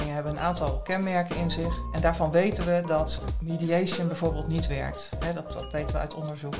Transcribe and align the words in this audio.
hebben 0.00 0.32
een 0.32 0.40
aantal 0.40 0.80
kenmerken 0.84 1.36
in 1.36 1.50
zich. 1.50 1.74
En 1.92 2.00
daarvan 2.00 2.30
weten 2.30 2.64
we 2.64 2.82
dat 2.86 3.22
mediation 3.40 4.06
bijvoorbeeld 4.06 4.48
niet 4.48 4.66
werkt. 4.66 5.08
dat, 5.34 5.52
dat 5.52 5.72
weten 5.72 5.94
we 5.94 6.00
uit 6.00 6.14
onderzoek. 6.14 6.54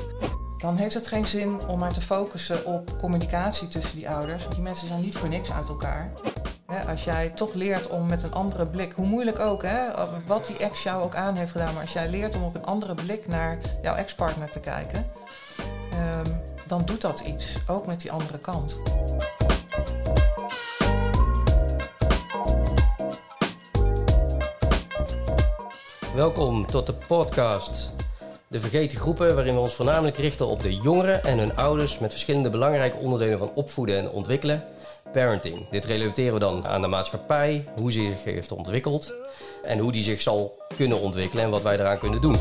Dan 0.57 0.75
heeft 0.75 0.93
het 0.93 1.07
geen 1.07 1.25
zin 1.25 1.59
om 1.67 1.79
maar 1.79 1.93
te 1.93 2.01
focussen 2.01 2.65
op 2.65 2.99
communicatie 2.99 3.67
tussen 3.67 3.95
die 3.95 4.09
ouders. 4.09 4.43
Want 4.43 4.55
die 4.55 4.63
mensen 4.63 4.87
zijn 4.87 5.01
niet 5.01 5.17
voor 5.17 5.29
niks 5.29 5.51
uit 5.51 5.69
elkaar. 5.69 6.11
als 6.87 7.03
jij 7.03 7.29
toch 7.29 7.53
leert 7.53 7.87
om 7.87 8.07
met 8.07 8.23
een 8.23 8.33
andere 8.33 8.67
blik, 8.67 8.91
hoe 8.91 9.05
moeilijk 9.05 9.39
ook, 9.39 9.65
wat 10.25 10.47
die 10.47 10.57
ex 10.57 10.83
jou 10.83 11.03
ook 11.03 11.15
aan 11.15 11.35
heeft 11.35 11.51
gedaan, 11.51 11.73
maar 11.73 11.81
als 11.81 11.93
jij 11.93 12.09
leert 12.09 12.35
om 12.35 12.43
op 12.43 12.55
een 12.55 12.65
andere 12.65 12.93
blik 12.93 13.27
naar 13.27 13.57
jouw 13.81 13.95
ex-partner 13.95 14.49
te 14.49 14.59
kijken, 14.59 15.11
ehm, 15.91 16.31
dan 16.67 16.85
doet 16.85 17.01
dat 17.01 17.19
iets, 17.19 17.57
ook 17.67 17.85
met 17.85 18.01
die 18.01 18.11
andere 18.11 18.37
kant. 18.37 18.81
Welkom 26.15 26.65
tot 26.65 26.85
de 26.85 26.93
podcast 26.93 27.91
De 28.47 28.59
Vergeten 28.59 28.97
Groepen, 28.97 29.35
waarin 29.35 29.53
we 29.53 29.59
ons 29.59 29.73
voornamelijk 29.73 30.17
richten 30.17 30.47
op 30.47 30.61
de 30.61 30.75
jongeren 30.75 31.23
en 31.23 31.37
hun 31.39 31.55
ouders 31.55 31.99
met 31.99 32.11
verschillende 32.11 32.49
belangrijke 32.49 32.97
onderdelen 32.97 33.37
van 33.39 33.51
opvoeden 33.55 33.97
en 33.97 34.09
ontwikkelen. 34.09 34.63
Parenting. 35.11 35.69
Dit 35.69 35.85
relateren 35.85 36.33
we 36.33 36.39
dan 36.39 36.67
aan 36.67 36.81
de 36.81 36.87
maatschappij, 36.87 37.65
hoe 37.75 37.91
ze 37.91 37.99
zich 37.99 38.23
heeft 38.23 38.51
ontwikkeld 38.51 39.15
en 39.63 39.79
hoe 39.79 39.91
die 39.91 40.03
zich 40.03 40.21
zal 40.21 40.61
kunnen 40.75 40.99
ontwikkelen 40.99 41.43
en 41.43 41.49
wat 41.49 41.63
wij 41.63 41.79
eraan 41.79 41.99
kunnen 41.99 42.21
doen. 42.21 42.35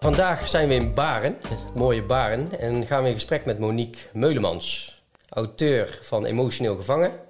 Vandaag 0.00 0.48
zijn 0.48 0.68
we 0.68 0.74
in 0.74 0.94
Baren, 0.94 1.36
mooie 1.74 2.02
Baren, 2.02 2.58
en 2.58 2.86
gaan 2.86 3.02
we 3.02 3.08
in 3.08 3.14
gesprek 3.14 3.44
met 3.44 3.58
Monique 3.58 4.00
Meulemans, 4.12 4.96
auteur 5.28 5.98
van 6.02 6.24
Emotioneel 6.24 6.76
Gevangen 6.76 7.26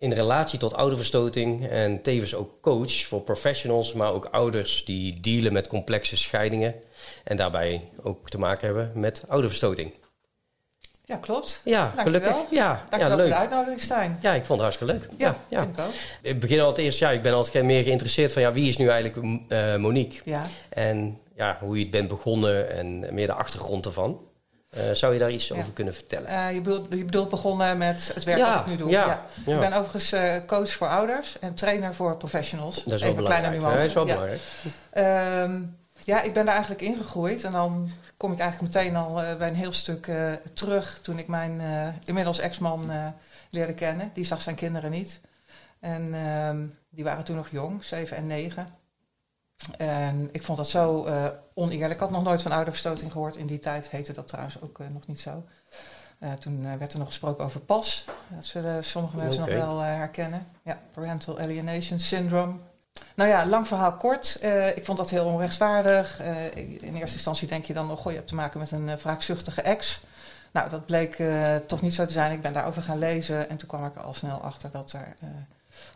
in 0.00 0.12
relatie 0.12 0.58
tot 0.58 0.74
ouderverstoting 0.74 1.68
en 1.68 2.02
tevens 2.02 2.34
ook 2.34 2.60
coach 2.60 3.06
voor 3.06 3.20
professionals, 3.20 3.92
maar 3.92 4.12
ook 4.12 4.24
ouders 4.24 4.84
die 4.84 5.20
dealen 5.20 5.52
met 5.52 5.66
complexe 5.66 6.16
scheidingen 6.16 6.74
en 7.24 7.36
daarbij 7.36 7.82
ook 8.02 8.30
te 8.30 8.38
maken 8.38 8.66
hebben 8.66 8.90
met 8.94 9.22
ouderverstoting. 9.28 9.92
Ja, 11.04 11.16
klopt. 11.16 11.60
Ja, 11.64 11.94
gelukkig. 11.96 12.36
Ja, 12.50 12.86
Dank 12.88 13.02
ja, 13.02 13.08
leuk. 13.08 13.18
voor 13.18 13.28
de 13.28 13.34
uitnodiging, 13.34 13.80
Stijn. 13.80 14.18
Ja, 14.22 14.34
ik 14.34 14.44
vond 14.44 14.60
het 14.60 14.60
hartstikke 14.60 14.92
leuk. 14.92 15.08
Ja, 15.16 15.36
ja, 15.48 15.62
ik 15.62 15.78
ook. 15.78 15.92
Ik 16.22 16.40
begin 16.40 16.60
altijd 16.60 16.86
eerst, 16.86 16.98
ja, 16.98 17.10
ik 17.10 17.22
ben 17.22 17.32
altijd 17.32 17.64
meer 17.64 17.82
geïnteresseerd 17.82 18.32
van, 18.32 18.42
ja, 18.42 18.52
wie 18.52 18.68
is 18.68 18.76
nu 18.76 18.88
eigenlijk 18.88 19.44
uh, 19.48 19.76
Monique? 19.76 20.20
Ja. 20.24 20.46
En 20.68 21.18
ja, 21.36 21.58
hoe 21.60 21.76
je 21.76 21.82
het 21.82 21.90
bent 21.90 22.08
begonnen 22.08 22.70
en 22.70 23.14
meer 23.14 23.26
de 23.26 23.32
achtergrond 23.32 23.86
ervan. 23.86 24.20
Uh, 24.76 24.90
zou 24.92 25.12
je 25.12 25.18
daar 25.18 25.30
iets 25.30 25.52
over 25.52 25.72
kunnen 25.72 25.94
vertellen? 25.94 26.30
Uh, 26.30 26.54
je, 26.54 26.60
bedoelt, 26.60 26.86
je, 26.90 27.04
bedoelt, 27.04 27.28
begonnen 27.28 27.78
met 27.78 28.10
het 28.14 28.24
werk 28.24 28.38
dat 28.38 28.60
ik 28.60 28.66
nu 28.66 28.76
doe. 28.76 28.90
Ja, 28.90 29.06
ja. 29.46 29.52
Ik 29.52 29.60
ben 29.60 29.72
overigens 29.72 30.12
uh, 30.12 30.36
coach 30.46 30.72
voor 30.72 30.88
ouders 30.88 31.38
en 31.40 31.54
trainer 31.54 31.94
voor 31.94 32.16
professionals. 32.16 32.74
Dat 32.84 32.94
is 32.94 33.00
wel 33.00 33.10
Even 33.10 33.22
belangrijk. 33.22 33.58
Kleine 33.58 33.76
dat 33.76 33.86
is 33.86 33.92
wel 33.92 34.04
belangrijk. 34.04 34.40
Um, 35.44 35.76
ja, 36.04 36.22
ik 36.22 36.32
ben 36.32 36.44
daar 36.44 36.54
eigenlijk 36.54 36.82
ingegroeid. 36.82 37.44
En 37.44 37.52
dan 37.52 37.90
kom 38.16 38.32
ik 38.32 38.38
eigenlijk 38.38 38.74
meteen 38.74 38.96
al 38.96 39.14
bij 39.38 39.48
een 39.48 39.54
heel 39.54 39.72
stuk 39.72 40.10
terug 40.54 40.98
toen 41.02 41.18
ik 41.18 41.28
mijn 41.28 41.60
inmiddels 42.04 42.38
ex-man 42.38 42.90
leerde 43.50 43.74
kennen. 43.74 44.10
Die 44.14 44.24
zag 44.24 44.42
zijn 44.42 44.56
kinderen 44.56 44.90
niet. 44.90 45.20
En 45.80 46.14
ehm, 46.14 46.66
die 46.90 47.04
waren 47.04 47.24
toen 47.24 47.36
nog 47.36 47.50
jong, 47.50 47.84
7 47.84 48.16
en 48.16 48.26
9. 48.26 48.66
En 49.76 50.28
ik 50.32 50.42
vond 50.42 50.58
dat 50.58 50.68
zo 50.68 51.06
uh, 51.06 51.26
oneerlijk. 51.54 51.92
Ik 51.92 52.00
had 52.00 52.10
nog 52.10 52.22
nooit 52.22 52.42
van 52.42 52.52
ouderverstoting 52.52 53.12
gehoord. 53.12 53.36
In 53.36 53.46
die 53.46 53.60
tijd 53.60 53.90
heette 53.90 54.12
dat 54.12 54.28
trouwens 54.28 54.60
ook 54.60 54.78
uh, 54.78 54.86
nog 54.88 55.06
niet 55.06 55.20
zo. 55.20 55.44
Uh, 56.18 56.32
toen 56.32 56.78
werd 56.78 56.92
er 56.92 56.98
nog 56.98 57.08
gesproken 57.08 57.44
over 57.44 57.60
PAS. 57.60 58.04
Dat 58.28 58.44
zullen 58.44 58.84
sommige 58.84 59.16
mensen 59.16 59.42
okay. 59.42 59.54
nog 59.54 59.64
wel 59.66 59.78
herkennen. 59.78 60.46
Ja, 60.62 60.78
Parental 60.92 61.38
Alienation 61.38 61.98
Syndrome. 61.98 62.54
Nou 63.14 63.30
ja, 63.30 63.46
lang 63.46 63.68
verhaal 63.68 63.92
kort. 63.92 64.38
ik 64.74 64.84
vond 64.84 64.98
dat 64.98 65.10
heel 65.10 65.24
onrechtvaardig. 65.24 66.20
in 66.54 66.94
eerste 66.94 67.16
instantie 67.16 67.48
denk 67.48 67.64
je 67.64 67.72
dan 67.72 67.86
nog, 67.86 68.00
goh, 68.00 68.10
je 68.10 68.16
hebt 68.16 68.28
te 68.28 68.34
maken 68.34 68.60
met 68.60 68.70
een 68.70 68.96
wraakzuchtige 68.96 69.62
ex. 69.62 70.00
Nou, 70.52 70.70
dat 70.70 70.86
bleek 70.86 71.22
toch 71.66 71.80
niet 71.80 71.94
zo 71.94 72.06
te 72.06 72.12
zijn. 72.12 72.32
Ik 72.32 72.42
ben 72.42 72.52
daarover 72.52 72.82
gaan 72.82 72.98
lezen 72.98 73.48
en 73.48 73.56
toen 73.56 73.68
kwam 73.68 73.84
ik 73.84 73.94
er 73.94 74.02
al 74.02 74.14
snel 74.14 74.38
achter 74.38 74.70
dat 74.70 74.92
er 74.92 75.14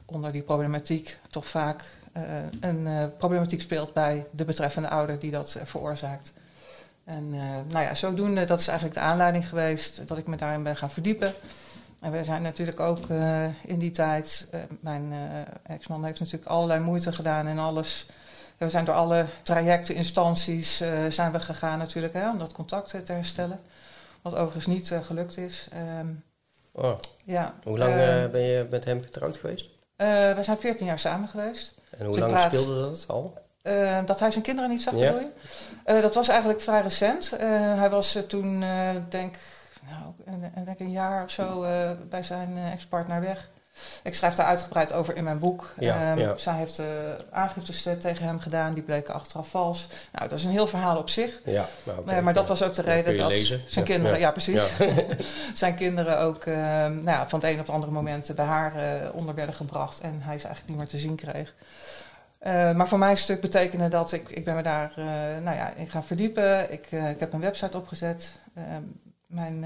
onder 0.05 0.33
die 0.33 0.43
problematiek 0.43 1.19
toch 1.31 1.47
vaak 1.47 1.85
een 2.61 2.87
uh, 2.87 3.05
problematiek 3.19 3.61
speelt 3.61 3.93
bij 3.93 4.27
de 4.31 4.45
betreffende 4.45 4.89
ouder 4.89 5.19
die 5.19 5.31
dat 5.31 5.55
uh, 5.57 5.63
veroorzaakt. 5.65 6.33
En 7.05 7.31
nou 7.69 7.85
ja, 7.85 7.95
zodoende, 7.95 8.45
dat 8.45 8.59
is 8.59 8.67
eigenlijk 8.69 8.99
de 8.99 9.05
aanleiding 9.05 9.49
geweest 9.49 10.09
dat 10.09 10.19
ik 10.19 10.27
me 10.27 10.37
daarin 10.37 10.63
ben 10.63 10.77
gaan 10.77 10.91
verdiepen. 10.91 11.35
En 12.01 12.13
we 12.13 12.25
zijn 12.25 12.43
natuurlijk 12.43 12.81
ook 12.81 13.09
in 13.63 13.79
die 13.79 13.91
tijd, 13.91 14.49
mijn 14.81 15.13
ex-man 15.63 16.05
heeft 16.05 16.21
natuurlijk 16.21 16.51
allerlei 16.51 16.81
moeite 16.81 17.13
gedaan 17.13 17.47
en 17.47 17.59
alles. 17.59 18.07
We 18.57 18.71
zijn 18.71 18.85
door 18.85 18.95
alle 18.95 19.27
trajecten, 19.43 19.95
instanties 19.95 20.83
zijn 21.09 21.33
we 21.33 21.41
gegaan 21.41 21.79
natuurlijk 21.79 22.15
hè, 22.15 22.31
om 22.31 22.39
dat 22.39 22.53
contact 22.53 22.89
te 22.89 23.13
herstellen. 23.13 23.61
Wat 24.23 24.35
overigens 24.35 24.67
niet 24.67 24.95
gelukt 25.03 25.37
is. 25.37 25.69
Um, 26.01 26.23
oh. 26.73 26.99
ja, 27.25 27.55
Hoe 27.65 27.79
lang 27.79 27.95
ehm, 27.95 28.31
ben 28.31 28.43
je 28.43 28.67
met 28.71 28.85
hem 28.85 29.03
getrouwd 29.03 29.37
geweest? 29.37 29.67
we 29.97 30.41
zijn 30.43 30.59
14 30.59 30.87
jaar 30.87 30.99
samen 30.99 31.29
geweest. 31.29 31.74
En 31.99 32.07
hoe 32.07 32.19
lang 32.19 32.41
speelde 32.41 32.81
dat 32.81 33.05
al? 33.09 33.43
Uh, 33.63 33.99
dat 34.07 34.21
hij 34.21 34.31
zijn 34.31 34.45
kinderen 34.45 34.71
niet 34.71 34.83
zag, 34.83 34.95
ja. 34.95 35.13
bedoel 35.13 35.31
je? 35.87 35.95
Uh, 35.95 36.03
dat 36.03 36.15
was 36.15 36.29
eigenlijk 36.29 36.61
vrij 36.61 36.81
recent. 36.81 37.33
Uh, 37.33 37.39
hij 37.79 37.91
was 37.91 38.19
toen, 38.29 38.65
denk, 39.09 39.37
nou, 39.89 40.35
denk 40.65 40.81
een 40.81 40.91
jaar 40.91 41.25
of 41.25 41.31
zo 41.31 41.67
bij 42.09 42.23
zijn 42.23 42.59
ex-partner 42.73 43.21
weg. 43.21 43.49
Ik 44.03 44.15
schrijf 44.15 44.35
daar 44.35 44.47
uitgebreid 44.47 44.93
over 44.93 45.17
in 45.17 45.25
mijn 45.25 45.39
boek. 45.39 45.75
Ja, 45.79 46.13
um, 46.13 46.19
ja. 46.19 46.37
Zij 46.37 46.55
heeft 46.55 46.81
aangiftes 47.31 47.83
tegen 47.83 48.27
hem 48.27 48.41
gedaan, 48.41 48.75
die 48.75 48.83
bleken 48.83 49.15
achteraf 49.15 49.49
vals. 49.49 49.87
Nou, 50.13 50.29
dat 50.29 50.39
is 50.39 50.45
een 50.45 50.51
heel 50.51 50.67
verhaal 50.67 50.97
op 50.97 51.09
zich. 51.09 51.41
Ja, 51.45 51.69
nou, 51.83 51.99
okay, 51.99 52.21
maar 52.21 52.35
dat 52.35 52.49
was 52.49 52.63
ook 52.63 52.75
de 52.75 52.83
reden 52.83 53.17
dat 53.17 53.29
lezen. 53.29 53.63
zijn 53.67 53.85
kinderen, 53.85 54.19
ja, 54.19 54.31
precies, 54.31 54.63
zijn 55.55 55.75
kinderen 55.75 56.19
ook 56.19 56.45
nou, 56.45 57.29
van 57.29 57.41
het 57.41 57.49
een 57.49 57.61
op 57.61 57.67
het 57.67 57.71
andere 57.71 57.93
moment 57.93 58.33
bij 58.35 58.45
haar 58.45 58.73
onder 59.13 59.35
werden 59.35 59.55
gebracht 59.55 60.01
en 60.01 60.21
hij 60.23 60.39
ze 60.39 60.47
eigenlijk 60.47 60.69
niet 60.69 60.79
meer 60.79 60.87
te 60.87 60.99
zien 60.99 61.17
kreeg. 61.17 61.55
Uh, 62.47 62.73
maar 62.73 62.89
voor 62.89 62.99
mij 62.99 63.11
een 63.11 63.17
stuk 63.17 63.41
betekende 63.41 63.89
dat 63.89 64.13
ik, 64.13 64.29
ik 64.31 64.45
ben 64.45 64.55
me 64.55 64.63
daar 64.63 64.93
uh, 64.99 65.05
nou 65.43 65.57
ja, 65.57 65.73
in 65.77 65.91
gaan 65.91 66.05
verdiepen. 66.05 66.73
Ik, 66.73 66.87
uh, 66.91 67.11
ik 67.11 67.21
heb 67.21 67.33
een 67.33 67.41
website 67.41 67.77
opgezet. 67.77 68.33
Mijn, 69.35 69.61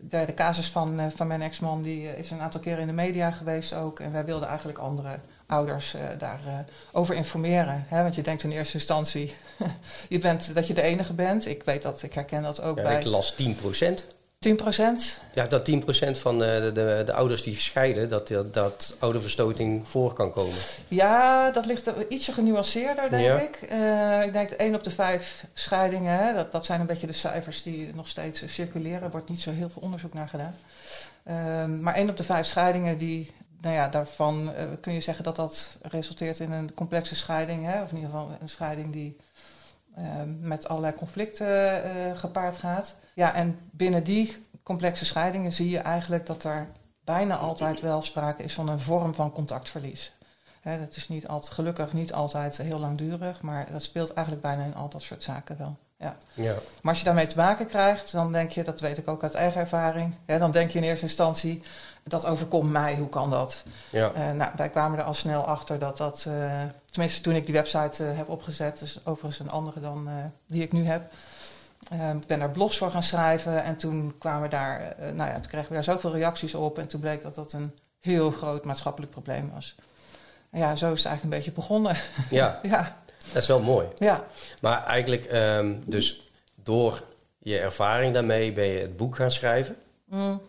de, 0.00 0.24
de 0.24 0.34
casus 0.34 0.70
van, 0.70 1.12
van 1.16 1.26
mijn 1.26 1.42
ex-man 1.42 1.82
die 1.82 2.16
is 2.16 2.30
een 2.30 2.40
aantal 2.40 2.60
keren 2.60 2.80
in 2.80 2.86
de 2.86 2.92
media 2.92 3.30
geweest 3.30 3.72
ook. 3.72 4.00
En 4.00 4.12
wij 4.12 4.24
wilden 4.24 4.48
eigenlijk 4.48 4.78
andere 4.78 5.18
ouders 5.46 5.96
daarover 6.18 6.64
over 6.92 7.14
informeren. 7.14 7.84
Hè? 7.88 8.02
Want 8.02 8.14
je 8.14 8.22
denkt 8.22 8.42
in 8.42 8.50
eerste 8.50 8.74
instantie 8.74 9.34
je 10.08 10.18
bent, 10.18 10.54
dat 10.54 10.66
je 10.66 10.74
de 10.74 10.82
enige 10.82 11.12
bent. 11.12 11.46
Ik 11.46 11.62
weet 11.64 11.82
dat, 11.82 12.02
ik 12.02 12.14
herken 12.14 12.42
dat 12.42 12.60
ook 12.60 12.76
ja, 12.76 12.82
bij... 12.82 12.96
Ik 12.96 13.04
las 13.04 13.34
10 13.34 13.54
procent. 13.54 14.04
10 14.38 14.56
procent? 14.56 15.20
Ja, 15.34 15.46
dat 15.46 15.64
10 15.64 15.78
procent 15.84 16.18
van 16.18 16.38
de, 16.38 16.70
de, 16.74 17.02
de, 17.06 17.12
ouders 17.12 17.42
die 17.42 17.54
gescheiden, 17.54 18.08
dat, 18.08 18.28
dat, 18.28 18.54
dat 18.54 18.96
ouderverstoting 18.98 19.88
voor 19.88 20.12
kan 20.12 20.30
komen. 20.30 20.58
Ja, 20.88 21.50
dat 21.50 21.66
ligt 21.66 21.90
ietsje 22.08 22.32
genuanceerder, 22.32 23.10
denk 23.10 23.40
ik. 23.40 23.70
Uh, 23.72 24.24
ik 24.24 24.32
denk 24.32 24.50
1 24.50 24.74
op 24.74 24.84
de 24.84 24.90
5 24.90 25.44
scheidingen, 25.52 26.18
hè, 26.18 26.34
dat, 26.34 26.52
dat 26.52 26.64
zijn 26.64 26.80
een 26.80 26.86
beetje 26.86 27.06
de 27.06 27.12
cijfers 27.12 27.62
die 27.62 27.94
nog 27.94 28.08
steeds 28.08 28.42
circuleren. 28.46 29.02
Er 29.02 29.10
wordt 29.10 29.28
niet 29.28 29.40
zo 29.40 29.50
heel 29.50 29.70
veel 29.70 29.82
onderzoek 29.82 30.14
naar 30.14 30.28
gedaan. 30.28 30.56
Uh, 31.28 31.80
maar 31.80 31.94
1 31.94 32.10
op 32.10 32.16
de 32.16 32.24
5 32.24 32.46
scheidingen, 32.46 32.98
die, 32.98 33.30
nou 33.60 33.74
ja, 33.74 33.88
daarvan 33.88 34.48
uh, 34.48 34.64
kun 34.80 34.92
je 34.92 35.00
zeggen 35.00 35.24
dat 35.24 35.36
dat 35.36 35.76
resulteert 35.82 36.38
in 36.38 36.52
een 36.52 36.74
complexe 36.74 37.14
scheiding. 37.14 37.64
Hè, 37.64 37.82
of 37.82 37.90
in 37.90 37.96
ieder 37.96 38.10
geval 38.10 38.30
een 38.40 38.48
scheiding 38.48 38.92
die 38.92 39.16
met 40.40 40.68
allerlei 40.68 40.94
conflicten 40.94 42.16
gepaard 42.16 42.56
gaat. 42.56 42.96
Ja, 43.14 43.34
en 43.34 43.58
binnen 43.70 44.04
die 44.04 44.46
complexe 44.62 45.04
scheidingen 45.04 45.52
zie 45.52 45.70
je 45.70 45.78
eigenlijk 45.78 46.26
dat 46.26 46.44
er 46.44 46.68
bijna 47.04 47.36
altijd 47.36 47.80
wel 47.80 48.02
sprake 48.02 48.42
is 48.42 48.54
van 48.54 48.68
een 48.68 48.80
vorm 48.80 49.14
van 49.14 49.32
contactverlies. 49.32 50.12
Dat 50.62 50.96
is 50.96 51.08
niet 51.08 51.28
altijd, 51.28 51.52
gelukkig 51.52 51.92
niet 51.92 52.12
altijd 52.12 52.56
heel 52.56 52.78
langdurig, 52.78 53.42
maar 53.42 53.72
dat 53.72 53.82
speelt 53.82 54.12
eigenlijk 54.12 54.46
bijna 54.46 54.64
in 54.64 54.74
al 54.74 54.88
dat 54.88 55.02
soort 55.02 55.22
zaken 55.22 55.58
wel. 55.58 55.76
Ja. 55.98 56.16
ja. 56.34 56.54
Maar 56.82 56.92
als 56.92 56.98
je 56.98 57.04
daarmee 57.04 57.26
te 57.26 57.36
maken 57.36 57.66
krijgt, 57.66 58.12
dan 58.12 58.32
denk 58.32 58.50
je, 58.50 58.64
dat 58.64 58.80
weet 58.80 58.98
ik 58.98 59.08
ook 59.08 59.22
uit 59.22 59.34
eigen 59.34 59.60
ervaring, 59.60 60.14
dan 60.26 60.50
denk 60.50 60.70
je 60.70 60.78
in 60.78 60.84
eerste 60.84 61.04
instantie, 61.04 61.62
dat 62.02 62.26
overkomt 62.26 62.70
mij, 62.70 62.96
hoe 62.96 63.08
kan 63.08 63.30
dat? 63.30 63.64
Ja. 63.90 64.12
Uh, 64.16 64.30
nou, 64.30 64.50
wij 64.56 64.68
kwamen 64.68 64.98
er 64.98 65.04
al 65.04 65.14
snel 65.14 65.44
achter 65.44 65.78
dat 65.78 65.96
dat, 65.96 66.24
uh, 66.28 66.62
tenminste 66.90 67.22
toen 67.22 67.34
ik 67.34 67.44
die 67.44 67.54
website 67.54 68.04
uh, 68.04 68.16
heb 68.16 68.28
opgezet, 68.28 68.78
dus 68.78 69.06
overigens 69.06 69.38
een 69.38 69.50
andere 69.50 69.80
dan 69.80 70.08
die 70.46 70.62
ik 70.62 70.72
nu 70.72 70.84
heb, 70.84 71.12
ik 71.90 72.26
ben 72.26 72.38
daar 72.38 72.50
blogs 72.50 72.78
voor 72.78 72.90
gaan 72.90 73.02
schrijven 73.02 73.62
en 73.62 73.76
toen 73.76 74.18
kwamen 74.18 74.50
daar, 74.50 74.94
nou 74.98 75.30
ja, 75.30 75.34
toen 75.34 75.50
kregen 75.50 75.68
we 75.68 75.74
daar 75.74 75.84
zoveel 75.84 76.12
reacties 76.12 76.54
op 76.54 76.78
en 76.78 76.88
toen 76.88 77.00
bleek 77.00 77.22
dat 77.22 77.34
dat 77.34 77.52
een 77.52 77.74
heel 78.00 78.30
groot 78.30 78.64
maatschappelijk 78.64 79.12
probleem 79.12 79.50
was. 79.54 79.76
En 80.50 80.58
ja, 80.58 80.76
zo 80.76 80.92
is 80.92 81.02
het 81.02 81.06
eigenlijk 81.06 81.22
een 81.22 81.30
beetje 81.30 81.60
begonnen. 81.60 81.96
Ja, 82.30 82.58
ja. 82.72 82.96
Dat 83.32 83.42
is 83.42 83.48
wel 83.48 83.60
mooi. 83.60 83.86
Ja. 83.98 84.24
Maar 84.60 84.86
eigenlijk, 84.86 85.32
um, 85.32 85.82
dus 85.86 86.30
door 86.54 87.02
je 87.38 87.58
ervaring 87.58 88.14
daarmee 88.14 88.52
ben 88.52 88.66
je 88.66 88.78
het 88.78 88.96
boek 88.96 89.16
gaan 89.16 89.30
schrijven. 89.30 89.76
Mm. 90.04 90.40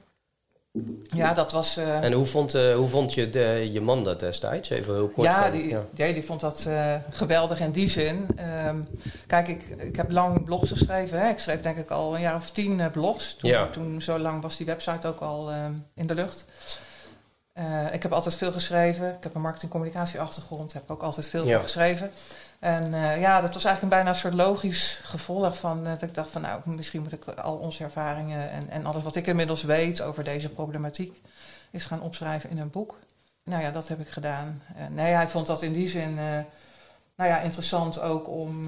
Ja, 1.15 1.33
dat 1.33 1.51
was... 1.51 1.77
Uh, 1.77 2.03
en 2.03 2.11
hoe 2.11 2.25
vond, 2.25 2.55
uh, 2.55 2.75
hoe 2.75 2.87
vond 2.87 3.13
je 3.13 3.29
de, 3.29 3.69
je 3.71 3.81
man 3.81 4.03
dat 4.03 4.19
destijds? 4.19 4.69
Even 4.69 4.93
heel 4.93 5.09
kort. 5.09 5.27
Ja, 5.27 5.41
van, 5.41 5.51
die, 5.51 5.67
ja. 5.67 5.85
Die, 5.91 6.13
die 6.13 6.25
vond 6.25 6.41
dat 6.41 6.65
uh, 6.67 6.95
geweldig 7.09 7.59
in 7.59 7.71
die 7.71 7.89
zin. 7.89 8.27
Um, 8.65 8.85
kijk, 9.27 9.47
ik, 9.47 9.63
ik 9.77 9.95
heb 9.95 10.11
lang 10.11 10.45
blogs 10.45 10.69
geschreven. 10.69 11.19
Hè. 11.19 11.29
Ik 11.29 11.39
schreef 11.39 11.59
denk 11.59 11.77
ik 11.77 11.89
al 11.89 12.15
een 12.15 12.21
jaar 12.21 12.35
of 12.35 12.49
tien 12.49 12.91
blogs. 12.91 13.35
Toen, 13.35 13.49
ja. 13.49 13.69
toen 13.69 14.01
zo 14.01 14.19
lang 14.19 14.41
was 14.41 14.57
die 14.57 14.65
website 14.65 15.07
ook 15.07 15.19
al 15.19 15.53
um, 15.53 15.85
in 15.93 16.07
de 16.07 16.15
lucht. 16.15 16.45
ik 17.91 18.03
heb 18.03 18.11
altijd 18.11 18.35
veel 18.35 18.51
geschreven. 18.51 19.07
Ik 19.07 19.23
heb 19.23 19.35
een 19.35 19.41
marketing-communicatie-achtergrond. 19.41 20.73
Heb 20.73 20.91
ook 20.91 21.01
altijd 21.01 21.27
veel, 21.27 21.43
ja. 21.43 21.49
veel 21.49 21.61
geschreven. 21.61 22.11
En 22.59 22.93
uh, 22.93 23.19
ja, 23.19 23.41
dat 23.41 23.53
was 23.53 23.63
eigenlijk 23.63 23.81
een 23.81 23.89
bijna 23.89 24.09
een 24.09 24.15
soort 24.15 24.33
logisch 24.33 24.99
gevolg 25.03 25.57
van 25.57 25.83
dat 25.83 26.01
ik 26.01 26.13
dacht 26.13 26.31
van 26.31 26.41
nou, 26.41 26.61
misschien 26.65 27.01
moet 27.01 27.11
ik 27.11 27.25
al 27.27 27.55
onze 27.55 27.83
ervaringen 27.83 28.51
en, 28.51 28.69
en 28.69 28.85
alles 28.85 29.03
wat 29.03 29.15
ik 29.15 29.27
inmiddels 29.27 29.63
weet 29.63 30.01
over 30.01 30.23
deze 30.23 30.49
problematiek 30.49 31.21
is 31.71 31.85
gaan 31.85 32.01
opschrijven 32.01 32.49
in 32.49 32.57
een 32.57 32.69
boek. 32.69 32.99
Nou 33.43 33.63
ja, 33.63 33.71
dat 33.71 33.87
heb 33.87 33.99
ik 33.99 34.09
gedaan. 34.09 34.61
En 34.75 34.93
nee, 34.93 35.13
hij 35.13 35.27
vond 35.27 35.45
dat 35.45 35.61
in 35.61 35.73
die 35.73 35.89
zin 35.89 36.09
uh, 36.09 36.39
nou 37.15 37.29
ja, 37.29 37.39
interessant 37.39 37.99
ook 37.99 38.27
om, 38.27 38.63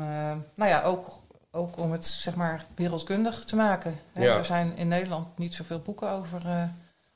nou 0.55 0.69
ja, 0.69 0.81
ook, 0.81 1.09
ook 1.51 1.77
om 1.77 1.91
het 1.91 2.05
zeg 2.05 2.35
maar 2.35 2.65
wereldkundig 2.75 3.43
te 3.43 3.55
maken. 3.55 3.99
Ja. 4.13 4.38
Er 4.38 4.45
zijn 4.45 4.77
in 4.77 4.88
Nederland 4.88 5.38
niet 5.38 5.53
zoveel 5.53 5.79
boeken 5.79 6.09
over 6.09 6.41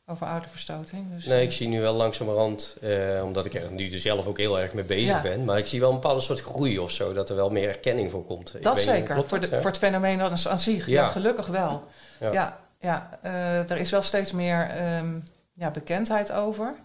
over 0.08 0.28
ouderverstoting. 0.28 1.14
Dus, 1.16 1.26
nee, 1.26 1.44
ik 1.44 1.52
zie 1.52 1.68
nu 1.68 1.82
wel 1.82 1.94
langzamerhand, 1.94 2.78
eh, 2.82 3.22
omdat 3.24 3.46
ik 3.46 3.54
er 3.54 3.72
nu 3.72 4.00
zelf 4.00 4.28
ook 4.28 4.38
heel 4.38 4.60
erg 4.60 4.74
mee 4.74 4.84
bezig 4.84 5.22
ben, 5.22 5.46
maar 5.46 5.58
ik 5.58 5.66
zie 5.66 5.80
wel 5.80 5.90
een 5.90 5.96
bepaalde 5.96 6.22
soort 6.22 6.42
groei 6.42 6.80
of 6.80 6.92
zo, 6.92 7.14
dat 7.14 7.30
er 7.30 7.36
wel 7.36 7.50
meer 7.50 7.68
erkenning 7.68 8.12
voor 8.12 8.26
komt. 8.26 8.64
Dat 8.64 8.80
zeker, 8.80 9.26
voor, 9.26 9.40
de, 9.40 9.48
voor 9.48 9.70
het 9.70 9.78
fenomeen 9.78 10.22
aan 10.22 10.60
zich. 10.60 10.88
Ja. 10.88 11.08
gelukkig 11.08 11.48
wel. 11.48 11.84
Ja, 12.20 12.32
ja, 12.32 12.60
ja 12.80 13.20
uh, 13.24 13.70
er 13.70 13.78
is 13.78 13.92
wel 13.92 14.02
steeds 14.02 14.32
meer 14.32 14.84
um, 14.98 15.24
ja, 15.54 15.72
bekendheid 15.72 16.32
over. 16.32 16.76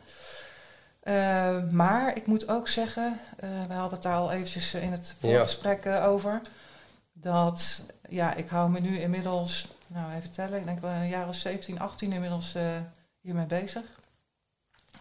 Uh, 1.02 1.56
maar 1.70 2.16
ik 2.16 2.26
moet 2.26 2.49
ook 2.49 2.69
zeggen, 2.69 3.20
uh, 3.44 3.50
we 3.69 3.75
hadden 3.75 3.93
het 3.93 4.02
daar 4.02 4.16
al 4.16 4.32
eventjes 4.32 4.75
in 4.75 4.93
het 4.93 5.14
voorgesprek 5.20 5.87
over, 5.87 6.40
dat 7.12 7.82
ja, 8.08 8.34
ik 8.34 8.49
hou 8.49 8.70
me 8.70 8.81
nu 8.81 8.99
inmiddels, 8.99 9.69
nou 9.87 10.14
even 10.14 10.31
tellen, 10.31 10.58
ik 10.58 10.64
denk 10.64 10.81
wel 10.81 10.90
een 10.90 11.08
jaar 11.08 11.28
of 11.28 11.34
17, 11.34 11.81
18 11.81 12.12
inmiddels 12.12 12.55
hiermee 13.20 13.46
bezig. 13.46 14.00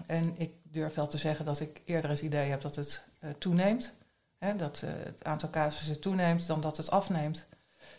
En 0.06 0.33
ik 0.38 0.51
durf 0.63 0.94
wel 0.94 1.07
te 1.07 1.18
zeggen 1.18 1.45
dat 1.45 1.60
ik 1.60 1.81
eerder 1.86 2.10
het 2.10 2.19
idee 2.19 2.50
heb 2.50 2.62
dat 2.62 2.75
het 2.75 3.04
uh, 3.24 3.30
toeneemt. 3.38 3.92
Hè, 4.38 4.56
dat 4.56 4.81
uh, 4.83 4.89
het 5.04 5.24
aantal 5.24 5.50
casussen 5.50 6.00
toeneemt 6.00 6.48
dan 6.48 6.62
dat 6.62 6.77
het 6.77 6.92
afneemt. 6.92 7.45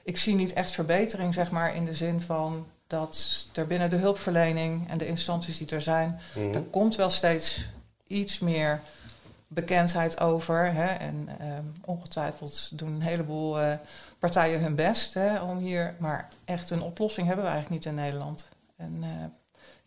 Ik 0.02 0.16
zie 0.16 0.34
niet 0.34 0.52
echt 0.52 0.70
verbetering, 0.70 1.34
zeg 1.34 1.50
maar, 1.50 1.74
in 1.74 1.84
de 1.84 1.94
zin 1.94 2.20
van 2.20 2.66
dat 2.86 3.46
er 3.52 3.66
binnen 3.66 3.90
de 3.90 3.96
hulpverlening 3.96 4.88
en 4.88 4.98
de 4.98 5.06
instanties 5.06 5.58
die 5.58 5.68
er 5.68 5.82
zijn, 5.82 6.20
mm 6.36 6.54
er 6.54 6.62
komt 6.62 6.96
wel 6.96 7.10
steeds 7.10 7.68
iets 8.06 8.38
meer 8.38 8.80
bekendheid 9.48 10.20
over. 10.20 10.72
Hè, 10.72 10.86
en 10.86 11.28
um, 11.40 11.72
ongetwijfeld 11.84 12.78
doen 12.78 12.92
een 12.92 13.02
heleboel 13.02 13.60
uh, 13.60 13.74
partijen 14.18 14.60
hun 14.60 14.74
best 14.74 15.14
hè, 15.14 15.40
om 15.40 15.58
hier, 15.58 15.94
maar 15.98 16.28
echt 16.44 16.70
een 16.70 16.82
oplossing 16.82 17.26
hebben 17.26 17.44
we 17.44 17.50
eigenlijk 17.50 17.84
niet 17.84 17.92
in 17.92 18.00
Nederland. 18.00 18.48
En 18.76 19.02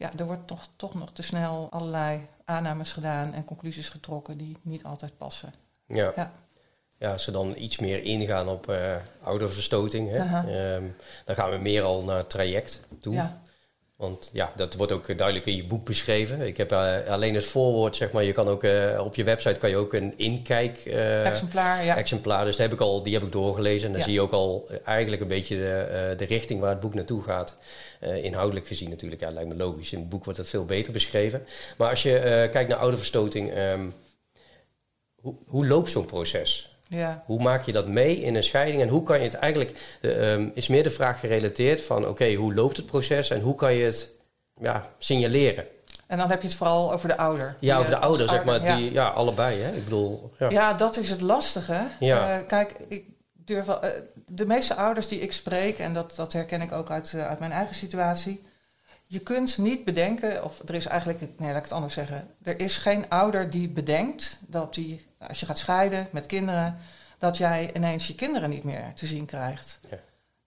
ja, 0.04 0.12
er 0.18 0.26
wordt 0.26 0.48
toch, 0.48 0.68
toch 0.76 0.94
nog 0.94 1.12
te 1.12 1.22
snel 1.22 1.68
allerlei 1.72 2.28
aannames 2.46 2.94
gedaan 2.94 3.34
en 3.34 3.46
conclusies 3.46 3.90
getrokken 3.90 4.38
die 4.38 4.58
niet 4.62 4.84
altijd 4.84 5.18
passen. 5.18 5.54
Ja. 5.86 6.12
ja. 6.16 6.32
ja 6.98 7.12
als 7.12 7.24
ze 7.24 7.32
dan 7.32 7.54
iets 7.58 7.80
meer 7.80 8.04
ingaan 8.04 8.48
op 8.48 8.70
uh, 8.70 8.96
ouderverstoting, 9.22 10.10
hè, 10.10 10.76
um, 10.76 10.96
dan 11.26 11.36
gaan 11.36 11.50
we 11.50 11.58
meer 11.58 11.84
al 11.84 12.04
naar 12.04 12.28
traject 12.28 12.82
toe. 13.00 13.14
Ja. 13.14 13.42
Want 13.96 14.30
ja, 14.34 14.54
dat 14.56 14.74
wordt 14.74 14.92
ook 14.92 15.18
duidelijk 15.18 15.46
in 15.46 15.56
je 15.56 15.66
boek 15.66 15.86
beschreven. 15.86 16.42
Ik 16.42 16.58
heb 16.58 16.72
uh, 16.72 17.08
alleen 17.08 17.36
het 17.36 17.46
voorwoord, 17.46 17.96
zeg 17.96 18.12
maar. 18.12 18.24
Je 18.24 18.32
kan 18.32 18.48
ook 18.48 18.64
uh, 18.64 19.02
op 19.06 19.16
je 19.16 19.24
website 19.24 19.60
kan 19.60 19.70
je 19.70 19.76
ook 19.76 19.94
een 19.94 20.18
inkijk 20.18 20.86
uh, 20.86 21.26
exemplaar, 21.26 21.86
ja. 21.86 21.98
exemplaar. 21.98 22.46
Dus 22.46 22.56
dat 22.56 22.66
heb 22.66 22.74
ik 22.74 22.82
al, 22.82 23.04
die 23.04 23.14
heb 23.14 23.24
ik 23.24 23.32
doorgelezen. 23.32 23.88
En 23.88 23.94
dan 23.94 24.04
zie 24.04 24.14
je 24.14 24.22
ook 24.22 24.32
al 24.32 24.70
eigenlijk 24.84 25.22
een 25.22 25.28
beetje 25.28 25.56
de, 25.56 26.14
de 26.18 26.26
richting 26.26 26.60
waar 26.60 26.70
het 26.70 26.80
boek 26.80 26.94
naartoe 26.94 27.24
gaat. 27.24 27.58
inhoudelijk 28.00 28.68
gezien 28.68 28.90
natuurlijk, 28.90 29.22
ja, 29.22 29.32
lijkt 29.32 29.50
me 29.50 29.56
logisch. 29.56 29.92
In 29.92 30.00
het 30.00 30.10
boek 30.10 30.24
wordt 30.24 30.40
het 30.40 30.50
veel 30.50 30.66
beter 30.66 30.94
beschreven. 30.94 31.46
Maar 31.78 31.90
als 31.90 32.04
je 32.04 32.50
kijkt 32.52 32.70
naar 32.70 32.80
ouderverstoting, 32.80 33.58
um, 33.58 33.94
hoe, 35.22 35.36
hoe 35.48 35.68
loopt 35.68 35.90
zo'n 35.90 36.06
proces? 36.06 36.73
Ja. 36.94 37.24
Hoe 37.26 37.42
maak 37.42 37.66
je 37.66 37.72
dat 37.72 37.88
mee 37.88 38.22
in 38.22 38.36
een 38.36 38.44
scheiding 38.44 38.82
en 38.82 38.88
hoe 38.88 39.04
kan 39.04 39.18
je 39.18 39.24
het 39.24 39.34
eigenlijk, 39.34 39.98
uh, 40.02 40.38
is 40.54 40.68
meer 40.68 40.84
de 40.84 40.90
vraag 40.90 41.20
gerelateerd 41.20 41.82
van 41.82 42.08
oké, 42.08 42.34
hoe 42.34 42.54
loopt 42.54 42.78
het 42.78 42.86
proces 42.86 43.30
en 43.30 43.42
hoe 43.42 43.56
kan 43.56 43.74
je 43.74 43.84
het 43.84 44.10
ja, 44.62 44.90
signaleren? 44.98 45.66
En 46.08 46.18
dan 46.18 46.30
heb 46.30 46.42
je 46.42 46.48
het 46.48 46.58
vooral 46.58 46.94
over 46.94 47.08
de 47.08 47.18
ouder. 47.18 47.56
Ja, 47.60 47.78
over 47.78 47.92
de 47.92 47.98
ouder, 47.98 48.30
zeg 48.30 48.44
maar. 48.44 48.64
Ja. 48.64 48.76
Die, 48.76 48.92
ja, 48.92 49.08
allebei. 49.08 49.62
Hè? 49.62 49.76
Ik 49.76 49.84
bedoel, 49.84 50.32
ja. 50.40 50.50
ja, 50.50 50.74
dat 50.74 50.98
is 50.98 51.10
het 51.10 51.22
lastige. 51.22 51.88
Ja. 52.00 52.40
Uh, 52.40 52.48
kijk, 52.48 52.76
ik 52.88 53.06
durf 53.34 53.66
wel, 53.66 53.86
uh, 53.86 53.90
de 54.26 54.46
meeste 54.46 54.76
ouders 54.76 55.08
die 55.08 55.20
ik 55.20 55.34
spreek, 55.34 55.80
en 55.80 55.94
dat, 55.94 56.16
dat 56.16 56.34
herken 56.34 56.62
ik 56.62 56.72
ook 56.72 56.90
uit, 56.90 57.14
uit 57.14 57.40
mijn 57.40 57.52
eigen 57.52 57.76
situatie. 57.76 58.44
Je 59.08 59.20
kunt 59.20 59.58
niet 59.58 59.86
bedenken, 59.86 60.44
of 60.44 60.62
er 60.66 60.76
is 60.76 60.86
eigenlijk, 60.86 61.20
nee, 61.20 61.48
laat 61.48 61.58
ik 61.58 61.64
het 61.64 61.72
anders 61.72 61.94
zeggen. 61.94 62.28
Er 62.44 62.60
is 62.60 62.78
geen 62.78 63.10
ouder 63.10 63.50
die 63.50 63.70
bedenkt 63.70 64.40
dat 64.48 64.74
die 64.74 65.06
als 65.28 65.40
je 65.40 65.46
gaat 65.46 65.58
scheiden 65.58 66.08
met 66.12 66.26
kinderen, 66.26 66.78
dat 67.18 67.38
jij 67.38 67.74
ineens 67.74 68.08
je 68.08 68.16
kinderen 68.16 68.50
niet 68.50 68.64
meer 68.64 68.94
te 68.96 69.08
zien 69.08 69.26
krijgt. 69.26 69.80
Ja. 69.90 69.98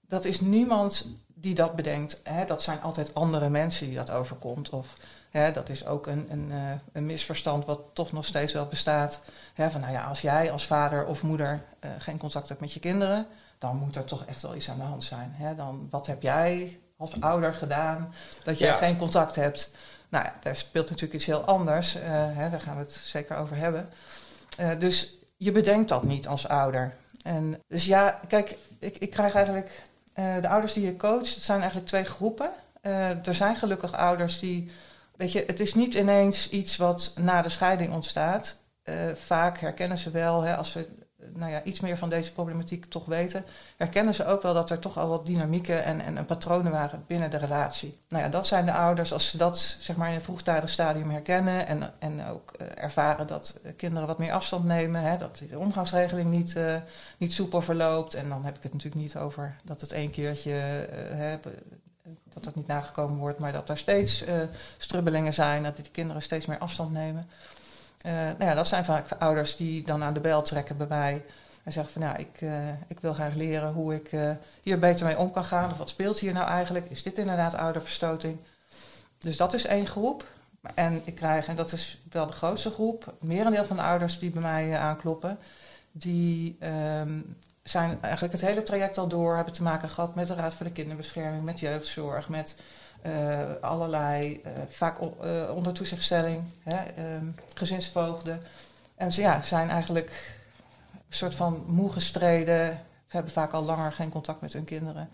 Dat 0.01 0.25
is 0.25 0.41
niemand 0.41 1.07
die 1.39 1.55
dat 1.55 1.77
bedenkt. 1.77 2.21
Hè, 2.23 2.45
dat 2.45 2.63
zijn 2.63 2.83
altijd 2.83 3.15
andere 3.15 3.49
mensen 3.49 3.87
die 3.87 3.97
dat 3.97 4.11
overkomt. 4.11 4.71
Of 4.71 4.97
hè, 5.31 5.53
dat 5.53 5.69
is 5.69 5.87
ook 5.87 6.07
een, 6.07 6.27
een, 6.33 6.51
uh, 6.51 6.71
een, 6.93 7.07
misverstand 7.07 7.65
wat 7.65 7.81
toch 7.93 8.13
nog 8.13 8.25
steeds 8.25 8.53
wel 8.53 8.67
bestaat. 8.67 9.21
Hè, 9.55 9.71
van 9.71 9.81
nou 9.81 9.93
ja, 9.93 10.05
als 10.05 10.21
jij 10.21 10.51
als 10.53 10.67
vader 10.67 11.07
of 11.07 11.23
moeder 11.23 11.65
uh, 11.81 11.91
geen 11.99 12.19
contact 12.19 12.49
hebt 12.49 12.61
met 12.61 12.73
je 12.73 12.81
kinderen, 12.81 13.27
dan 13.59 13.77
moet 13.77 13.97
er 13.97 14.05
toch 14.05 14.25
echt 14.25 14.43
wel 14.43 14.55
iets 14.55 14.71
aan 14.71 14.79
de 14.79 14.83
hand 14.83 15.05
zijn. 15.05 15.33
Hè? 15.35 15.55
Dan, 15.55 15.89
wat 15.91 16.07
heb 16.07 16.23
jij 16.23 16.81
als 16.97 17.21
ouder 17.21 17.55
gedaan 17.55 18.15
dat 18.45 18.59
jij 18.59 18.77
geen 18.77 18.99
contact 18.99 19.35
hebt? 19.35 19.71
Nou 20.09 20.25
ja, 20.25 20.35
daar 20.41 20.57
speelt 20.57 20.87
natuurlijk 20.91 21.15
iets 21.15 21.27
heel 21.27 21.45
anders. 21.45 21.97
Uh, 21.97 22.03
hè, 22.09 22.51
daar 22.51 22.61
gaan 22.61 22.77
we 22.77 22.83
het 22.83 23.01
zeker 23.05 23.37
over 23.37 23.57
hebben. 23.57 23.89
Uh, 24.61 24.71
dus 24.79 25.19
je 25.37 25.53
bedenkt 25.53 25.89
dat 25.89 26.05
niet 26.05 26.27
als 26.27 26.49
ouder. 26.49 26.97
En 27.23 27.63
dus 27.69 27.85
ja, 27.85 28.21
kijk, 28.29 28.57
ik, 28.79 28.97
ik 28.99 29.11
krijg 29.11 29.35
eigenlijk 29.35 29.83
uh, 30.15 30.35
de 30.41 30.49
ouders 30.49 30.73
die 30.73 30.85
je 30.85 30.97
coacht, 30.97 31.35
het 31.35 31.45
zijn 31.45 31.59
eigenlijk 31.59 31.89
twee 31.89 32.05
groepen. 32.05 32.51
Uh, 32.83 33.27
er 33.27 33.35
zijn 33.35 33.57
gelukkig 33.57 33.95
ouders 33.95 34.39
die, 34.39 34.71
weet 35.17 35.33
je, 35.33 35.45
het 35.47 35.61
is 35.61 35.75
niet 35.75 35.95
ineens 35.95 36.49
iets 36.49 36.77
wat 36.77 37.13
na 37.17 37.43
de 37.43 37.49
scheiding 37.49 37.93
ontstaat. 37.93 38.57
vaak 39.15 39.59
herkennen 39.59 39.99
ze 39.99 40.11
wel, 40.11 40.43
hè, 40.43 40.57
als 40.57 40.71
ze 40.71 40.89
nou 41.35 41.51
ja, 41.51 41.63
iets 41.63 41.81
meer 41.81 41.99
van 41.99 42.09
deze 42.09 42.33
problematiek 42.33 42.85
toch 42.85 43.05
weten, 43.05 43.45
herkennen 43.77 44.15
ze 44.15 44.27
ook 44.27 44.43
wel 44.43 44.55
dat 44.55 44.71
er 44.71 44.79
toch 44.79 44.99
al 44.99 45.09
wat 45.09 45.27
dynamieken 45.27 45.85
en, 45.85 46.01
en, 46.01 46.17
en, 46.17 46.25
patronen 46.25 46.73
waren 46.73 47.05
binnen 47.07 47.31
de 47.31 47.37
relatie. 47.37 47.99
Nou 48.09 48.23
ja, 48.23 48.29
dat 48.29 48.47
zijn 48.47 48.65
de 48.65 48.73
ouders, 48.73 49.13
als 49.13 49.31
ze 49.31 49.37
dat 49.37 49.77
zeg 49.81 49.97
maar 49.97 50.09
in 50.09 50.15
een 50.15 50.21
vroegtijdig 50.21 50.71
stadium 50.71 51.11
herkennen 51.11 51.67
en, 51.67 51.93
en 51.99 52.27
ook 52.27 52.53
uh, 52.61 52.67
ervaren 52.75 53.27
dat 53.27 53.59
kinderen 53.77 54.07
wat 54.07 54.19
meer 54.19 54.33
afstand 54.33 54.65
nemen, 54.65 55.03
hè, 55.03 55.19
dat 55.19 55.43
de 55.51 55.59
omgangsregeling 55.59 56.31
niet, 56.31 56.55
uh, 56.57 56.77
niet 57.19 57.33
soepel 57.33 57.63
verloopt. 57.63 58.15
En 58.15 58.29
dan 58.29 58.45
heb 58.45 58.57
ik 58.57 58.63
het 58.63 58.73
natuurlijk 58.73 59.03
niet 59.03 59.17
over 59.17 59.57
dat 59.65 59.81
het 59.81 59.93
één 59.93 60.11
keertje 60.11 60.51
hè, 60.51 61.39
dat 62.33 62.45
dat 62.45 62.55
niet 62.55 62.67
nagekomen 62.67 63.19
wordt, 63.19 63.39
maar 63.39 63.53
dat 63.53 63.69
er 63.69 63.79
steeds 63.79 64.25
strubbelingen 64.79 65.35
zijn, 65.35 65.63
dat 65.63 65.77
die 65.77 65.91
kinderen 65.91 66.23
steeds 66.23 66.47
meer 66.47 66.59
afstand 66.59 66.93
nemen. 66.93 67.29
Uh, 68.07 68.13
nou 68.13 68.45
ja, 68.45 68.55
dat 68.55 68.67
zijn 68.67 68.85
vaak 68.85 69.07
ouders 69.19 69.57
die 69.57 69.83
dan 69.83 70.03
aan 70.03 70.15
de 70.15 70.21
bel 70.21 70.43
trekken 70.43 70.77
bij 70.77 70.87
mij. 70.87 71.25
En 71.63 71.73
zeggen 71.73 71.93
van, 71.93 72.03
nou, 72.03 72.19
ik, 72.19 72.41
uh, 72.41 72.69
ik 72.87 73.01
wil 73.01 73.13
graag 73.15 73.35
leren 73.35 73.73
hoe 73.73 73.95
ik 73.95 74.13
uh, 74.13 74.31
hier 74.63 74.79
beter 74.79 75.07
mee 75.07 75.19
om 75.19 75.33
kan 75.33 75.45
gaan. 75.45 75.71
Of 75.71 75.79
wat 75.79 75.91
speelt 75.91 76.19
hier 76.19 76.33
nou 76.33 76.49
eigenlijk? 76.49 76.91
Is 76.91 77.03
dit 77.03 77.19
inderdaad 77.19 77.55
ouderverstoting? 77.55 78.39
Dus 79.19 79.37
dat 79.37 79.55
is 79.55 79.65
één 79.65 79.87
groep. 79.87 80.27
En 80.75 81.03
ik 81.05 81.15
krijg, 81.15 81.47
en 81.47 81.57
dat 81.57 81.73
is 81.73 82.03
wel 82.11 82.27
de 82.27 82.33
grootste 82.33 82.71
groep, 82.71 83.15
merendeel 83.21 83.65
van 83.65 83.77
de 83.77 83.83
ouders 83.83 84.19
die 84.19 84.31
bij 84.31 84.43
mij 84.43 84.79
aankloppen, 84.79 85.39
die 85.93 86.57
um, 87.01 87.37
zijn 87.63 87.99
eigenlijk 88.01 88.33
het 88.33 88.43
hele 88.43 88.63
traject 88.63 88.99
al 88.99 89.09
door, 89.09 89.37
hebben 89.37 89.55
te 89.55 89.63
maken 89.63 89.89
gehad 89.89 90.15
met 90.15 90.27
de 90.27 90.35
Raad 90.35 90.55
voor 90.55 90.67
de 90.67 90.73
Kinderbescherming, 90.73 91.45
met 91.45 91.61
jeugdzorg, 91.61 92.29
met 92.29 92.57
allerlei, 93.61 94.41
uh, 94.45 94.53
vaak 94.69 95.01
uh, 95.01 95.09
onder 95.55 95.73
toezichtstelling, 95.73 96.45
hè, 96.63 97.15
um, 97.17 97.35
gezinsvoogden. 97.55 98.41
En 98.95 99.13
ze 99.13 99.21
ja, 99.21 99.43
zijn 99.43 99.69
eigenlijk 99.69 100.39
een 100.93 101.17
soort 101.17 101.35
van 101.35 101.65
moe 101.67 101.93
gestreden, 101.93 102.83
hebben 103.09 103.33
vaak 103.33 103.53
al 103.53 103.65
langer 103.65 103.93
geen 103.93 104.11
contact 104.11 104.41
met 104.41 104.53
hun 104.53 104.65
kinderen. 104.65 105.09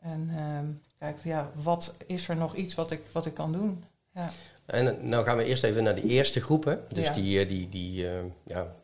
En 0.00 0.30
um, 0.58 0.80
kijken 0.98 1.30
ja, 1.30 1.50
wat 1.54 1.94
is 2.06 2.28
er 2.28 2.36
nog 2.36 2.54
iets 2.54 2.74
wat 2.74 2.90
ik, 2.90 3.02
wat 3.12 3.26
ik 3.26 3.34
kan 3.34 3.52
doen? 3.52 3.84
Ja. 4.14 4.30
En 4.66 5.08
nou 5.08 5.24
gaan 5.24 5.36
we 5.36 5.44
eerst 5.44 5.64
even 5.64 5.82
naar 5.82 5.94
de 5.94 6.06
eerste 6.06 6.40
groep. 6.40 6.64
Hè? 6.64 6.76
Dus 6.88 7.06
ja. 7.06 7.12
die, 7.12 7.46
die, 7.46 7.68
die, 7.68 8.06
ja, 8.44 8.74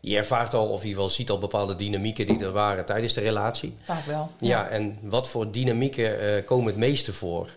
die 0.00 0.16
ervaart 0.16 0.54
al, 0.54 0.68
of 0.68 0.80
in 0.80 0.86
ieder 0.86 1.02
geval 1.02 1.16
ziet 1.16 1.30
al 1.30 1.38
bepaalde 1.38 1.76
dynamieken 1.76 2.26
die 2.26 2.44
er 2.44 2.52
waren 2.52 2.84
tijdens 2.84 3.12
de 3.12 3.20
relatie. 3.20 3.76
Vaak 3.82 4.04
wel. 4.04 4.30
Ja, 4.38 4.48
ja 4.48 4.68
en 4.68 4.98
wat 5.02 5.28
voor 5.28 5.50
dynamieken 5.50 6.44
komen 6.44 6.66
het 6.66 6.76
meeste 6.76 7.12
voor? 7.12 7.54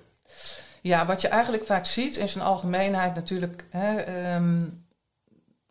Ja, 0.81 1.05
wat 1.05 1.21
je 1.21 1.27
eigenlijk 1.27 1.65
vaak 1.65 1.86
ziet 1.86 2.15
in 2.15 2.29
zijn 2.29 2.43
algemeenheid 2.43 3.15
natuurlijk. 3.15 3.65
Hè, 3.69 4.00
ehm, 4.00 4.62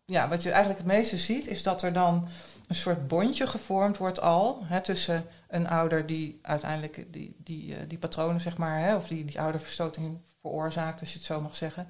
ja, 0.05 0.27
wat 0.27 0.43
je 0.43 0.49
eigenlijk 0.49 0.79
het 0.79 0.91
meeste 0.91 1.17
ziet, 1.17 1.47
is 1.47 1.63
dat 1.63 1.81
er 1.81 1.93
dan 1.93 2.27
een 2.67 2.75
soort 2.75 3.07
bondje 3.07 3.47
gevormd 3.47 3.97
wordt 3.97 4.21
al 4.21 4.61
hè, 4.63 4.81
tussen 4.81 5.25
een 5.47 5.67
ouder 5.67 6.05
die 6.05 6.39
uiteindelijk 6.41 7.05
die, 7.13 7.35
die, 7.37 7.87
die 7.87 7.97
patronen, 7.97 8.41
zeg 8.41 8.57
maar, 8.57 8.79
hè, 8.79 8.95
of 8.95 9.07
die, 9.07 9.25
die 9.25 9.41
ouderverstoting 9.41 10.17
veroorzaakt, 10.41 10.99
als 10.99 11.11
je 11.11 11.17
het 11.17 11.25
zo 11.25 11.41
mag 11.41 11.55
zeggen 11.55 11.87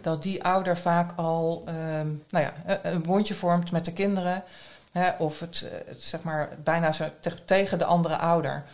dat 0.00 0.22
die 0.22 0.44
ouder 0.44 0.78
vaak 0.78 1.12
al 1.16 1.62
ehm, 1.66 2.08
nou 2.28 2.44
ja, 2.44 2.52
een 2.82 3.02
bondje 3.02 3.34
vormt 3.34 3.70
met 3.70 3.84
de 3.84 3.92
kinderen. 3.92 4.44
Hè, 4.92 5.10
of 5.18 5.40
het, 5.40 5.62
eh, 5.62 5.94
zeg 5.98 6.22
maar 6.22 6.48
bijna 6.64 6.92
zo 6.92 7.04
tegen 7.44 7.78
de 7.78 7.84
andere 7.84 8.16
ouder. 8.16 8.64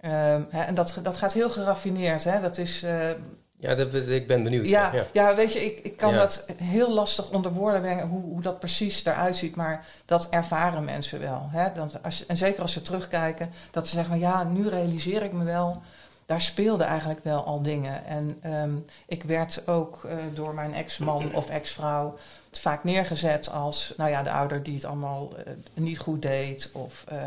Ehm, 0.00 0.42
hè, 0.48 0.62
en 0.62 0.74
dat, 0.74 0.98
dat 1.02 1.16
gaat 1.16 1.32
heel 1.32 1.50
geraffineerd. 1.50 2.24
Hè. 2.24 2.40
Dat 2.40 2.58
is, 2.58 2.82
uh, 2.82 3.10
ja, 3.58 3.74
dat, 3.74 3.94
ik 3.94 4.26
ben 4.26 4.42
benieuwd. 4.42 4.68
Ja, 4.68 4.92
ja. 4.92 5.04
ja 5.12 5.34
weet 5.34 5.52
je, 5.52 5.64
ik, 5.64 5.78
ik 5.78 5.96
kan 5.96 6.14
dat 6.14 6.46
heel 6.56 6.92
lastig 6.92 7.30
onder 7.30 7.52
woorden 7.52 7.80
brengen 7.80 8.08
hoe, 8.08 8.22
hoe 8.22 8.40
dat 8.40 8.58
precies 8.58 9.04
eruit 9.04 9.36
ziet. 9.36 9.56
Maar 9.56 9.86
dat 10.04 10.28
ervaren 10.28 10.84
mensen 10.84 11.20
wel. 11.20 11.48
Hè. 11.50 11.72
Dan, 11.74 11.90
als, 12.02 12.26
en 12.26 12.36
zeker 12.36 12.62
als 12.62 12.72
ze 12.72 12.82
terugkijken, 12.82 13.50
dat 13.70 13.88
ze 13.88 13.94
zeggen: 13.94 14.18
ja, 14.18 14.44
nu 14.44 14.68
realiseer 14.68 15.22
ik 15.22 15.32
me 15.32 15.44
wel 15.44 15.82
daar 16.28 16.42
speelden 16.42 16.86
eigenlijk 16.86 17.24
wel 17.24 17.44
al 17.44 17.62
dingen. 17.62 18.04
En 18.04 18.38
ehm, 18.42 18.76
ik 19.06 19.22
werd 19.22 19.68
ook 19.68 20.04
uh, 20.04 20.12
door 20.34 20.54
mijn 20.54 20.74
ex-man 20.74 21.34
of 21.34 21.48
ex-vrouw 21.48 22.18
vaak 22.52 22.84
neergezet 22.84 23.50
als 23.50 23.94
nou 23.96 24.10
ja, 24.10 24.22
de 24.22 24.30
ouder 24.30 24.62
die 24.62 24.74
het 24.74 24.84
allemaal 24.84 25.32
uh, 25.38 25.52
niet 25.74 25.98
goed 25.98 26.22
deed. 26.22 26.70
Of 26.72 27.04
uh, 27.12 27.22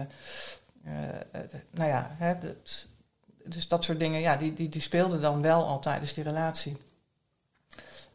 nou 1.72 1.90
ja, 1.90 2.16
hè, 2.18 2.36
dus 3.46 3.68
dat 3.68 3.84
soort 3.84 4.00
dingen, 4.00 4.20
ja, 4.20 4.36
die, 4.36 4.54
die, 4.54 4.70
die 4.70 4.82
speelden 4.82 5.22
dan 5.22 5.42
wel 5.42 5.66
al 5.66 5.80
tijdens 5.80 6.14
die 6.14 6.24
relatie. 6.24 6.78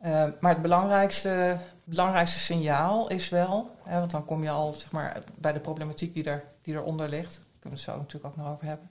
Ehm, 0.00 0.30
maar 0.40 0.52
het 0.52 0.62
belangrijkste, 0.62 1.58
belangrijkste 1.84 2.38
signaal 2.38 3.08
is 3.08 3.28
wel, 3.28 3.76
hè, 3.82 3.98
want 3.98 4.10
dan 4.10 4.24
kom 4.24 4.42
je 4.42 4.50
al 4.50 4.72
zeg 4.72 4.90
maar, 4.90 5.22
bij 5.34 5.52
de 5.52 5.60
problematiek 5.60 6.14
die, 6.14 6.24
er, 6.24 6.44
die 6.62 6.74
eronder 6.74 7.08
ligt. 7.08 7.34
Daar 7.34 7.60
kunnen 7.60 7.78
we 7.78 7.84
het 7.84 7.94
zo 7.94 8.02
natuurlijk 8.02 8.26
ook 8.26 8.36
nog 8.36 8.52
over 8.52 8.66
hebben 8.66 8.88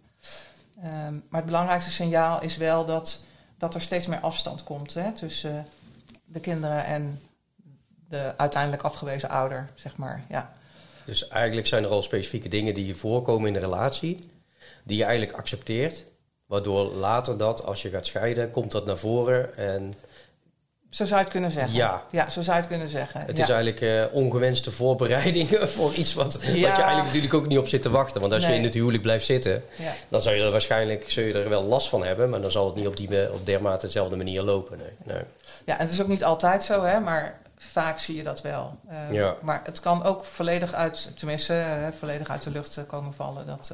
maar 1.02 1.42
het 1.42 1.46
belangrijkste 1.46 1.92
signaal 1.92 2.42
is 2.42 2.58
wel 2.58 2.86
dat, 2.86 3.24
dat 3.58 3.74
er 3.76 3.82
steeds 3.82 4.08
meer 4.08 4.20
afstand 4.20 4.64
komt 4.64 4.94
hè, 4.94 5.12
tussen 5.12 5.68
de 6.26 6.40
kinderen 6.40 6.86
en 6.86 7.22
de 8.08 8.34
uiteindelijk 8.38 8.84
afgewezen 8.84 9.30
ouder, 9.30 9.70
zeg 9.76 9.98
maar. 9.98 10.24
Ja. 10.30 10.52
Dus 11.06 11.28
eigenlijk 11.28 11.68
zijn 11.68 11.84
er 11.84 11.90
al 11.90 12.02
specifieke 12.02 12.48
dingen 12.48 12.74
die 12.74 12.96
voorkomen 12.96 13.48
in 13.48 13.54
de 13.54 13.60
relatie, 13.60 14.30
die 14.84 14.98
je 14.98 15.04
eigenlijk 15.04 15.38
accepteert, 15.38 16.04
waardoor 16.46 16.94
later 16.94 17.38
dat, 17.38 17.66
als 17.66 17.82
je 17.82 17.90
gaat 17.90 18.06
scheiden, 18.06 18.52
komt 18.52 18.72
dat 18.72 18.86
naar 18.86 18.98
voren 18.98 19.58
en 19.58 19.94
zo 20.96 21.06
zou 21.06 21.18
je 21.18 21.24
het 21.24 21.34
kunnen 21.34 21.52
zeggen. 21.52 21.74
Ja, 21.74 22.04
ja 22.12 22.30
zo 22.30 22.42
zou 22.42 22.56
je 22.56 22.62
het 22.62 22.72
kunnen 22.72 22.90
zeggen. 22.90 23.22
Het 23.22 23.40
is 23.40 23.50
eigenlijk 23.50 23.82
uh, 23.82 24.04
ongewenste 24.12 24.72
voorbereidingen 24.72 25.70
voor 25.76 25.94
iets 25.94 26.14
wat, 26.14 26.34
wat 26.34 26.44
je 26.44 26.66
eigenlijk 26.66 27.06
natuurlijk 27.06 27.34
ook 27.34 27.48
niet 27.48 27.58
op 27.58 27.68
zit 27.68 27.82
te 27.82 27.90
wachten. 27.90 28.22
Want 28.22 28.34
als 28.34 28.46
je 28.46 28.54
in 28.54 28.64
het 28.64 28.74
huwelijk 28.74 29.04
blijft 29.04 29.26
zitten, 29.26 29.64
dan 30.10 30.22
zou 30.22 30.36
je 30.36 30.44
er 30.44 30.52
waarschijnlijk 30.52 31.12
zul 31.12 31.24
je 31.24 31.34
er 31.34 31.50
wel 31.50 31.64
last 31.64 31.90
van 31.90 32.06
hebben. 32.06 32.30
Maar 32.30 32.42
dan 32.42 32.52
zal 32.52 32.66
het 32.66 32.76
niet 32.76 32.88
op, 32.88 32.98
die, 32.98 33.34
op 33.34 33.46
dermate 33.46 33.86
dezelfde 33.86 34.16
manier 34.16 34.42
lopen. 34.42 34.78
Nee. 34.78 35.16
nee. 35.16 35.24
Ja, 35.66 35.76
het 35.78 35.92
is 35.92 36.02
ook 36.02 36.08
niet 36.08 36.24
altijd 36.24 36.64
zo, 36.64 36.84
hè, 36.84 37.00
maar 37.00 37.40
vaak 37.72 38.00
zie 38.00 38.16
je 38.16 38.24
dat 38.24 38.42
wel. 38.42 38.80
Uh, 38.90 39.14
ja. 39.14 39.38
Maar 39.42 39.62
het 39.64 39.80
kan 39.80 40.04
ook 40.04 40.26
volledig 40.26 40.74
uit, 40.74 41.12
tenminste, 41.18 41.54
uh, 41.54 41.88
volledig 42.00 42.30
uit 42.30 42.44
de 42.44 42.52
lucht 42.52 42.80
komen 42.88 43.14
vallen. 43.14 43.48
Dat, 43.48 43.72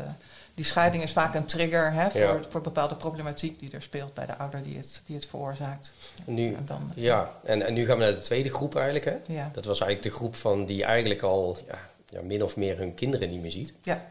die 0.53 0.65
scheiding 0.65 1.03
is 1.03 1.11
vaak 1.11 1.35
een 1.35 1.45
trigger 1.45 1.93
hè, 1.93 2.09
voor, 2.09 2.45
voor 2.49 2.61
bepaalde 2.61 2.95
problematiek 2.95 3.59
die 3.59 3.71
er 3.71 3.81
speelt 3.81 4.13
bij 4.13 4.25
de 4.25 4.37
ouder 4.37 4.63
die 4.63 4.77
het, 4.77 5.01
die 5.05 5.15
het 5.15 5.25
veroorzaakt. 5.25 5.93
Nu, 6.25 6.53
en 6.53 6.65
dan, 6.65 6.91
ja, 6.95 7.31
en, 7.43 7.61
en 7.61 7.73
nu 7.73 7.85
gaan 7.85 7.97
we 7.97 8.03
naar 8.03 8.13
de 8.13 8.21
tweede 8.21 8.49
groep 8.49 8.75
eigenlijk. 8.75 9.05
Hè? 9.05 9.33
Ja. 9.33 9.49
Dat 9.53 9.65
was 9.65 9.81
eigenlijk 9.81 10.13
de 10.13 10.19
groep 10.19 10.35
van 10.35 10.65
die 10.65 10.83
eigenlijk 10.83 11.21
al 11.21 11.57
ja, 11.67 11.79
ja, 12.09 12.21
min 12.21 12.43
of 12.43 12.55
meer 12.55 12.77
hun 12.77 12.93
kinderen 12.93 13.29
niet 13.29 13.41
meer 13.41 13.51
ziet. 13.51 13.73
Ja. 13.83 14.05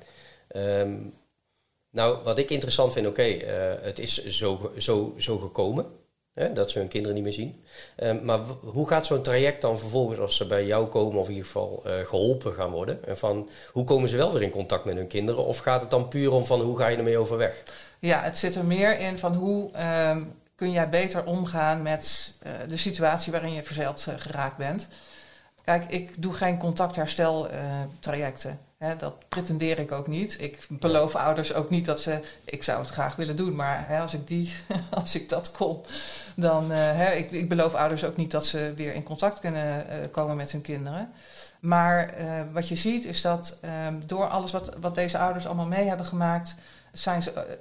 Um, 0.57 1.15
nou, 1.91 2.23
wat 2.25 2.39
ik 2.39 2.51
interessant 2.51 2.93
vind, 2.93 3.07
oké, 3.07 3.21
okay, 3.21 3.45
het 3.83 3.99
is 3.99 4.25
zo, 4.25 4.73
zo, 4.79 5.15
zo 5.19 5.39
gekomen. 5.39 5.87
Hè, 6.35 6.53
dat 6.53 6.71
ze 6.71 6.79
hun 6.79 6.89
kinderen 6.89 7.15
niet 7.15 7.25
meer 7.25 7.33
zien. 7.33 7.65
Um, 7.97 8.25
maar 8.25 8.39
hoe 8.61 8.89
gaat 8.89 9.07
zo'n 9.07 9.23
traject 9.23 9.61
dan 9.61 9.79
vervolgens 9.79 10.19
als 10.19 10.37
ze 10.37 10.47
bij 10.47 10.67
jou 10.67 10.87
komen, 10.87 11.21
of 11.21 11.25
in 11.25 11.31
ieder 11.31 11.47
geval 11.47 11.83
uh, 11.87 11.93
geholpen 11.99 12.53
gaan 12.53 12.71
worden? 12.71 13.05
En 13.05 13.19
van 13.19 13.49
hoe 13.73 13.85
komen 13.85 14.09
ze 14.09 14.17
wel 14.17 14.33
weer 14.33 14.43
in 14.43 14.51
contact 14.51 14.85
met 14.85 14.97
hun 14.97 15.07
kinderen? 15.07 15.45
Of 15.45 15.59
gaat 15.59 15.81
het 15.81 15.91
dan 15.91 16.09
puur 16.09 16.33
om 16.33 16.45
van 16.45 16.61
hoe 16.61 16.79
ga 16.79 16.87
je 16.87 16.97
ermee 16.97 17.19
overweg? 17.19 17.63
Ja, 17.99 18.23
het 18.23 18.39
zit 18.39 18.55
er 18.55 18.65
meer 18.65 18.99
in 18.99 19.19
van 19.19 19.35
hoe 19.35 19.71
um, 20.11 20.33
kun 20.55 20.71
jij 20.71 20.89
beter 20.89 21.25
omgaan 21.25 21.83
met 21.83 22.35
uh, 22.47 22.53
de 22.69 22.77
situatie 22.77 23.33
waarin 23.33 23.53
je 23.53 23.63
verzeild 23.63 24.07
uh, 24.09 24.15
geraakt 24.19 24.57
bent. 24.57 24.89
Kijk, 25.65 25.85
ik 25.85 26.23
doe 26.23 26.35
geen 26.35 26.59
contacthersteltrajecten. 26.59 28.59
Hè, 28.81 28.97
dat 28.97 29.29
pretendeer 29.29 29.79
ik 29.79 29.93
ook 29.93 30.07
niet. 30.07 30.37
Ik 30.41 30.67
beloof 30.69 31.15
ouders 31.15 31.55
ook 31.55 31.71
niet 31.71 31.85
dat 31.85 32.01
ze. 32.01 32.21
Ik 32.45 32.63
zou 32.63 32.81
het 32.81 32.89
graag 32.89 33.17
willen 33.17 33.37
doen, 33.37 33.55
maar 33.55 33.89
hè, 33.89 34.01
als, 34.01 34.15
ik 34.15 34.27
die, 34.27 34.53
als 35.03 35.15
ik 35.15 35.29
dat 35.29 35.53
kon, 35.53 35.85
dan. 36.37 36.73
Uh, 36.73 36.77
hè, 36.79 37.13
ik, 37.13 37.31
ik 37.31 37.49
beloof 37.49 37.75
ouders 37.75 38.05
ook 38.05 38.17
niet 38.17 38.31
dat 38.31 38.47
ze 38.47 38.73
weer 38.77 38.95
in 38.95 39.03
contact 39.03 39.39
kunnen 39.39 39.87
uh, 39.87 40.11
komen 40.11 40.37
met 40.37 40.51
hun 40.51 40.61
kinderen. 40.61 41.13
Maar 41.61 42.21
uh, 42.21 42.41
wat 42.53 42.69
je 42.69 42.77
ziet 42.77 43.05
is 43.05 43.21
dat 43.21 43.59
ehm, 43.61 44.01
door 44.07 44.29
alles 44.29 44.53
wat, 44.53 44.77
wat 44.81 44.95
deze 44.95 45.19
ouders 45.19 45.47
allemaal 45.47 45.67
mee 45.67 45.89
hebben 45.89 46.07
gemaakt, 46.07 46.55
zijn 46.93 47.23
ze, 47.23 47.59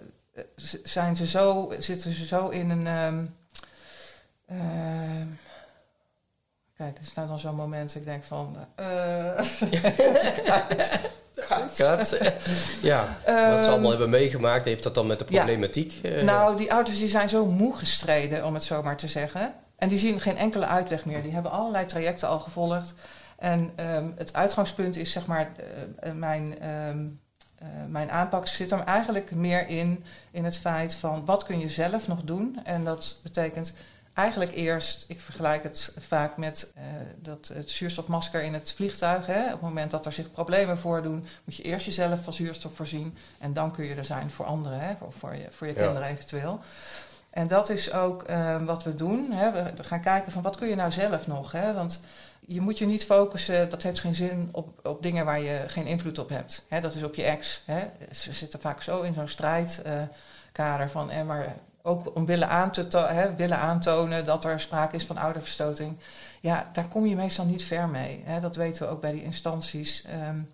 zijn 0.83 1.15
ze 1.15 1.27
zo, 1.27 1.73
zitten 1.79 2.13
ze 2.13 2.25
zo 2.25 2.47
in 2.47 2.69
een. 2.69 2.87
Um, 2.87 3.37
Kijk, 6.79 6.97
er 6.97 7.05
staat 7.05 7.27
dan 7.27 7.39
zo'n 7.39 7.55
moment, 7.55 7.95
ik 7.95 8.05
denk 8.05 8.23
van... 8.23 8.55
Uh, 8.79 9.39
Kat. 11.77 12.19
Ja, 12.81 13.17
wat 13.25 13.63
ze 13.63 13.69
allemaal 13.69 13.77
ehm, 13.77 13.89
hebben 13.89 14.09
meegemaakt, 14.09 14.65
heeft 14.65 14.83
dat 14.83 14.95
dan 14.95 15.07
met 15.07 15.19
de 15.19 15.25
problematiek? 15.25 15.99
Ja. 16.01 16.09
Uh, 16.09 16.23
nou, 16.23 16.57
die 16.57 16.73
ouders 16.73 16.97
die 16.97 17.09
zijn 17.09 17.29
zo 17.29 17.45
moe 17.45 17.75
gestreden, 17.75 18.45
om 18.45 18.53
het 18.53 18.63
zo 18.63 18.83
maar 18.83 18.97
te 18.97 19.07
zeggen. 19.07 19.53
En 19.77 19.89
die 19.89 19.99
zien 19.99 20.21
geen 20.21 20.37
enkele 20.37 20.65
uitweg 20.65 21.05
meer. 21.05 21.21
Die 21.21 21.33
hebben 21.33 21.51
allerlei 21.51 21.85
trajecten 21.85 22.27
al 22.27 22.39
gevolgd. 22.39 22.93
En 23.37 23.71
um, 23.79 24.13
het 24.17 24.33
uitgangspunt 24.33 24.95
is, 24.95 25.11
zeg 25.11 25.25
maar, 25.25 25.51
uh, 26.03 26.11
mijn... 26.13 26.69
Um, 26.69 27.19
uh, 27.61 27.67
mijn 27.87 28.11
aanpak 28.11 28.47
zit 28.47 28.71
er 28.71 28.83
eigenlijk 28.83 29.31
meer 29.31 29.67
in, 29.67 30.03
in 30.31 30.43
het 30.43 30.57
feit 30.57 30.95
van 30.95 31.25
wat 31.25 31.43
kun 31.43 31.59
je 31.59 31.69
zelf 31.69 32.07
nog 32.07 32.21
doen. 32.23 32.59
En 32.63 32.83
dat 32.83 33.19
betekent 33.23 33.73
eigenlijk 34.19 34.51
eerst, 34.51 35.05
ik 35.07 35.19
vergelijk 35.19 35.63
het 35.63 35.93
vaak 35.97 36.37
met 36.37 36.71
uh, 36.77 36.83
dat, 37.15 37.51
het 37.53 37.71
zuurstofmasker 37.71 38.41
in 38.41 38.53
het 38.53 38.71
vliegtuig. 38.71 39.25
Hè. 39.25 39.45
Op 39.45 39.51
het 39.51 39.61
moment 39.61 39.91
dat 39.91 40.05
er 40.05 40.11
zich 40.11 40.31
problemen 40.31 40.77
voordoen, 40.77 41.25
moet 41.43 41.55
je 41.55 41.63
eerst 41.63 41.85
jezelf 41.85 42.23
van 42.23 42.33
zuurstof 42.33 42.75
voorzien. 42.75 43.17
En 43.37 43.53
dan 43.53 43.71
kun 43.71 43.85
je 43.85 43.95
er 43.95 44.05
zijn 44.05 44.31
voor 44.31 44.45
anderen, 44.45 44.79
hè, 44.79 44.93
of 44.99 45.15
voor 45.15 45.35
je, 45.35 45.47
voor 45.49 45.67
je 45.67 45.73
kinderen 45.73 46.07
eventueel. 46.07 46.59
En 47.29 47.47
dat 47.47 47.69
is 47.69 47.93
ook 47.93 48.29
uh, 48.29 48.65
wat 48.65 48.83
we 48.83 48.95
doen. 48.95 49.31
Hè. 49.31 49.51
We, 49.51 49.73
we, 49.75 49.83
gaan 49.83 50.01
kijken 50.01 50.31
van 50.31 50.41
wat 50.41 50.55
kun 50.55 50.67
je 50.67 50.75
nou 50.75 50.91
zelf 50.91 51.27
nog. 51.27 51.51
Hè. 51.51 51.73
Want 51.73 52.01
je 52.39 52.61
moet 52.61 52.77
je 52.77 52.85
niet 52.85 53.05
focussen, 53.05 53.69
dat 53.69 53.83
heeft 53.83 53.99
geen 53.99 54.15
zin 54.15 54.49
op, 54.51 54.87
op 54.87 55.01
dingen 55.01 55.25
waar 55.25 55.41
je 55.41 55.63
geen 55.67 55.85
invloed 55.85 56.19
op 56.19 56.29
hebt. 56.29 56.65
Hè. 56.67 56.81
Dat 56.81 56.95
is 56.95 57.03
op 57.03 57.15
je 57.15 57.23
ex. 57.23 57.63
Hè. 57.65 57.87
Ze 58.11 58.33
zitten 58.33 58.59
vaak 58.59 58.81
zo 58.81 59.01
in 59.01 59.13
zo'n 59.13 59.27
strijdkader 59.27 60.85
uh, 60.85 60.91
van, 60.91 61.11
en 61.11 61.25
maar 61.25 61.55
ook 61.81 62.15
om 62.15 62.25
willen, 62.25 62.49
aan 62.49 62.71
te 62.71 62.87
hè, 63.07 63.35
willen 63.35 63.57
aantonen 63.57 64.25
dat 64.25 64.45
er 64.45 64.59
sprake 64.59 64.95
is 64.95 65.05
van 65.05 65.17
ouderverstoting. 65.17 65.97
Ja, 66.41 66.69
daar 66.73 66.87
kom 66.87 67.05
je 67.05 67.15
meestal 67.15 67.45
niet 67.45 67.63
ver 67.63 67.89
mee. 67.89 68.23
Hè. 68.25 68.39
Dat 68.39 68.55
weten 68.55 68.85
we 68.85 68.91
ook 68.91 69.01
bij 69.01 69.11
die 69.11 69.23
instanties. 69.23 70.05
Um, 70.29 70.47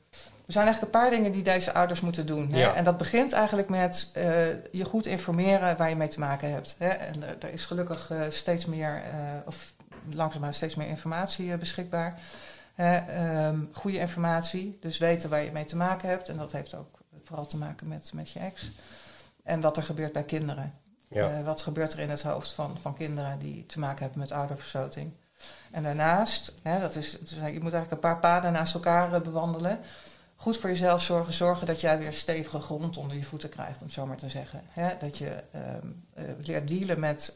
er 0.46 0.54
zijn 0.54 0.66
eigenlijk 0.66 0.96
een 0.96 1.02
paar 1.02 1.10
dingen 1.10 1.32
die 1.32 1.44
deze 1.44 1.74
ouders 1.74 2.02
moeten 2.02 2.26
doen. 2.26 2.52
Hè? 2.52 2.68
En 2.68 2.84
dat 2.84 2.98
begint 2.98 3.34
eigenlijk 3.34 3.70
met 3.70 4.12
uh, 4.18 4.24
je 4.72 4.86
goed 4.86 5.06
informeren 5.06 5.78
waar 5.78 5.90
je 5.90 5.96
mee 5.96 6.08
te 6.08 6.20
maken 6.20 6.52
hebt. 6.52 6.76
Hè? 6.80 6.88
En 6.90 7.24
er, 7.24 7.36
er, 7.40 7.54
is 7.54 7.66
gelukkig 7.66 8.12
uh, 8.12 8.22
steeds 8.30 8.66
meer, 8.66 9.04
uh, 9.14 9.20
of 9.46 9.74
langzaamaan 10.10 10.54
steeds 10.54 10.76
meer 10.76 10.88
informatie 10.88 11.58
beschikbaar. 11.58 12.20
Um, 12.80 13.70
goede 13.72 13.98
informatie, 13.98 14.78
dus 14.82 14.98
weten 14.98 15.30
waar 15.30 15.44
je 15.44 15.52
mee 15.52 15.66
te 15.66 15.76
maken 15.76 16.10
hebt. 16.10 16.30
En 16.30 16.38
dat 16.38 16.52
heeft 16.52 16.76
ook 16.76 17.00
vooral 17.24 17.46
te 17.46 17.58
maken 17.58 17.88
met, 17.88 18.12
met 18.14 18.32
je 18.32 18.40
ex. 18.40 18.70
En 19.44 19.62
wat 19.62 19.78
er 19.78 19.84
gebeurt 19.84 20.12
bij 20.12 20.24
kinderen. 20.24 20.74
Uh, 21.10 21.44
wat 21.44 21.62
gebeurt 21.62 21.94
er 21.94 22.00
in 22.00 22.10
het 22.10 22.22
hoofd 22.22 22.52
van, 22.52 22.78
van 22.82 22.96
kinderen 22.96 23.40
die 23.40 23.66
te 23.66 23.80
maken 23.80 24.02
hebben 24.02 24.20
met 24.20 24.32
ouderverstoting? 24.32 25.12
En 25.72 25.84
daarnaast, 25.84 26.54
hè, 26.64 26.80
dat 26.80 26.96
is, 26.96 27.12
je 27.12 27.38
moet 27.38 27.74
eigenlijk 27.74 27.92
een 27.92 28.00
paar 28.00 28.20
paden 28.20 28.52
naast 28.52 28.74
elkaar 28.74 29.14
uh, 29.14 29.20
bewandelen. 29.20 29.80
Goed 30.36 30.58
voor 30.58 30.70
jezelf 30.70 31.02
zorgen, 31.02 31.34
zorgen 31.34 31.68
dat 31.68 31.82
jij 31.82 31.98
weer 31.98 32.14
stevige 32.14 32.60
grond 32.60 32.98
onder 32.98 33.18
je 33.18 33.24
voeten 33.24 33.50
krijgt, 33.50 33.80
om 33.80 33.86
het 33.86 33.94
zo 33.94 34.06
maar 34.06 34.18
te 34.18 34.30
zeggen. 34.30 34.62
Hè, 34.68 34.98
dat 35.00 35.18
je 35.18 35.44
uh, 35.56 36.24
leert 36.42 36.68
dealen 36.68 37.00
met 37.00 37.34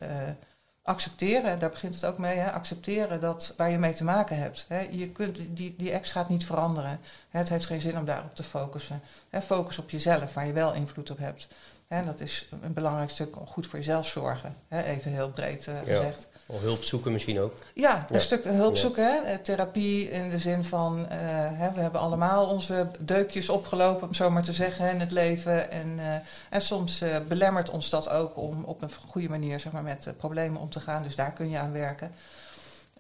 accepteren, 0.81 1.59
daar 1.59 1.69
begint 1.69 1.95
het 1.95 2.05
ook 2.05 2.17
mee, 2.17 2.38
hè, 2.38 2.51
accepteren 2.51 3.19
dat 3.19 3.53
waar 3.57 3.69
je 3.69 3.77
mee 3.77 3.93
te 3.93 4.03
maken 4.03 4.38
hebt. 4.38 4.65
Hè. 4.67 4.79
Je 4.79 5.09
kunt, 5.09 5.38
die, 5.57 5.75
die 5.77 5.91
ex 5.91 6.11
gaat 6.11 6.29
niet 6.29 6.45
veranderen. 6.45 6.99
Het 7.29 7.49
heeft 7.49 7.65
geen 7.65 7.81
zin 7.81 7.97
om 7.97 8.05
daarop 8.05 8.35
te 8.35 8.43
focussen. 8.43 9.01
Focus 9.43 9.77
op 9.77 9.89
jezelf, 9.89 10.33
waar 10.33 10.45
je 10.45 10.53
wel 10.53 10.73
invloed 10.73 11.11
op 11.11 11.17
hebt. 11.17 11.47
Hè, 11.89 12.05
dat 12.05 12.19
is 12.19 12.50
een 12.62 12.74
belangrijk 12.74 13.10
stuk 13.10 13.39
om 13.39 13.48
goed 13.48 13.67
voor 13.67 13.79
jezelf 13.79 14.08
zorgen. 14.08 14.55
Hè, 14.67 14.84
even 14.84 15.12
heel 15.12 15.29
breed 15.29 15.67
uh, 15.67 15.79
gezegd. 15.79 16.27
Of 16.46 16.62
hulp 16.62 16.84
zoeken 16.84 17.12
misschien 17.12 17.39
ook. 17.39 17.53
Ja, 17.74 18.05
een 18.10 18.22
stuk 18.22 18.43
hulp 18.43 18.77
zoeken. 18.77 19.03
Hè? 19.03 19.17
Eh, 19.22 19.38
therapie 19.38 20.10
in 20.10 20.29
de 20.29 20.39
zin 20.39 20.65
van, 20.65 21.00
uh, 21.00 21.08
hè, 21.53 21.72
we 21.72 21.79
hebben 21.79 22.01
allemaal 22.01 22.48
onze 22.48 22.91
deukjes 23.00 23.50
opgelopen, 23.50 24.08
om 24.08 24.13
zo 24.13 24.29
maar 24.29 24.43
te 24.43 24.53
zeggen, 24.53 24.89
in 24.89 25.00
het 25.00 25.12
leven. 25.12 25.72
En, 25.72 25.88
uh, 25.88 26.15
en 26.50 26.62
soms 26.62 27.03
belemmert 27.27 27.69
ons 27.69 27.89
dat 27.89 28.10
ook 28.10 28.38
om 28.38 28.63
op 28.63 28.81
een 28.81 28.91
goede 29.08 29.29
manier 29.29 29.60
zeg 29.60 29.72
maar, 29.72 29.84
met 29.84 30.13
problemen 30.17 30.62
om 30.62 30.69
te 30.69 30.79
gaan. 30.79 31.03
Dus 31.03 31.15
daar 31.15 31.34
kun 31.34 31.50
je 31.50 31.58
aan 31.58 31.72
werken. 31.72 32.12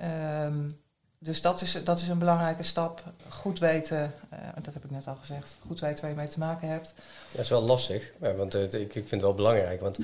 Um, 0.01 0.79
dus 1.19 1.41
dat 1.41 1.61
is, 1.61 1.77
dat 1.83 1.99
is 1.99 2.07
een 2.07 2.19
belangrijke 2.19 2.63
stap. 2.63 3.03
Goed 3.27 3.59
weten, 3.59 4.13
dat 4.61 4.73
heb 4.73 4.83
ik 4.83 4.91
net 4.91 5.07
al 5.07 5.15
gezegd, 5.15 5.55
goed 5.67 5.79
weten 5.79 6.01
waar 6.01 6.09
je 6.09 6.17
mee 6.17 6.27
te 6.27 6.39
maken 6.39 6.67
hebt. 6.67 6.93
Dat 7.31 7.41
is 7.41 7.49
wel 7.49 7.61
lastig, 7.61 8.11
want 8.17 8.53
ik, 8.55 8.73
ik 8.73 8.91
vind 8.91 9.09
het 9.09 9.21
wel 9.21 9.33
belangrijk. 9.33 9.81
Want 9.81 9.97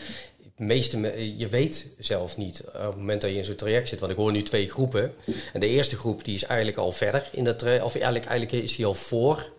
meeste, 0.57 1.37
je 1.37 1.47
weet 1.47 1.87
zelf 1.99 2.37
niet 2.37 2.61
op 2.65 2.73
het 2.73 2.95
moment 2.95 3.21
dat 3.21 3.29
je 3.29 3.37
in 3.37 3.45
zo'n 3.45 3.55
traject 3.55 3.87
zit. 3.87 3.99
Want 3.99 4.11
ik 4.11 4.17
hoor 4.17 4.31
nu 4.31 4.43
twee 4.43 4.69
groepen. 4.69 5.13
En 5.53 5.59
de 5.59 5.67
eerste 5.67 5.95
groep 5.95 6.23
die 6.23 6.35
is 6.35 6.43
eigenlijk 6.43 6.77
al 6.77 6.91
verder 6.91 7.29
in 7.31 7.43
dat 7.43 7.59
traject. 7.59 7.83
Of 7.83 7.93
eigenlijk, 7.93 8.25
eigenlijk 8.25 8.63
is 8.63 8.75
die 8.75 8.85
al 8.85 8.93
voor. 8.93 9.53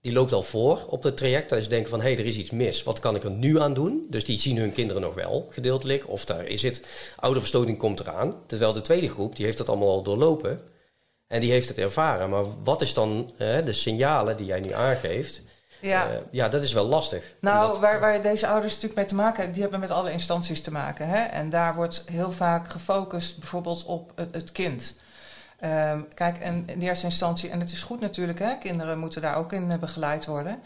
Die 0.00 0.12
loopt 0.12 0.32
al 0.32 0.42
voor 0.42 0.86
op 0.86 1.02
het 1.02 1.16
traject. 1.16 1.48
Dat 1.48 1.62
ze 1.62 1.68
denken 1.68 1.90
van, 1.90 2.00
hé, 2.00 2.12
hey, 2.12 2.18
er 2.18 2.26
is 2.26 2.36
iets 2.36 2.50
mis. 2.50 2.82
Wat 2.82 3.00
kan 3.00 3.14
ik 3.14 3.24
er 3.24 3.30
nu 3.30 3.60
aan 3.60 3.74
doen? 3.74 4.06
Dus 4.10 4.24
die 4.24 4.38
zien 4.38 4.56
hun 4.56 4.72
kinderen 4.72 5.02
nog 5.02 5.14
wel, 5.14 5.48
gedeeltelijk. 5.50 6.08
Of 6.08 6.24
daar 6.24 6.44
is 6.44 6.62
het, 6.62 6.82
ouderverstoting 7.16 7.78
komt 7.78 8.00
eraan. 8.00 8.34
Terwijl 8.46 8.72
de 8.72 8.80
tweede 8.80 9.08
groep, 9.08 9.36
die 9.36 9.44
heeft 9.44 9.58
dat 9.58 9.68
allemaal 9.68 9.88
al 9.88 10.02
doorlopen. 10.02 10.62
En 11.32 11.40
die 11.40 11.50
heeft 11.50 11.68
het 11.68 11.78
ervaren. 11.78 12.30
Maar 12.30 12.44
wat 12.62 12.82
is 12.82 12.94
dan 12.94 13.32
hè, 13.36 13.62
de 13.62 13.72
signalen 13.72 14.36
die 14.36 14.46
jij 14.46 14.60
nu 14.60 14.72
aangeeft... 14.72 15.42
Ja. 15.80 16.06
Uh, 16.06 16.14
ja, 16.30 16.48
dat 16.48 16.62
is 16.62 16.72
wel 16.72 16.84
lastig. 16.84 17.32
Nou, 17.40 17.80
waar, 17.80 18.00
waar 18.00 18.22
deze 18.22 18.46
ouders 18.46 18.72
natuurlijk 18.72 19.00
mee 19.00 19.08
te 19.08 19.14
maken 19.14 19.36
hebben, 19.36 19.52
die 19.52 19.62
hebben 19.62 19.80
met 19.80 19.90
alle 19.90 20.12
instanties 20.12 20.60
te 20.60 20.70
maken. 20.70 21.08
Hè? 21.08 21.20
En 21.20 21.50
daar 21.50 21.74
wordt 21.74 22.04
heel 22.06 22.32
vaak 22.32 22.70
gefocust 22.70 23.38
bijvoorbeeld 23.38 23.84
op 23.84 24.12
het, 24.14 24.34
het 24.34 24.52
kind. 24.52 24.96
Um, 25.64 26.08
kijk, 26.14 26.38
en 26.38 26.62
in 26.66 26.78
de 26.78 26.84
eerste 26.84 27.06
instantie, 27.06 27.50
en 27.50 27.60
het 27.60 27.72
is 27.72 27.82
goed 27.82 28.00
natuurlijk, 28.00 28.38
hè, 28.38 28.56
kinderen 28.58 28.98
moeten 28.98 29.22
daar 29.22 29.36
ook 29.36 29.52
in 29.52 29.70
uh, 29.70 29.78
begeleid 29.78 30.26
worden. 30.26 30.62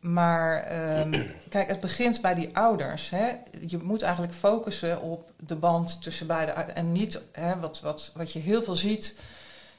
Maar 0.00 0.72
um, 1.00 1.26
kijk, 1.48 1.68
het 1.68 1.80
begint 1.80 2.20
bij 2.20 2.34
die 2.34 2.56
ouders. 2.56 3.10
Hè. 3.10 3.28
Je 3.66 3.78
moet 3.78 4.02
eigenlijk 4.02 4.34
focussen 4.34 5.00
op 5.00 5.30
de 5.46 5.56
band 5.56 6.02
tussen 6.02 6.26
beide 6.26 6.52
En 6.52 6.92
niet 6.92 7.20
hè, 7.32 7.58
wat, 7.58 7.80
wat, 7.80 8.10
wat 8.14 8.32
je 8.32 8.38
heel 8.38 8.62
veel 8.62 8.76
ziet 8.76 9.14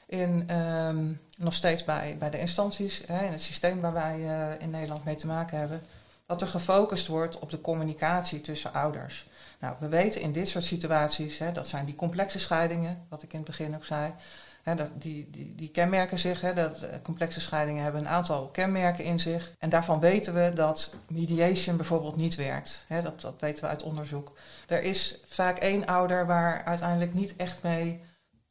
in, 0.08 0.56
um, 0.56 1.20
nog 1.36 1.54
steeds 1.54 1.84
bij, 1.84 2.16
bij 2.18 2.30
de 2.30 2.38
instanties, 2.38 3.02
hè, 3.06 3.24
in 3.24 3.32
het 3.32 3.42
systeem 3.42 3.80
waar 3.80 3.92
wij 3.92 4.18
uh, 4.18 4.60
in 4.60 4.70
Nederland 4.70 5.04
mee 5.04 5.16
te 5.16 5.26
maken 5.26 5.58
hebben, 5.58 5.82
dat 6.26 6.40
er 6.40 6.48
gefocust 6.48 7.06
wordt 7.06 7.38
op 7.38 7.50
de 7.50 7.60
communicatie 7.60 8.40
tussen 8.40 8.72
ouders. 8.72 9.28
Nou, 9.58 9.74
we 9.78 9.88
weten 9.88 10.20
in 10.20 10.32
dit 10.32 10.48
soort 10.48 10.64
situaties, 10.64 11.38
hè, 11.38 11.52
dat 11.52 11.68
zijn 11.68 11.84
die 11.84 11.94
complexe 11.94 12.38
scheidingen, 12.38 13.06
wat 13.08 13.22
ik 13.22 13.32
in 13.32 13.38
het 13.38 13.48
begin 13.48 13.74
ook 13.74 13.84
zei, 13.84 14.12
hè, 14.62 14.74
dat, 14.74 14.90
die, 14.94 15.28
die, 15.30 15.54
die 15.56 15.68
kenmerken 15.68 16.18
zich, 16.18 16.40
hè, 16.40 16.54
dat 16.54 16.82
uh, 16.82 16.88
complexe 17.02 17.40
scheidingen 17.40 17.82
hebben 17.82 18.00
een 18.00 18.08
aantal 18.08 18.46
kenmerken 18.46 19.04
in 19.04 19.20
zich. 19.20 19.52
En 19.58 19.68
daarvan 19.68 20.00
weten 20.00 20.34
we 20.34 20.50
dat 20.54 20.94
mediation 21.08 21.76
bijvoorbeeld 21.76 22.16
niet 22.16 22.34
werkt. 22.34 22.84
Hè, 22.86 23.02
dat, 23.02 23.20
dat 23.20 23.40
weten 23.40 23.64
we 23.64 23.70
uit 23.70 23.82
onderzoek. 23.82 24.38
Er 24.66 24.82
is 24.82 25.18
vaak 25.26 25.58
één 25.58 25.86
ouder 25.86 26.26
waar 26.26 26.64
uiteindelijk 26.64 27.14
niet 27.14 27.36
echt 27.36 27.62
mee 27.62 28.00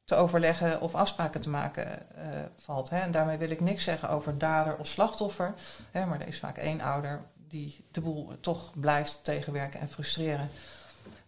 te 0.08 0.16
overleggen 0.16 0.82
of 0.82 0.96
afspraken 0.96 1.42
te 1.42 1.50
maken 1.50 1.88
uh, 1.88 2.24
valt. 2.58 2.90
Hè. 2.90 3.00
En 3.00 3.12
daarmee 3.12 3.38
wil 3.38 3.50
ik 3.50 3.62
niks 3.62 3.84
zeggen 3.84 4.10
over 4.10 4.38
dader 4.38 4.78
of 4.78 4.88
slachtoffer. 4.88 5.54
Hè, 5.92 6.06
maar 6.06 6.22
er 6.22 6.28
is 6.28 6.40
vaak 6.40 6.58
één 6.58 6.82
ouder 6.82 7.22
die 7.34 7.86
de 7.92 8.02
boel 8.02 8.32
toch 8.40 8.72
blijft 8.80 9.20
tegenwerken 9.24 9.80
en 9.80 9.90
frustreren. 9.90 10.50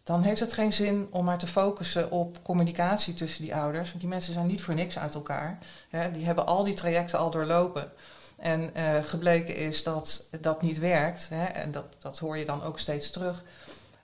Dan 0.04 0.22
heeft 0.22 0.40
het 0.40 0.54
geen 0.54 0.74
zin 0.74 1.08
om 1.12 1.26
maar 1.26 1.38
te 1.38 1.48
focussen 1.48 2.12
op 2.12 2.44
communicatie 2.44 3.14
tussen 3.14 3.44
die 3.44 3.56
ouders. 3.56 3.88
Want 3.90 4.00
die 4.00 4.10
mensen 4.10 4.34
zijn 4.34 4.48
niet 4.48 4.62
voor 4.62 4.74
niks 4.76 5.00
uit 5.00 5.14
elkaar. 5.14 5.58
Hè. 5.90 6.12
Die 6.12 6.26
hebben 6.26 6.46
al 6.46 6.64
die 6.64 6.74
trajecten 6.74 7.20
al 7.20 7.32
doorlopen. 7.32 7.92
En 8.38 8.78
uh, 8.78 9.04
gebleken 9.04 9.56
is 9.56 9.84
dat 9.84 10.28
dat 10.42 10.62
niet 10.62 10.80
werkt. 10.80 11.30
Hè, 11.30 11.46
en 11.46 11.72
dat, 11.72 11.86
dat 11.98 12.20
hoor 12.20 12.38
je 12.38 12.46
dan 12.46 12.64
ook 12.64 12.80
steeds 12.80 13.10
terug. 13.10 13.44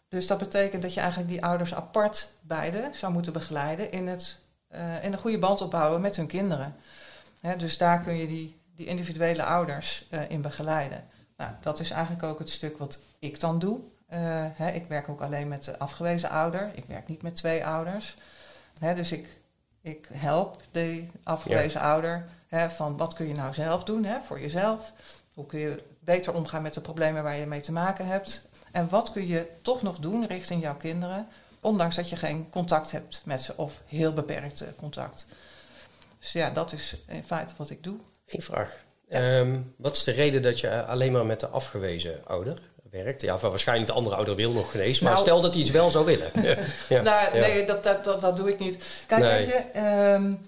Dus 0.08 0.28
dat 0.28 0.38
betekent 0.38 0.82
dat 0.82 0.94
je 0.94 1.00
eigenlijk 1.00 1.30
die 1.30 1.46
ouders 1.46 1.74
apart 1.74 2.32
beide 2.42 2.90
zou 2.94 3.14
moeten 3.14 3.34
begeleiden 3.34 3.92
in 3.92 4.08
het 4.08 4.44
en 4.76 5.14
een 5.14 5.20
goede 5.20 5.40
band 5.40 5.62
opbouwen 5.62 6.02
met 6.02 6.16
hun 6.16 6.28
kinderen. 6.28 6.76
dus 7.58 7.78
daar 7.78 8.02
kun 8.02 8.16
je 8.16 8.28
die, 8.28 8.60
die 8.76 8.86
individuele 8.86 9.44
ouders 9.44 10.08
uh, 10.12 10.30
in 10.30 10.42
begeleiden. 10.42 11.04
Nou, 11.38 11.52
dat 11.62 11.80
is 11.80 11.92
eigenlijk 11.92 12.24
ook 12.24 12.40
het 12.40 12.50
stuk 12.50 12.78
wat 12.78 13.02
ik 13.20 13.40
dan 13.40 13.60
doe. 13.60 13.80
Uh, 14.14 14.76
ik 14.76 14.88
werk 14.88 15.10
ook 15.10 15.22
alleen 15.22 15.48
met 15.48 15.64
de 15.64 15.80
afgewezen 15.80 16.30
ouder. 16.30 16.72
Ik 16.74 16.86
werk 16.86 17.08
niet 17.08 17.22
met 17.22 17.36
twee 17.36 17.66
ouders. 17.66 18.18
dus 18.80 19.12
ik, 19.12 19.28
ik 19.82 20.10
help 20.14 20.62
de 20.72 21.06
afgewezen 21.24 21.82
ouder 21.82 22.26
van 22.70 22.98
wat 22.98 23.14
kun 23.14 23.28
je 23.28 23.34
nou 23.34 23.54
zelf 23.54 23.84
doen 23.84 24.06
voor 24.24 24.40
jezelf. 24.40 24.94
Hoe 25.34 25.46
kun 25.46 25.60
je 25.60 25.84
beter 26.00 26.34
omgaan 26.34 26.62
met 26.62 26.74
de 26.74 26.82
problemen 26.82 27.24
waar 27.24 27.36
je 27.36 27.46
mee 27.46 27.62
te 27.62 27.72
maken 27.72 28.08
hebt. 28.08 28.48
En 28.72 28.90
wat 28.90 29.12
kun 29.12 29.28
je 29.28 29.50
toch 29.62 29.82
nog 29.82 30.00
doen 30.00 30.28
richting 30.28 30.62
jouw 30.62 30.76
kinderen 30.76 31.28
Ondanks 31.66 31.96
dat 31.96 32.10
je 32.10 32.16
geen 32.16 32.50
contact 32.50 32.92
hebt 32.92 33.22
met 33.24 33.42
ze 33.42 33.54
of 33.56 33.82
heel 33.86 34.14
beperkt 34.14 34.64
contact. 34.76 35.26
Dus 36.20 36.32
ja, 36.32 36.50
dat 36.50 36.72
is 36.72 36.96
in 37.08 37.24
feite 37.24 37.54
wat 37.58 37.70
ik 37.70 37.84
doe. 37.84 37.98
Eén 38.28 38.42
vraag. 38.42 38.78
Ehm, 39.10 39.60
wat 39.78 39.96
is 39.96 40.04
de 40.04 40.12
reden 40.12 40.42
dat 40.42 40.60
je 40.60 40.84
alleen 40.84 41.12
maar 41.12 41.26
met 41.26 41.40
de 41.40 41.48
afgewezen 41.48 42.26
ouder 42.26 42.62
werkt? 42.92 43.22
Ja, 43.22 43.38
waarschijnlijk 43.38 43.88
de 43.90 43.96
andere 43.96 44.16
ouder 44.16 44.36
wil 44.36 44.52
nog 44.52 44.72
genezen, 44.72 45.04
maar 45.04 45.14
nou- 45.14 45.26
stel 45.26 45.42
dat 45.42 45.52
hij 45.52 45.62
iets 45.62 45.72
wel 45.72 45.90
zou 45.90 46.06
willen. 46.06 46.32
ja, 46.90 47.02
nou, 47.02 47.40
Nee, 47.40 47.66
dat, 47.66 47.84
dat, 47.84 48.04
dat, 48.04 48.22
dat, 48.22 48.38
doe 48.38 48.50
ik 48.50 48.60
niet. 48.60 48.84
Kijk, 49.08 49.22
weet 49.22 49.46
je, 49.46 49.80
um, 50.14 50.40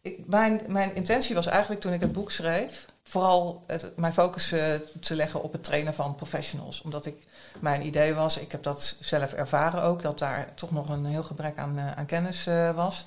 ik, 0.00 0.26
mijn, 0.26 0.62
mijn 0.66 0.94
intentie 0.94 1.34
was 1.34 1.46
eigenlijk 1.46 1.80
toen 1.80 1.92
ik 1.92 2.00
het 2.00 2.12
boek 2.12 2.30
schreef, 2.30 2.84
vooral 3.08 3.64
mijn 3.96 4.12
focus 4.12 4.52
uh, 4.52 4.74
te 5.00 5.14
leggen 5.14 5.42
op 5.42 5.52
het 5.52 5.64
trainen 5.64 5.94
van 5.94 6.14
professionals. 6.14 6.82
Omdat 6.82 7.06
ik 7.06 7.26
mijn 7.60 7.86
idee 7.86 8.14
was, 8.14 8.38
ik 8.38 8.52
heb 8.52 8.62
dat 8.62 8.96
zelf 9.00 9.32
ervaren 9.32 9.82
ook, 9.82 10.02
dat 10.02 10.18
daar 10.18 10.54
toch 10.54 10.70
nog 10.70 10.88
een 10.88 11.04
heel 11.04 11.22
gebrek 11.22 11.58
aan, 11.58 11.78
uh, 11.78 11.92
aan 11.92 12.06
kennis 12.06 12.46
uh, 12.46 12.70
was. 12.70 13.06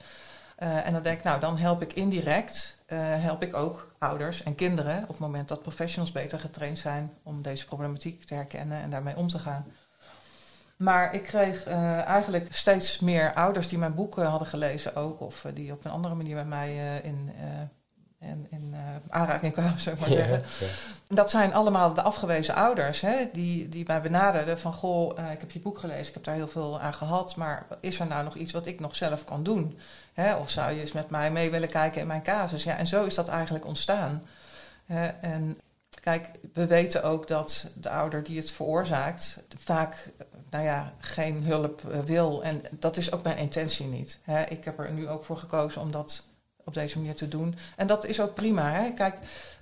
en 0.56 0.94
dan 0.94 1.04
denk 1.04 1.18
ik, 1.18 1.24
nou, 1.24 1.40
dan 1.40 1.58
help 1.58 1.82
ik 1.82 1.94
indirect, 1.94 2.78
help 2.96 3.44
ik 3.44 3.56
ook 3.56 3.94
ouders 4.00 4.44
en 4.44 4.56
kinderen 4.56 5.02
op 5.02 5.08
het 5.08 5.20
moment 5.20 5.48
dat 5.48 5.62
professionals 5.62 6.12
beter 6.12 6.40
getraind 6.40 6.80
zijn 6.80 7.14
om 7.24 7.42
deze 7.42 7.66
problematiek 7.66 8.26
te 8.26 8.34
herkennen 8.34 8.82
en 8.82 8.90
daarmee 8.90 9.16
om 9.16 9.28
te 9.28 9.40
gaan. 9.40 9.66
Maar 10.78 11.14
ik 11.14 11.24
kreeg 11.24 11.66
eigenlijk 11.66 12.54
steeds 12.54 13.00
meer 13.00 13.34
ouders 13.34 13.68
die 13.68 13.78
mijn 13.78 13.96
boeken 13.96 14.26
hadden 14.26 14.48
gelezen 14.48 14.96
ook, 14.96 15.20
of 15.20 15.46
die 15.54 15.72
op 15.72 15.86
een 15.86 15.92
andere 15.92 16.16
manier 16.16 16.36
met 16.36 16.48
mij 16.48 17.00
in 17.04 17.32
en 18.22 18.48
in 18.50 18.70
uh, 18.74 18.80
aanraking 19.10 19.54
kwamen, 19.54 19.80
zou 19.80 19.96
ik 19.96 20.02
maar 20.02 20.10
zeggen. 20.10 20.44
Dat 21.08 21.30
zijn 21.30 21.54
allemaal 21.54 21.94
de 21.94 22.02
afgewezen 22.02 22.56
ouders 22.56 23.02
hè, 23.02 23.30
die, 23.34 23.70
die 23.70 23.84
mij 23.88 24.02
benaderden 24.02 24.60
van... 24.60 24.74
goh, 24.74 25.18
uh, 25.20 25.32
ik 25.32 25.40
heb 25.40 25.52
je 25.52 25.60
boek 25.60 25.80
gelezen, 25.80 26.08
ik 26.08 26.14
heb 26.14 26.24
daar 26.24 26.36
heel 26.36 26.48
veel 26.48 26.80
aan 26.80 26.94
gehad... 26.94 27.36
maar 27.36 27.66
is 27.80 28.00
er 28.00 28.08
nou 28.08 28.24
nog 28.24 28.36
iets 28.36 28.52
wat 28.52 28.66
ik 28.66 28.80
nog 28.80 28.96
zelf 28.96 29.24
kan 29.24 29.44
doen? 29.44 29.80
Hè, 30.14 30.36
of 30.36 30.50
zou 30.50 30.72
je 30.72 30.82
eens 30.82 30.92
met 30.92 31.10
mij 31.10 31.32
mee 31.32 31.52
willen 31.52 31.70
kijken 31.70 32.02
in 32.02 32.08
mijn 32.08 32.24
casus? 32.24 32.64
Ja, 32.64 32.78
en 32.78 32.88
zo 32.88 33.04
is 33.06 33.16
dat 33.16 33.28
eigenlijk 33.28 33.66
ontstaan. 33.66 34.24
en 35.22 35.58
kijk, 36.02 36.30
we 36.54 36.68
weten 36.68 37.04
ook 37.04 37.28
dat 37.28 37.72
de 37.76 37.90
ouder 37.90 38.24
die 38.24 38.38
het 38.38 38.52
veroorzaakt... 38.52 39.44
vaak 39.58 40.12
nou 40.50 40.64
ja, 40.64 40.94
geen 40.98 41.44
hulp 41.44 41.82
uh, 41.88 42.00
wil. 42.00 42.44
En 42.44 42.62
dat 42.72 42.98
is 42.98 43.12
ook 43.12 43.24
mijn 43.24 43.38
intentie 43.38 43.86
niet. 43.86 44.20
Hè. 44.24 44.44
Ik 44.44 44.66
heb 44.66 44.80
er 44.80 44.92
nu 44.94 45.10
ook 45.10 45.24
voor 45.24 45.38
gekozen 45.38 45.82
om 45.82 45.92
dat 45.92 46.24
op 46.66 46.74
deze 46.74 46.98
manier 46.98 47.16
te 47.16 47.28
doen. 47.28 47.56
En 47.76 47.88
dat 47.88 48.06
is 48.06 48.20
ook 48.20 48.34
prima. 48.34 48.72
Hè? 48.72 48.94
Kijk, 48.94 49.18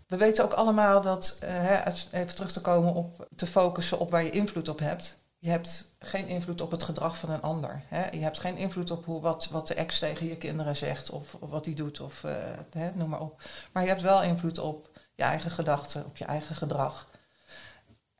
we 0.07 0.17
weten 0.17 0.43
ook 0.43 0.53
allemaal 0.53 1.01
dat, 1.01 1.39
uh, 1.43 1.49
hè, 1.51 1.91
even 2.11 2.35
terug 2.35 2.51
te 2.51 2.61
komen 2.61 2.93
op 2.93 3.27
te 3.35 3.47
focussen 3.47 3.99
op 3.99 4.11
waar 4.11 4.23
je 4.23 4.29
invloed 4.29 4.69
op 4.69 4.79
hebt. 4.79 5.17
Je 5.37 5.49
hebt 5.49 5.91
geen 5.99 6.27
invloed 6.27 6.61
op 6.61 6.71
het 6.71 6.83
gedrag 6.83 7.17
van 7.17 7.29
een 7.29 7.41
ander. 7.41 7.81
Hè? 7.87 8.09
Je 8.09 8.23
hebt 8.23 8.39
geen 8.39 8.57
invloed 8.57 8.91
op 8.91 9.05
hoe, 9.05 9.21
wat, 9.21 9.47
wat 9.51 9.67
de 9.67 9.73
ex 9.73 9.99
tegen 9.99 10.27
je 10.27 10.37
kinderen 10.37 10.75
zegt 10.75 11.09
of, 11.09 11.35
of 11.39 11.49
wat 11.49 11.65
hij 11.65 11.73
doet 11.73 11.99
of 11.99 12.23
uh, 12.23 12.31
hè, 12.71 12.91
noem 12.93 13.09
maar 13.09 13.21
op. 13.21 13.41
Maar 13.71 13.83
je 13.83 13.89
hebt 13.89 14.01
wel 14.01 14.23
invloed 14.23 14.59
op 14.59 14.89
je 15.15 15.23
eigen 15.23 15.51
gedachten, 15.51 16.05
op 16.05 16.17
je 16.17 16.25
eigen 16.25 16.55
gedrag. 16.55 17.07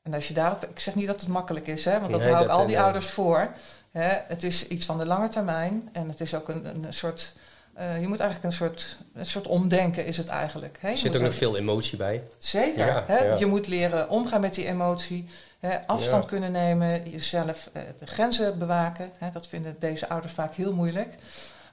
En 0.02 0.14
als 0.14 0.28
je 0.28 0.34
daarop, 0.34 0.64
ik 0.64 0.80
zeg 0.80 0.96
niet 0.96 1.08
dat 1.08 1.20
het 1.20 1.30
makkelijk 1.30 1.68
is, 1.68 1.86
hè, 1.86 2.00
want 2.00 2.12
dat 2.12 2.20
nee, 2.20 2.32
hou 2.32 2.44
ik 2.44 2.52
al 2.52 2.66
die 2.66 2.80
ouders 2.80 3.10
voor. 3.10 3.52
Hè? 3.92 4.18
Het 4.28 4.44
is 4.44 4.68
iets 4.68 4.86
van 4.86 4.98
de 4.98 5.06
lange 5.06 5.28
termijn 5.28 5.90
en 5.92 6.10
het 6.10 6.22
is 6.22 6.36
ook 6.36 6.50
een, 6.50 6.66
een 6.66 6.94
soort 6.94 7.34
uh, 7.78 8.02
je 8.02 8.08
moet 8.08 8.20
eigenlijk 8.20 8.44
een 8.44 8.58
soort, 8.58 8.98
een 9.14 9.26
soort 9.26 9.48
omdenken 9.48 10.06
is 10.06 10.18
het 10.18 10.28
eigenlijk. 10.28 10.78
Hè? 10.82 10.90
Er 10.90 10.98
zit 10.98 11.16
ook 11.16 11.22
nog 11.22 11.36
veel 11.36 11.58
emotie 11.58 11.98
bij. 11.98 12.24
Zeker. 12.38 12.86
Ja, 12.86 13.04
hè? 13.08 13.18
Ja. 13.18 13.36
Je 13.36 13.46
moet 13.46 13.68
leren 13.68 14.10
omgaan 14.10 14.42
met 14.42 14.54
die 14.54 14.66
emotie. 14.66 15.30
Hè? 15.60 15.88
Afstand 15.88 16.24
ja. 16.24 16.30
kunnen 16.30 16.52
nemen. 16.52 17.10
Jezelf 17.10 17.70
uh, 17.74 17.84
de 18.00 18.06
grenzen 18.06 18.60
bewaken. 18.60 19.12
Hè? 19.18 19.32
Dat 19.32 19.48
vinden 19.48 19.76
deze 19.80 20.10
ouders 20.10 20.34
vaak 20.34 20.54
heel 20.54 20.74
moeilijk. 20.74 21.16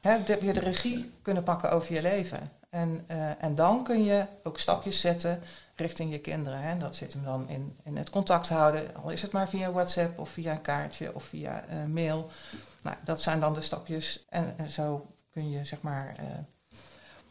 Hè? 0.01 0.23
De, 0.23 0.39
weer 0.41 0.55
de 0.55 0.61
regie 0.61 1.13
kunnen 1.23 1.43
pakken 1.43 1.71
over 1.71 1.95
je 1.95 2.03
leven. 2.03 2.51
En, 2.71 3.05
uh, 3.11 3.43
en 3.45 3.55
dan 3.55 3.85
kun 3.85 4.05
je 4.05 4.25
ook 4.43 4.59
stapjes 4.59 5.01
zetten 5.01 5.43
richting 5.77 6.11
je 6.11 6.19
kinderen. 6.19 6.61
Hè. 6.61 6.79
Dat 6.79 6.95
zit 6.95 7.13
hem 7.13 7.25
dan 7.25 7.49
in, 7.49 7.77
in 7.85 7.97
het 7.97 8.11
contact 8.11 8.49
houden, 8.49 8.97
al 9.03 9.11
is 9.11 9.23
het 9.23 9.33
maar 9.33 9.49
via 9.49 9.73
WhatsApp 9.73 10.19
of 10.19 10.29
via 10.29 10.53
een 10.53 10.63
kaartje 10.63 11.15
of 11.15 11.25
via 11.25 11.65
mail. 11.89 12.31
Nou, 12.83 12.97
dat 13.05 13.21
zijn 13.21 13.41
dan 13.41 13.55
de 13.55 13.61
stapjes. 13.61 14.25
En, 14.29 14.55
en 14.57 14.71
zo 14.71 15.07
kun 15.37 15.51
je 15.51 15.65
zeg 15.65 15.81
maar 15.81 16.17
uh, 16.21 16.27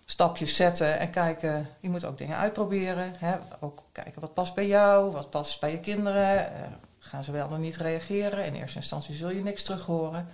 stapjes 0.05 0.55
zetten 0.55 0.99
en 0.99 1.09
kijken. 1.09 1.67
Je 1.79 1.89
moet 1.89 2.05
ook 2.05 2.17
dingen 2.17 2.37
uitproberen. 2.37 3.13
Hè. 3.17 3.35
Ook 3.59 3.83
kijken 3.91 4.21
wat 4.21 4.33
past 4.33 4.55
bij 4.55 4.67
jou, 4.67 5.11
wat 5.11 5.29
past 5.29 5.59
bij 5.59 5.71
je 5.71 5.79
kinderen. 5.79 6.51
Uh, 6.51 6.67
gaan 6.99 7.23
ze 7.23 7.31
wel 7.31 7.47
of 7.47 7.57
niet 7.57 7.75
reageren? 7.75 8.45
In 8.45 8.53
eerste 8.53 8.77
instantie 8.77 9.15
zul 9.15 9.29
je 9.29 9.43
niks 9.43 9.63
terug 9.63 9.85
horen. 9.85 10.27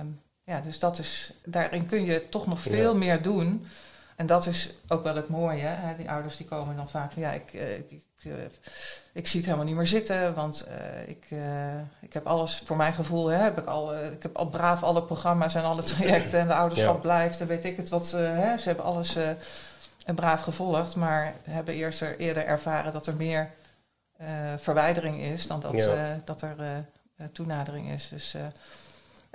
Um, 0.00 0.20
ja, 0.44 0.60
dus 0.60 0.78
dat 0.78 0.98
is, 0.98 1.32
daarin 1.44 1.86
kun 1.86 2.04
je 2.04 2.28
toch 2.28 2.46
nog 2.46 2.60
veel 2.60 2.92
ja. 2.92 2.98
meer 2.98 3.22
doen. 3.22 3.66
En 4.16 4.26
dat 4.26 4.46
is 4.46 4.74
ook 4.88 5.02
wel 5.02 5.16
het 5.16 5.28
mooie. 5.28 5.66
Hè? 5.66 5.96
Die 5.96 6.10
ouders 6.10 6.36
die 6.36 6.46
komen 6.46 6.76
dan 6.76 6.88
vaak 6.88 7.12
van 7.12 7.22
ja, 7.22 7.32
ik, 7.32 7.52
ik, 7.88 8.02
ik, 8.26 8.60
ik 9.12 9.26
zie 9.26 9.36
het 9.36 9.48
helemaal 9.48 9.66
niet 9.66 9.76
meer 9.76 9.86
zitten. 9.86 10.34
Want 10.34 10.66
uh, 10.68 11.08
ik, 11.08 11.26
uh, 11.30 11.78
ik 12.00 12.12
heb 12.12 12.26
alles, 12.26 12.62
voor 12.64 12.76
mijn 12.76 12.94
gevoel, 12.94 13.26
hè, 13.26 13.42
heb 13.42 13.58
ik, 13.58 13.66
al, 13.66 13.96
ik 13.96 14.22
heb 14.22 14.36
al 14.36 14.46
braaf 14.46 14.82
alle 14.82 15.02
programma's 15.02 15.54
en 15.54 15.64
alle 15.64 15.82
trajecten. 15.82 16.40
En 16.40 16.46
de 16.46 16.54
ouderschap 16.54 16.94
ja. 16.94 17.00
blijft 17.00 17.40
en 17.40 17.46
weet 17.46 17.64
ik 17.64 17.76
het 17.76 17.88
wat. 17.88 18.10
hè, 18.10 18.58
ze 18.58 18.68
hebben 18.68 18.84
alles 18.84 19.16
braaf 20.14 20.40
gevolgd. 20.40 20.96
Maar 20.96 21.34
hebben 21.42 21.74
eerst 21.74 22.00
er, 22.00 22.18
eerder 22.18 22.44
ervaren 22.44 22.92
dat 22.92 23.06
er 23.06 23.14
meer 23.14 23.50
verwijdering 24.58 25.20
is 25.20 25.46
dan 25.46 25.60
dat, 25.60 25.72
ja. 25.72 26.20
dat 26.24 26.42
er 26.42 26.84
toenadering 27.32 27.90
is. 27.90 28.08
Dus 28.08 28.34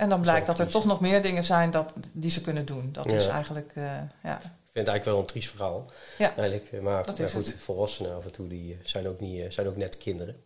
en 0.02 0.10
dan 0.10 0.22
blijkt 0.22 0.48
dat 0.48 0.60
er 0.60 0.68
toch 0.68 0.86
nog 0.86 1.00
meer 1.00 1.22
dingen 1.22 1.44
zijn 1.44 1.72
dat, 1.72 1.94
die 2.12 2.32
ze 2.32 2.42
kunnen 2.42 2.66
doen. 2.66 2.90
Dat 2.92 3.06
ja. 3.06 3.12
is 3.12 3.28
eigenlijk, 3.28 3.72
uh, 3.76 3.92
ja. 4.24 4.40
Ik 4.72 4.78
vind 4.78 4.88
het 4.88 4.96
eigenlijk 4.96 5.06
wel 5.06 5.20
een 5.20 5.26
triest 5.26 5.50
verhaal. 5.50 5.92
Ja. 6.18 6.36
Eigenlijk, 6.36 6.82
maar 6.82 7.04
ja, 7.16 7.28
goed, 7.28 7.46
het. 7.46 7.56
volwassenen 7.58 8.16
af 8.16 8.26
en 8.26 8.32
toe 8.32 8.48
die 8.48 8.78
zijn 8.84 9.08
ook, 9.08 9.20
niet, 9.20 9.54
zijn 9.54 9.68
ook 9.68 9.76
net 9.76 9.98
kinderen. 9.98 10.44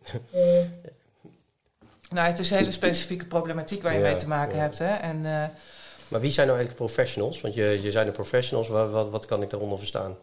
Nou, 2.10 2.28
het 2.28 2.38
is 2.38 2.50
een 2.50 2.56
hele 2.56 2.72
specifieke 2.72 3.26
problematiek 3.26 3.82
waar 3.82 3.94
je 3.94 4.00
mee 4.00 4.16
te 4.16 4.28
maken 4.28 4.58
hebt. 4.58 4.78
Hè? 4.78 4.94
En, 4.94 5.16
uh, 5.16 5.44
maar 6.08 6.20
wie 6.20 6.30
zijn 6.30 6.46
nou 6.46 6.58
eigenlijk 6.58 6.74
professionals? 6.74 7.40
Want 7.40 7.54
je, 7.54 7.82
je 7.82 7.90
zijn 7.90 8.06
de 8.06 8.12
professionals, 8.12 8.68
wat, 8.68 8.90
wat, 8.90 9.10
wat 9.10 9.26
kan 9.26 9.42
ik 9.42 9.50
daaronder 9.50 9.78
verstaan? 9.78 10.16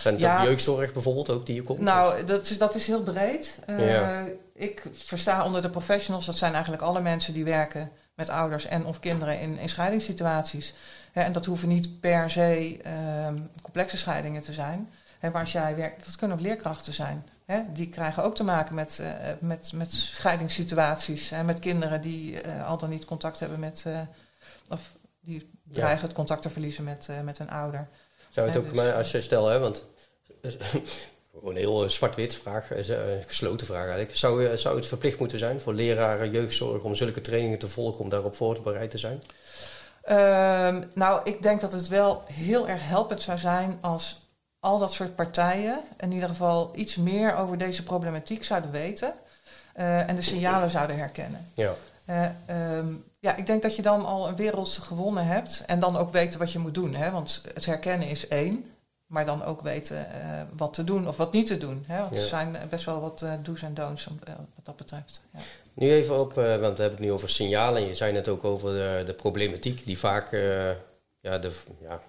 Zijn 0.00 0.14
het 0.14 0.22
ja, 0.22 0.44
jeugdzorg 0.44 0.92
bijvoorbeeld 0.92 1.30
ook 1.30 1.46
die 1.46 1.54
je 1.54 1.62
komt? 1.62 1.80
Nou, 1.80 2.24
dat 2.24 2.50
is, 2.50 2.58
dat 2.58 2.74
is 2.74 2.86
heel 2.86 3.02
breed. 3.02 3.58
Uh, 3.70 3.90
ja. 3.92 4.26
Ik 4.54 4.84
versta 4.92 5.44
onder 5.44 5.62
de 5.62 5.70
professionals, 5.70 6.26
dat 6.26 6.36
zijn 6.36 6.52
eigenlijk 6.52 6.82
alle 6.82 7.00
mensen 7.00 7.34
die 7.34 7.44
werken 7.44 7.90
met 8.14 8.28
ouders 8.28 8.64
en 8.64 8.86
of 8.86 9.00
kinderen 9.00 9.40
in, 9.40 9.58
in 9.58 9.68
scheidingssituaties. 9.68 10.74
En 11.12 11.32
dat 11.32 11.44
hoeven 11.44 11.68
niet 11.68 12.00
per 12.00 12.30
se 12.30 12.80
uh, 12.86 13.28
complexe 13.62 13.96
scheidingen 13.96 14.42
te 14.42 14.52
zijn. 14.52 14.88
Maar 15.20 15.40
als 15.40 15.52
jij 15.52 15.76
werkt, 15.76 16.04
dat 16.04 16.16
kunnen 16.16 16.36
ook 16.36 16.42
leerkrachten 16.42 16.92
zijn. 16.92 17.26
Die 17.72 17.88
krijgen 17.88 18.22
ook 18.22 18.34
te 18.34 18.44
maken 18.44 18.74
met, 18.74 18.98
uh, 19.00 19.08
met, 19.40 19.72
met 19.74 19.92
scheidingssituaties. 19.92 21.30
En 21.30 21.46
met 21.46 21.58
kinderen 21.58 22.00
die 22.00 22.44
uh, 22.46 22.68
al 22.68 22.78
dan 22.78 22.90
niet 22.90 23.04
contact 23.04 23.38
hebben 23.38 23.60
met. 23.60 23.84
Uh, 23.86 24.00
of 24.68 24.92
die 25.20 25.50
dreigen 25.64 26.00
ja. 26.00 26.06
het 26.06 26.12
contact 26.12 26.42
te 26.42 26.50
verliezen 26.50 26.84
met, 26.84 27.08
met 27.24 27.38
hun 27.38 27.50
ouder. 27.50 27.88
Zou 28.28 28.48
het 28.48 28.56
ook, 28.56 28.64
dus, 28.64 28.72
maar 28.72 28.92
als 28.92 29.10
je 29.10 29.20
stel, 29.20 29.46
hè, 29.46 29.58
want 29.58 29.84
gewoon 31.32 31.50
een 31.54 31.56
heel 31.56 31.88
zwart-wit 31.88 32.34
vraag, 32.34 32.70
een 32.70 33.22
gesloten 33.26 33.66
vraag 33.66 33.84
eigenlijk. 33.84 34.16
Zou, 34.16 34.56
zou 34.58 34.76
het 34.76 34.86
verplicht 34.86 35.18
moeten 35.18 35.38
zijn 35.38 35.60
voor 35.60 35.74
leraren, 35.74 36.30
jeugdzorg 36.30 36.82
om 36.82 36.94
zulke 36.94 37.20
trainingen 37.20 37.58
te 37.58 37.68
volgen 37.68 38.00
om 38.00 38.08
daarop 38.08 38.34
voorbereid 38.34 38.90
te 38.90 38.98
zijn? 38.98 39.22
Um, 40.10 40.90
nou, 40.94 41.20
ik 41.24 41.42
denk 41.42 41.60
dat 41.60 41.72
het 41.72 41.88
wel 41.88 42.22
heel 42.26 42.68
erg 42.68 42.88
helpend 42.88 43.22
zou 43.22 43.38
zijn 43.38 43.78
als 43.80 44.26
al 44.60 44.78
dat 44.78 44.92
soort 44.92 45.14
partijen 45.14 45.80
in 45.96 46.12
ieder 46.12 46.28
geval 46.28 46.70
iets 46.74 46.96
meer 46.96 47.36
over 47.36 47.58
deze 47.58 47.82
problematiek 47.82 48.44
zouden 48.44 48.70
weten 48.70 49.14
uh, 49.76 50.08
en 50.08 50.16
de 50.16 50.22
signalen 50.22 50.70
zouden 50.70 50.96
herkennen. 50.98 51.46
Ja. 51.54 51.74
Uh, 52.06 52.76
um, 52.76 53.04
ja, 53.18 53.36
ik 53.36 53.46
denk 53.46 53.62
dat 53.62 53.76
je 53.76 53.82
dan 53.82 54.04
al 54.04 54.28
een 54.28 54.36
wereld 54.36 54.68
gewonnen 54.68 55.26
hebt 55.26 55.62
en 55.66 55.80
dan 55.80 55.96
ook 55.96 56.12
weten 56.12 56.38
wat 56.38 56.52
je 56.52 56.58
moet 56.58 56.74
doen. 56.74 56.94
Hè? 56.94 57.10
Want 57.10 57.42
het 57.54 57.66
herkennen 57.66 58.08
is 58.08 58.28
één. 58.28 58.66
Maar 59.06 59.26
dan 59.26 59.44
ook 59.44 59.60
weten 59.60 59.96
uh, 59.96 60.40
wat 60.56 60.74
te 60.74 60.84
doen 60.84 61.08
of 61.08 61.16
wat 61.16 61.32
niet 61.32 61.46
te 61.46 61.58
doen. 61.58 61.84
Hè? 61.86 62.00
Want 62.00 62.14
ja. 62.14 62.20
er 62.20 62.26
zijn 62.26 62.56
best 62.68 62.84
wel 62.84 63.00
wat 63.00 63.24
do's 63.42 63.62
en 63.62 63.74
don'ts 63.74 64.08
wat 64.54 64.64
dat 64.64 64.76
betreft. 64.76 65.20
Ja. 65.32 65.38
Nu 65.74 65.92
even 65.92 66.18
op, 66.18 66.32
want 66.34 66.76
we 66.76 66.82
hebben 66.82 66.90
het 66.90 66.98
nu 66.98 67.12
over 67.12 67.30
signalen. 67.30 67.86
Je 67.86 67.94
zei 67.94 68.12
net 68.12 68.28
ook 68.28 68.44
over 68.44 68.70
de, 68.70 69.02
de 69.06 69.12
problematiek 69.12 69.84
die 69.84 69.98
vaak 69.98 70.30
ja, 71.20 71.38
de, 71.38 71.50
ja, 71.80 72.00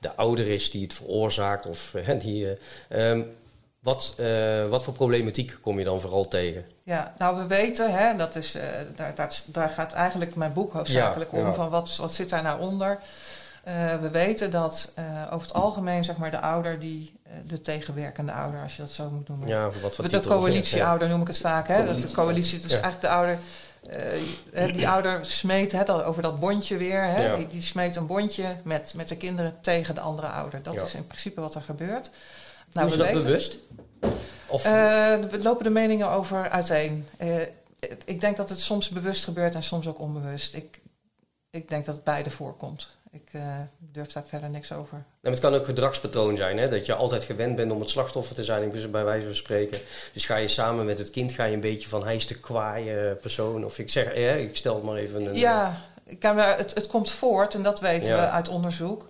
de 0.00 0.14
ouder 0.14 0.48
is 0.48 0.70
die 0.70 0.82
het 0.82 0.94
veroorzaakt. 0.94 1.66
Of, 1.66 1.94
die, 2.18 2.56
um, 2.88 3.26
wat, 3.80 4.14
wat 4.68 4.82
voor 4.82 4.92
problematiek 4.92 5.58
kom 5.60 5.78
je 5.78 5.84
dan 5.84 6.00
vooral 6.00 6.28
tegen? 6.28 6.64
Ja, 6.82 7.14
nou 7.18 7.36
we 7.36 7.46
weten, 7.46 7.92
hè, 7.94 8.16
dat 8.16 8.36
is, 8.36 8.56
daar, 8.96 9.14
daar, 9.14 9.42
daar 9.46 9.68
gaat 9.68 9.92
eigenlijk 9.92 10.34
mijn 10.34 10.52
boek 10.52 10.72
hoofdzakelijk 10.72 11.32
ja, 11.32 11.38
om, 11.38 11.54
van 11.54 11.70
wat, 11.70 11.96
wat 11.96 12.14
zit 12.14 12.30
daar 12.30 12.42
nou 12.42 12.60
onder. 12.60 12.98
Uh, 13.68 14.00
we 14.00 14.10
weten 14.10 14.50
dat 14.50 14.92
uh, 14.98 15.26
over 15.30 15.46
het 15.46 15.56
algemeen 15.56 16.04
zeg 16.04 16.16
maar, 16.16 16.30
de 16.30 16.40
ouder, 16.40 16.78
die, 16.78 17.12
uh, 17.26 17.32
de 17.46 17.60
tegenwerkende 17.60 18.32
ouder, 18.32 18.62
als 18.62 18.76
je 18.76 18.82
dat 18.82 18.90
zo 18.90 19.10
moet 19.10 19.28
noemen. 19.28 19.48
Ja, 19.48 19.70
wat 19.82 19.94
voor 19.94 20.08
de 20.08 20.20
coalitieouder 20.20 21.08
noem 21.08 21.20
ik 21.20 21.26
het 21.26 21.38
vaak. 21.38 21.68
Hè? 21.68 21.86
Dat 21.86 22.00
de 22.00 22.10
coalitie, 22.10 22.58
is 22.58 22.64
ja. 22.64 22.80
eigenlijk 22.80 23.02
de 23.02 23.08
ouder. 23.08 23.38
die 24.72 24.88
ouder 24.88 25.26
smeet 25.26 25.72
hè, 25.72 26.04
over 26.04 26.22
dat 26.22 26.40
bondje 26.40 26.76
weer. 26.76 27.02
Hè? 27.02 27.26
Ja. 27.26 27.36
Die, 27.36 27.46
die, 27.46 27.62
smeet 27.62 27.96
een 27.96 28.06
bondje 28.06 28.56
met, 28.64 28.92
met 28.94 29.08
de 29.08 29.16
kinderen 29.16 29.54
tegen 29.60 29.94
de 29.94 30.00
andere 30.00 30.28
ouder. 30.28 30.62
Dat 30.62 30.82
is 30.82 30.94
in 30.94 31.04
principe 31.04 31.40
wat 31.40 31.54
er 31.54 31.62
gebeurt. 31.62 32.10
Nou, 32.72 32.86
is 32.86 32.92
we 32.92 32.98
dat 32.98 33.06
weten, 33.06 33.24
bewust? 33.24 33.58
Of? 34.46 34.62
we 34.62 35.38
lopen 35.42 35.64
de 35.64 35.70
meningen 35.70 36.10
over 36.10 36.50
uiteen. 36.50 37.08
ik 38.04 38.20
denk 38.20 38.36
dat 38.36 38.48
het 38.48 38.60
soms 38.60 38.88
bewust 38.88 39.24
gebeurt 39.24 39.54
en 39.54 39.62
soms 39.62 39.86
ook 39.86 40.00
onbewust. 40.00 40.54
Ik, 40.54 40.80
ik 41.50 41.68
denk 41.68 41.84
dat 41.84 41.94
het 41.94 42.04
beide 42.04 42.30
voorkomt. 42.30 42.98
Ik 43.12 43.32
uh, 43.32 43.56
durf 43.78 44.12
daar 44.12 44.24
verder 44.24 44.50
niks 44.50 44.72
over. 44.72 45.04
En 45.22 45.30
het 45.30 45.40
kan 45.40 45.54
ook 45.54 45.64
gedragspatroon 45.64 46.36
zijn, 46.36 46.58
hè? 46.58 46.68
dat 46.68 46.86
je 46.86 46.94
altijd 46.94 47.24
gewend 47.24 47.56
bent 47.56 47.72
om 47.72 47.80
het 47.80 47.90
slachtoffer 47.90 48.34
te 48.34 48.44
zijn, 48.44 48.90
bij 48.90 49.04
wijze 49.04 49.26
van 49.26 49.36
spreken. 49.36 49.78
Dus 50.12 50.24
ga 50.24 50.36
je 50.36 50.48
samen 50.48 50.84
met 50.84 50.98
het 50.98 51.10
kind, 51.10 51.32
ga 51.32 51.44
je 51.44 51.54
een 51.54 51.60
beetje 51.60 51.88
van 51.88 52.04
hij 52.04 52.16
is 52.16 52.26
de 52.26 52.38
kwaaie 52.38 53.14
persoon. 53.14 53.64
Of 53.64 53.78
ik 53.78 53.90
zeg, 53.90 54.04
eh, 54.04 54.40
ik 54.40 54.56
stel 54.56 54.74
het 54.74 54.84
maar 54.84 54.96
even. 54.96 55.26
Een, 55.26 55.34
ja, 55.34 55.80
het, 56.20 56.74
het 56.74 56.86
komt 56.86 57.10
voort 57.10 57.54
en 57.54 57.62
dat 57.62 57.80
weten 57.80 58.08
ja. 58.08 58.20
we 58.20 58.28
uit 58.28 58.48
onderzoek. 58.48 59.06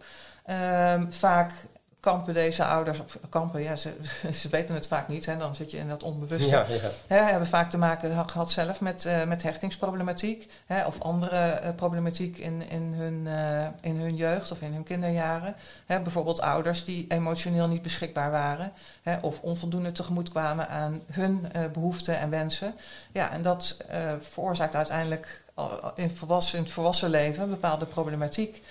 Um, 0.50 1.12
vaak 1.12 1.52
kampen 2.00 2.34
deze 2.34 2.64
ouders, 2.64 3.00
of 3.00 3.18
kampen, 3.28 3.62
ja, 3.62 3.76
ze, 3.76 3.96
ze 4.40 4.48
weten 4.48 4.74
het 4.74 4.86
vaak 4.86 5.08
niet, 5.08 5.26
hè, 5.26 5.36
dan 5.36 5.54
zit 5.54 5.70
je 5.70 5.76
in 5.76 5.88
dat 5.88 6.02
onbewuste. 6.02 6.48
Ja, 6.48 6.66
ja. 6.68 6.88
Hè, 7.06 7.16
hebben 7.16 7.48
vaak 7.48 7.70
te 7.70 7.78
maken 7.78 8.28
gehad 8.28 8.50
zelf 8.50 8.80
met, 8.80 9.04
uh, 9.04 9.24
met 9.24 9.42
hechtingsproblematiek 9.42 10.48
hè, 10.66 10.86
of 10.86 11.00
andere 11.00 11.60
uh, 11.62 11.68
problematiek 11.76 12.38
in, 12.38 12.68
in, 12.68 12.82
hun, 12.82 13.26
uh, 13.26 13.66
in 13.80 13.96
hun 13.96 14.16
jeugd 14.16 14.50
of 14.50 14.60
in 14.60 14.72
hun 14.72 14.82
kinderjaren. 14.82 15.54
Hè, 15.86 16.00
bijvoorbeeld 16.00 16.40
ouders 16.40 16.84
die 16.84 17.04
emotioneel 17.08 17.68
niet 17.68 17.82
beschikbaar 17.82 18.30
waren 18.30 18.72
hè, 19.02 19.18
of 19.20 19.40
onvoldoende 19.40 19.92
tegemoet 19.92 20.28
kwamen 20.28 20.68
aan 20.68 21.02
hun 21.12 21.46
behoeften 21.72 22.18
en 22.18 22.30
wensen. 22.30 22.74
Ja, 23.12 23.30
en 23.30 23.42
dat 23.42 23.76
veroorzaakt 24.20 24.74
uiteindelijk 24.74 25.42
in, 25.94 26.10
volwassen, 26.10 26.58
in 26.58 26.64
het 26.64 26.72
volwassen 26.72 27.10
leven 27.10 27.42
een 27.42 27.50
bepaalde 27.50 27.86
problematiek. 27.86 28.62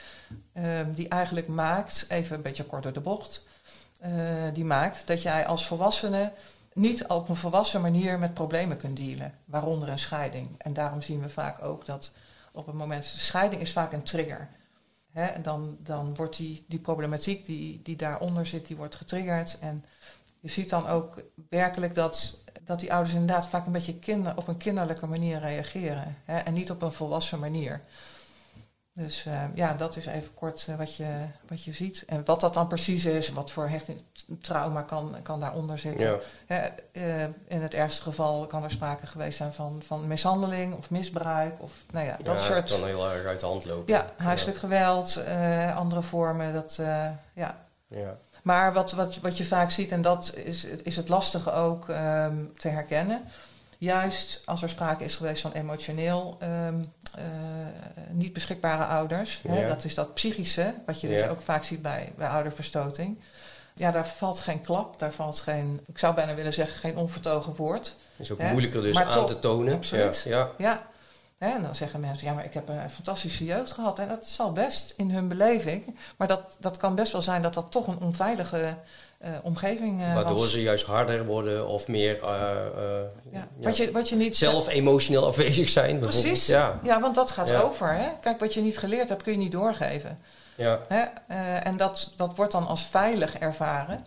Um, 0.54 0.94
die 0.94 1.08
eigenlijk 1.08 1.48
maakt, 1.48 2.06
even 2.10 2.36
een 2.36 2.42
beetje 2.42 2.66
kort 2.66 2.84
door 2.84 2.94
de 2.94 3.02
bocht, 3.02 3.46
uh, 4.06 4.44
die 4.54 4.66
maakt 4.66 5.08
dat 5.08 5.22
jij 5.22 5.46
als 5.46 5.66
volwassene 5.66 6.32
niet 6.74 7.08
op 7.08 7.30
een 7.30 7.36
volwassen 7.36 7.82
manier 7.82 8.20
met 8.20 8.34
problemen 8.34 8.78
kunt 8.78 8.98
dealen, 8.98 9.34
waaronder 9.46 9.90
een 9.90 10.00
scheiding. 10.00 10.48
En 10.58 10.74
daarom 10.74 11.02
zien 11.02 11.22
we 11.22 11.30
vaak 11.30 11.64
ook 11.64 11.86
dat 11.86 12.12
op 12.52 12.66
het 12.66 12.76
moment, 12.76 13.06
scheiding 13.06 13.62
is 13.62 13.72
vaak 13.72 13.94
een 13.94 14.04
trigger. 14.04 14.48
Hè, 15.12 15.42
dan, 15.42 15.78
dan 15.80 16.16
wordt 16.16 16.38
die, 16.38 16.66
die 16.68 16.80
problematiek 16.80 17.46
die, 17.46 17.82
die 17.84 17.96
daaronder 17.96 18.46
zit, 18.46 18.68
die 18.68 18.78
wordt 18.78 18.96
getriggerd. 18.96 19.58
En 19.60 19.86
je 20.40 20.50
ziet 20.50 20.70
dan 20.70 20.88
ook 20.88 21.24
werkelijk 21.50 21.96
dat, 21.96 22.44
dat 22.64 22.80
die 22.80 22.94
ouders 22.94 23.14
inderdaad 23.14 23.48
vaak 23.48 23.66
een 23.66 23.72
beetje 23.72 24.00
kinder, 24.00 24.38
op 24.38 24.48
een 24.48 24.58
kinderlijke 24.58 25.08
manier 25.08 25.40
reageren. 25.40 26.18
Hè, 26.26 26.38
en 26.38 26.54
niet 26.54 26.72
op 26.72 26.82
een 26.82 26.92
volwassen 26.92 27.40
manier. 27.40 27.82
Dus 29.06 29.26
uh, 29.26 29.44
ja, 29.54 29.74
dat 29.74 29.96
is 29.96 30.06
even 30.06 30.34
kort 30.34 30.68
uh, 30.70 30.76
wat, 30.76 30.96
je, 30.96 31.06
wat 31.48 31.64
je 31.64 31.74
ziet. 31.74 32.04
En 32.08 32.26
wat 32.26 32.42
dat 32.42 32.54
dan 32.54 32.68
precies 32.68 33.06
is, 33.06 33.30
wat 33.30 33.52
voor 33.52 33.70
trauma 34.42 34.82
kan, 34.82 35.16
kan 35.24 35.40
daaronder 35.40 35.80
zitten. 35.80 36.08
Ja. 36.08 36.18
Hè, 36.46 36.68
uh, 36.92 37.24
in 37.48 37.62
het 37.62 37.74
ergste 37.74 38.02
geval 38.02 38.48
kan 38.48 38.64
er 38.64 38.72
sprake 38.72 39.08
geweest 39.08 39.38
zijn 39.38 39.54
van, 39.54 39.82
van 39.86 40.08
mishandeling 40.08 40.76
of 40.76 40.90
misbruik. 40.90 41.62
Of, 41.62 41.74
nou 41.92 42.06
ja, 42.06 42.18
dat 42.24 42.38
ja, 42.38 42.44
soort. 42.44 42.70
kan 42.70 42.86
heel 42.86 43.12
erg 43.12 43.26
uit 43.26 43.40
de 43.40 43.46
hand 43.46 43.66
lopen. 43.66 43.94
Ja, 43.94 44.06
huiselijk 44.18 44.58
ja. 44.58 44.68
geweld, 44.68 45.24
andere 45.76 46.02
vormen. 46.02 46.54
Dat, 46.54 46.76
ja. 47.34 47.66
Ja. 47.88 48.18
Maar 48.44 48.74
wat, 48.74 48.92
wat, 48.92 49.18
wat 49.18 49.38
je 49.38 49.46
vaak 49.46 49.72
ziet, 49.72 49.92
en 49.92 50.02
dat 50.02 50.34
is, 50.36 50.64
is 50.64 50.96
het 50.96 51.10
lastige 51.10 51.52
ook 51.52 51.88
um, 51.88 52.52
te 52.58 52.68
herkennen 52.68 53.22
juist 53.80 54.42
als 54.46 54.62
er 54.62 54.70
sprake 54.70 55.04
is 55.04 55.16
geweest 55.16 55.42
van 55.42 55.52
emotioneel 55.52 56.38
um, 56.44 56.94
uh, 57.18 57.24
niet 58.12 58.34
beschikbare 58.34 58.86
ouders. 58.86 59.40
Ja. 59.44 59.52
Hè, 59.54 59.68
dat 59.68 59.84
is 59.84 59.94
dat 59.96 60.14
psychische, 60.14 60.74
wat 60.86 61.02
je 61.02 61.08
dus 61.08 61.28
ook 61.28 61.42
vaak 61.42 61.64
ziet 61.64 61.82
bij, 61.82 62.14
bij 62.18 62.28
ouderverstoting. 62.28 63.20
ja, 63.74 63.92
daar 63.92 64.08
valt 64.08 64.40
geen 64.40 64.62
klap, 64.62 65.00
daar 65.00 65.12
valt 65.14 65.40
geen, 65.40 65.80
ik 65.88 65.98
zou 66.00 66.16
bijna 66.16 66.34
willen 66.36 66.54
zeggen, 66.54 66.80
geen 66.80 66.98
onvertogen 66.98 67.56
woord. 67.56 67.96
is 68.18 68.32
ook 68.32 68.40
Hè? 68.40 68.52
moeilijker 68.52 68.82
dus 68.82 68.94
Maar 68.96 69.06
aan 69.06 69.26
te 69.26 69.40
tonen. 69.40 69.74
absoluut. 69.74 70.22
Ja, 70.26 70.30
ja. 70.38 70.50
Ja. 70.58 70.88
Hè, 71.38 71.48
en 71.56 71.62
dan 71.62 71.76
zeggen 71.76 72.00
mensen, 72.00 72.28
ja, 72.28 72.34
maar 72.34 72.46
ik 72.46 72.54
heb 72.54 72.70
een 72.70 72.90
fantastische 72.90 73.46
jeugd 73.46 73.72
gehad. 73.72 74.00
En 74.00 74.08
dat 74.08 74.26
zal 74.26 74.52
best 74.52 74.94
in 74.98 75.12
hun 75.12 75.28
beleving. 75.28 75.96
Maar 76.18 76.28
dat, 76.28 76.58
dat 76.60 76.78
kan 76.78 76.96
best 76.96 77.12
wel 77.12 77.22
zijn 77.22 77.42
dat 77.42 77.54
dat 77.54 77.72
toch 77.72 77.88
een 77.88 78.00
onveilige 78.00 78.76
eh, 79.20 79.32
omgeving 79.44 80.02
eh, 80.02 80.14
Waardoor 80.14 80.38
was. 80.38 80.52
ze 80.52 80.62
juist 80.62 80.86
harder 80.86 81.26
worden 81.26 81.68
of 81.68 81.88
meer 81.88 82.16
eh, 82.22 82.28
Ja. 82.30 83.10
ja, 83.32 83.48
Wat, 83.62 83.78
je, 83.78 83.92
wat 83.92 84.10
je 84.10 84.16
niet 84.16 84.38
zelf 84.38 84.68
emotioneel 84.68 85.26
afwezig 85.26 85.70
zijn. 85.70 86.00
Precies. 86.00 86.46
Ja, 86.46 86.80
Ja, 86.84 87.00
want 87.02 87.16
dat 87.16 87.32
gaat 87.32 87.50
Ja. 87.50 87.60
over. 87.62 87.94
Hè? 87.94 88.08
Kijk, 88.22 88.40
wat 88.40 88.54
je 88.54 88.62
niet 88.62 88.78
geleerd 88.78 89.10
hebt, 89.10 89.24
kun 89.24 89.32
je 89.32 89.38
niet 89.38 89.52
doorgeven. 89.52 90.20
ja. 90.56 90.82
Hè? 90.88 91.04
En 91.60 91.78
dat, 91.78 92.12
dat 92.16 92.36
wordt 92.36 92.52
dan 92.52 92.68
als 92.68 92.84
veilig 92.84 93.38
ervaren. 93.38 94.06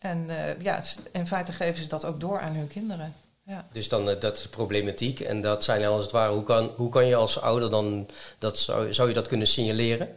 En 0.00 0.26
ja, 0.58 0.82
in 1.12 1.26
feite 1.26 1.52
geven 1.52 1.82
ze 1.82 1.86
dat 1.88 2.04
ook 2.04 2.20
door 2.20 2.40
aan 2.40 2.54
hun 2.54 2.68
kinderen. 2.68 3.14
Ja. 3.42 3.64
Dus 3.72 3.88
dan, 3.88 4.04
dat 4.04 4.36
is 4.36 4.42
de 4.42 4.48
problematiek. 4.48 5.20
En 5.20 5.40
dat 5.40 5.64
zijn 5.64 5.84
als 5.84 6.02
het 6.02 6.10
ware, 6.10 6.32
hoe 6.32 6.42
kan, 6.42 6.70
hoe 6.76 6.88
kan 6.90 7.06
je 7.06 7.14
als 7.14 7.40
ouder 7.40 7.70
dan, 7.70 8.08
dat, 8.38 8.58
zou, 8.58 8.94
zou 8.94 9.08
je 9.08 9.14
dat 9.14 9.28
kunnen 9.28 9.46
signaleren? 9.46 10.08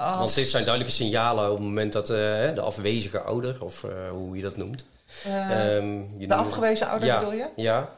Als, 0.00 0.18
Want 0.18 0.34
dit 0.34 0.50
zijn 0.50 0.64
duidelijke 0.64 0.96
signalen 0.96 1.44
op 1.50 1.56
het 1.56 1.66
moment 1.66 1.92
dat 1.92 2.10
eh, 2.10 2.16
de 2.54 2.60
afwezige 2.60 3.20
ouder, 3.20 3.56
of 3.64 3.84
eh, 3.84 3.90
hoe 4.10 4.36
je 4.36 4.42
dat 4.42 4.56
noemt. 4.56 4.84
eh, 5.24 5.76
ehm, 5.76 5.86
je 5.98 6.08
de 6.18 6.26
noemt- 6.26 6.32
afgewezen 6.32 6.88
ouder 6.88 7.08
ja, 7.08 7.18
bedoel 7.18 7.32
je? 7.34 7.46
Ja, 7.56 7.88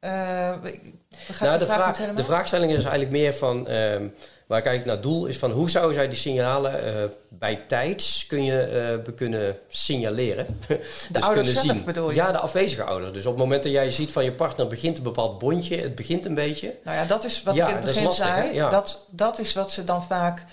ik 0.00 1.40
nou, 1.40 1.58
de 1.58 1.66
vraag 1.66 1.96
de 2.14 2.24
vraagstelling 2.24 2.70
is 2.72 2.78
eigenlijk 2.78 3.10
meer 3.10 3.34
van, 3.34 3.68
ehm, 3.68 4.06
waar 4.46 4.58
ik 4.58 4.66
eigenlijk 4.66 4.84
naar 4.84 5.00
doel 5.12 5.26
is 5.26 5.38
van 5.38 5.50
hoe 5.50 5.70
zou 5.70 5.92
zij 5.92 6.08
die 6.08 6.18
signalen 6.18 6.80
bij 7.28 7.56
tijds 7.68 8.26
kun 8.26 8.44
je, 8.44 9.00
kunnen 9.16 9.58
signaleren? 9.68 10.46
de 10.68 10.80
dus 11.10 11.22
ouder 11.22 11.44
zelf 11.44 11.66
zien. 11.66 11.84
bedoel 11.84 12.08
je? 12.10 12.14
Ja, 12.14 12.32
de 12.32 12.38
afwezige 12.38 12.82
ouder. 12.82 13.12
Dus 13.12 13.26
op 13.26 13.32
het 13.32 13.40
moment 13.42 13.62
dat 13.62 13.72
jij 13.72 13.90
ziet 13.90 14.12
van 14.12 14.24
je 14.24 14.32
partner 14.32 14.66
begint 14.66 14.96
een 14.96 15.02
bepaald 15.02 15.38
bondje, 15.38 15.76
het 15.76 15.94
begint 15.94 16.24
een 16.24 16.34
beetje. 16.34 16.74
Nou 16.84 16.96
ja, 16.96 17.04
dat 17.04 17.24
is 17.24 17.42
wat 17.42 17.54
Ja, 17.54 17.64
ik 17.64 17.70
in 17.70 17.76
het 17.76 17.84
dat 17.84 17.94
begin 17.94 18.08
lastig, 18.08 18.26
zei. 18.26 18.54
Ja. 18.54 18.70
Dat, 18.70 19.04
dat 19.10 19.38
is 19.38 19.52
wat 19.52 19.70
ze 19.70 19.84
dan 19.84 20.04
vaak, 20.04 20.44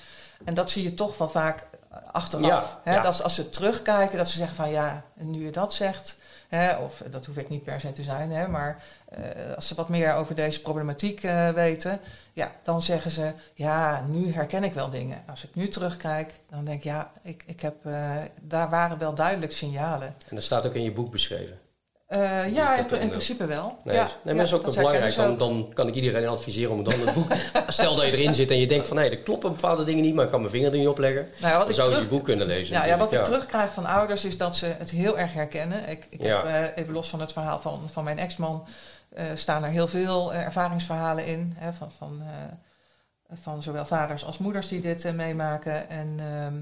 en 0.46 0.54
dat 0.54 0.70
zie 0.70 0.84
je 0.84 0.94
toch 0.94 1.18
wel 1.18 1.30
vaak 1.30 1.68
achteraf. 2.12 2.46
Ja, 2.46 2.80
hè? 2.84 2.96
ja. 2.96 3.02
Dat 3.02 3.24
als 3.24 3.36
ze 3.36 3.50
terugkijken, 3.50 4.18
dat 4.18 4.28
ze 4.30 4.38
zeggen 4.38 4.56
van 4.56 4.70
ja, 4.70 5.04
nu 5.14 5.46
je 5.46 5.52
dat 5.52 5.74
zegt, 5.74 6.18
hè, 6.48 6.76
of 6.76 7.04
dat 7.10 7.26
hoef 7.26 7.38
ik 7.38 7.50
niet 7.50 7.64
per 7.64 7.80
se 7.80 7.92
te 7.92 8.04
zijn, 8.04 8.32
hè, 8.32 8.48
maar 8.48 8.84
eh, 9.10 9.56
als 9.56 9.68
ze 9.68 9.76
wat 9.76 9.90
meer 9.90 10.14
over 10.14 10.36
deze 10.36 10.62
problematiek 10.62 11.24
eh, 11.24 11.50
weten, 11.50 12.00
ja, 12.34 12.52
dan 12.64 12.82
zeggen 12.82 13.12
ze 13.12 13.34
ja, 13.54 14.06
nu 14.08 14.34
herken 14.34 14.64
ik 14.64 14.74
wel 14.74 14.90
dingen. 14.90 15.24
Als 15.28 15.44
ik 15.44 15.56
nu 15.56 15.68
terugkijk, 15.68 16.40
dan 16.50 16.66
denk 16.66 16.78
ik 16.78 16.84
ja, 16.84 17.12
ik, 17.22 17.44
ik 17.46 17.62
heb, 17.62 17.86
eh, 17.86 18.18
daar 18.42 18.70
waren 18.70 18.98
wel 18.98 19.16
duidelijk 19.16 19.52
signalen. 19.52 20.08
En 20.08 20.36
dat 20.36 20.44
staat 20.44 20.66
ook 20.66 20.76
in 20.76 20.84
je 20.84 20.92
boek 20.92 21.12
beschreven. 21.12 21.60
Eh, 22.10 22.54
ja, 22.54 22.76
in, 22.78 23.00
in 23.02 23.10
principe 23.10 23.46
wel. 23.46 23.78
Nee, 23.84 23.96
ja, 23.96 24.04
nee, 24.04 24.14
maar 24.24 24.36
dat 24.36 24.46
is 24.46 24.54
ook 24.54 24.64
dat 24.66 24.76
belangrijk. 24.76 25.16
Dan, 25.40 25.72
kan 25.74 25.88
ik 25.88 25.94
iedereen 25.96 26.28
adviseren 26.28 26.72
om 26.72 26.84
dan 26.84 26.94
het 27.00 27.14
boek... 27.14 27.32
Stel 27.68 27.96
dat 27.96 28.06
je 28.06 28.12
erin 28.12 28.34
zit 28.34 28.52
en 28.52 28.60
je 28.60 28.68
denkt 28.68 28.88
van... 28.88 28.96
nee, 28.96 29.10
er 29.10 29.18
kloppen 29.18 29.52
bepaalde 29.54 29.84
dingen 29.84 30.04
niet, 30.04 30.16
maar 30.16 30.24
ik 30.24 30.30
kan 30.32 30.40
mijn 30.40 30.52
vinger 30.52 30.72
er 30.72 30.78
niet 30.78 30.88
op 30.88 30.98
leggen. 30.98 31.28
Nou 31.42 31.54
ja, 31.54 31.66
Dan 31.66 31.74
zou 31.74 31.88
je 31.88 31.94
terug- 31.94 32.10
je 32.10 32.16
boek 32.16 32.24
kunnen 32.24 32.48
lezen. 32.48 32.76
Ja, 32.76 32.86
ja, 32.86 32.98
wat 32.98 33.14
ik 33.14 33.24
terugkrijg 33.24 33.74
van 33.74 33.86
ouders 33.86 34.26
is 34.26 34.38
dat 34.38 34.58
ze 34.58 34.66
het 34.66 34.90
heel 34.90 35.18
erg 35.20 35.34
herkennen. 35.34 35.90
Ik, 35.90 36.08
ik 36.10 36.22
heb, 36.22 36.44
eh, 36.44 36.64
even 36.76 36.94
los 36.94 37.10
van 37.10 37.20
het 37.20 37.32
verhaal 37.32 37.60
van, 37.60 37.80
van 37.92 38.04
mijn 38.04 38.20
ex-man, 38.20 38.68
eh, 39.10 39.26
staan 39.36 39.64
er 39.64 39.70
heel 39.70 39.88
veel 39.88 40.34
ervaringsverhalen 40.34 41.26
in. 41.26 41.54
Hè, 41.58 41.74
van, 41.74 41.92
van, 41.92 42.22
van 43.34 43.64
zowel 43.64 43.86
vaders 43.86 44.26
als 44.26 44.38
moeders 44.38 44.68
die 44.68 44.82
dit 44.82 45.14
meemaken. 45.14 45.90
En 45.90 46.16
ehm, 46.20 46.56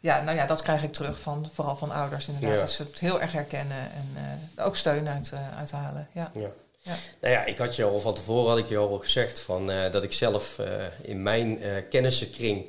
ja, 0.00 0.22
nou 0.22 0.36
ja, 0.36 0.46
dat 0.46 0.62
krijg 0.62 0.82
ik 0.82 0.92
terug 0.92 1.20
van, 1.20 1.50
vooral 1.52 1.76
van 1.76 1.90
ouders 1.90 2.26
inderdaad. 2.26 2.52
Ja. 2.52 2.60
Dat 2.60 2.70
ze 2.70 2.82
het 2.82 2.98
heel 2.98 3.20
erg 3.20 3.32
herkennen 3.32 3.76
en 3.76 4.10
eh, 4.54 4.66
ook 4.66 4.76
steun 4.76 5.08
uit, 5.08 5.30
eh, 5.32 5.58
uithalen. 5.58 6.08
Ja. 6.12 6.30
Ja. 6.34 6.50
Ja. 6.82 6.94
Nou 7.20 7.34
ja, 7.34 7.44
ik 7.44 7.58
had 7.58 7.76
je 7.76 7.84
al 7.84 8.00
van 8.00 8.14
tevoren 8.14 8.48
had 8.48 8.58
ik 8.58 8.68
je 8.68 8.76
al 8.76 8.98
gezegd 8.98 9.40
van, 9.40 9.70
eh, 9.70 9.92
dat 9.92 10.02
ik 10.02 10.12
zelf 10.12 10.60
in 11.00 11.22
mijn 11.22 11.58
kennissenkring, 11.90 12.64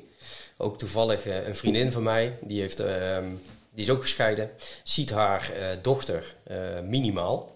ook 0.58 0.78
toevallig 0.78 1.26
een 1.26 1.56
vriendin 1.56 1.92
van 1.92 2.04
mij, 2.04 2.38
die, 2.42 2.62
heeft, 2.62 2.80
ehm, 2.80 3.26
die 3.72 3.86
is 3.86 3.92
ook 3.92 4.02
gescheiden, 4.02 4.50
ziet 4.84 5.12
haar 5.12 5.52
dochter 5.82 6.36
minimaal. 6.84 7.56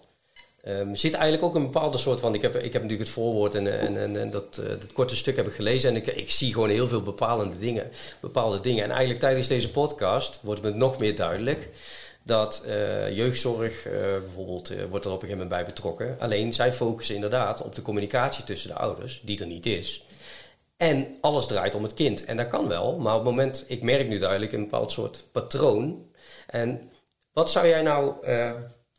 Ehm, 0.62 0.94
zit 0.94 1.14
eigenlijk 1.14 1.44
ook 1.44 1.54
een 1.54 1.70
bepaalde 1.70 1.98
soort 1.98 2.20
van. 2.20 2.34
Ik 2.34 2.42
heb, 2.42 2.56
ik 2.56 2.72
heb 2.72 2.82
natuurlijk 2.82 3.08
het 3.08 3.18
voorwoord 3.18 3.54
en, 3.54 3.80
en, 3.80 3.96
en, 3.96 4.20
en 4.20 4.30
dat, 4.30 4.58
eh, 4.58 4.68
dat 4.68 4.92
korte 4.92 5.16
stuk 5.16 5.36
heb 5.36 5.46
ik 5.46 5.52
gelezen. 5.52 5.90
En 5.90 5.96
ik, 5.96 6.06
ik 6.06 6.30
zie 6.30 6.52
gewoon 6.52 6.68
heel 6.68 6.88
veel 6.88 7.02
bepalende 7.02 7.58
dingen, 7.58 7.90
bepaalde 8.20 8.60
dingen. 8.60 8.84
En 8.84 8.90
eigenlijk 8.90 9.20
tijdens 9.20 9.48
deze 9.48 9.70
podcast 9.70 10.38
wordt 10.42 10.62
me 10.62 10.70
nog 10.70 10.98
meer 10.98 11.16
duidelijk 11.16 11.68
dat 12.24 12.62
eh, 12.66 13.16
jeugdzorg 13.16 13.86
eh, 13.86 13.92
bijvoorbeeld 13.92 14.68
wordt 14.68 15.04
er 15.04 15.10
op 15.10 15.22
een 15.22 15.28
gegeven 15.28 15.28
moment 15.30 15.48
bij 15.48 15.64
betrokken. 15.64 16.16
Alleen 16.18 16.52
zij 16.52 16.72
focussen 16.72 17.14
inderdaad 17.14 17.62
op 17.62 17.74
de 17.74 17.82
communicatie 17.82 18.44
tussen 18.44 18.68
de 18.68 18.76
ouders, 18.76 19.20
die 19.24 19.40
er 19.40 19.46
niet 19.46 19.66
is. 19.66 20.06
En 20.76 21.16
alles 21.20 21.46
draait 21.46 21.74
om 21.74 21.82
het 21.82 21.94
kind. 21.94 22.24
En 22.24 22.36
dat 22.36 22.48
kan 22.48 22.68
wel, 22.68 22.98
maar 22.98 23.16
op 23.16 23.24
het 23.24 23.30
moment, 23.30 23.64
ik 23.68 23.82
merk 23.82 24.08
nu 24.08 24.18
duidelijk 24.18 24.52
een 24.52 24.62
bepaald 24.62 24.90
soort 24.90 25.24
patroon. 25.32 26.06
En 26.46 26.90
wat 27.32 27.50
zou 27.50 27.68
jij 27.68 27.82
nou, 27.82 28.14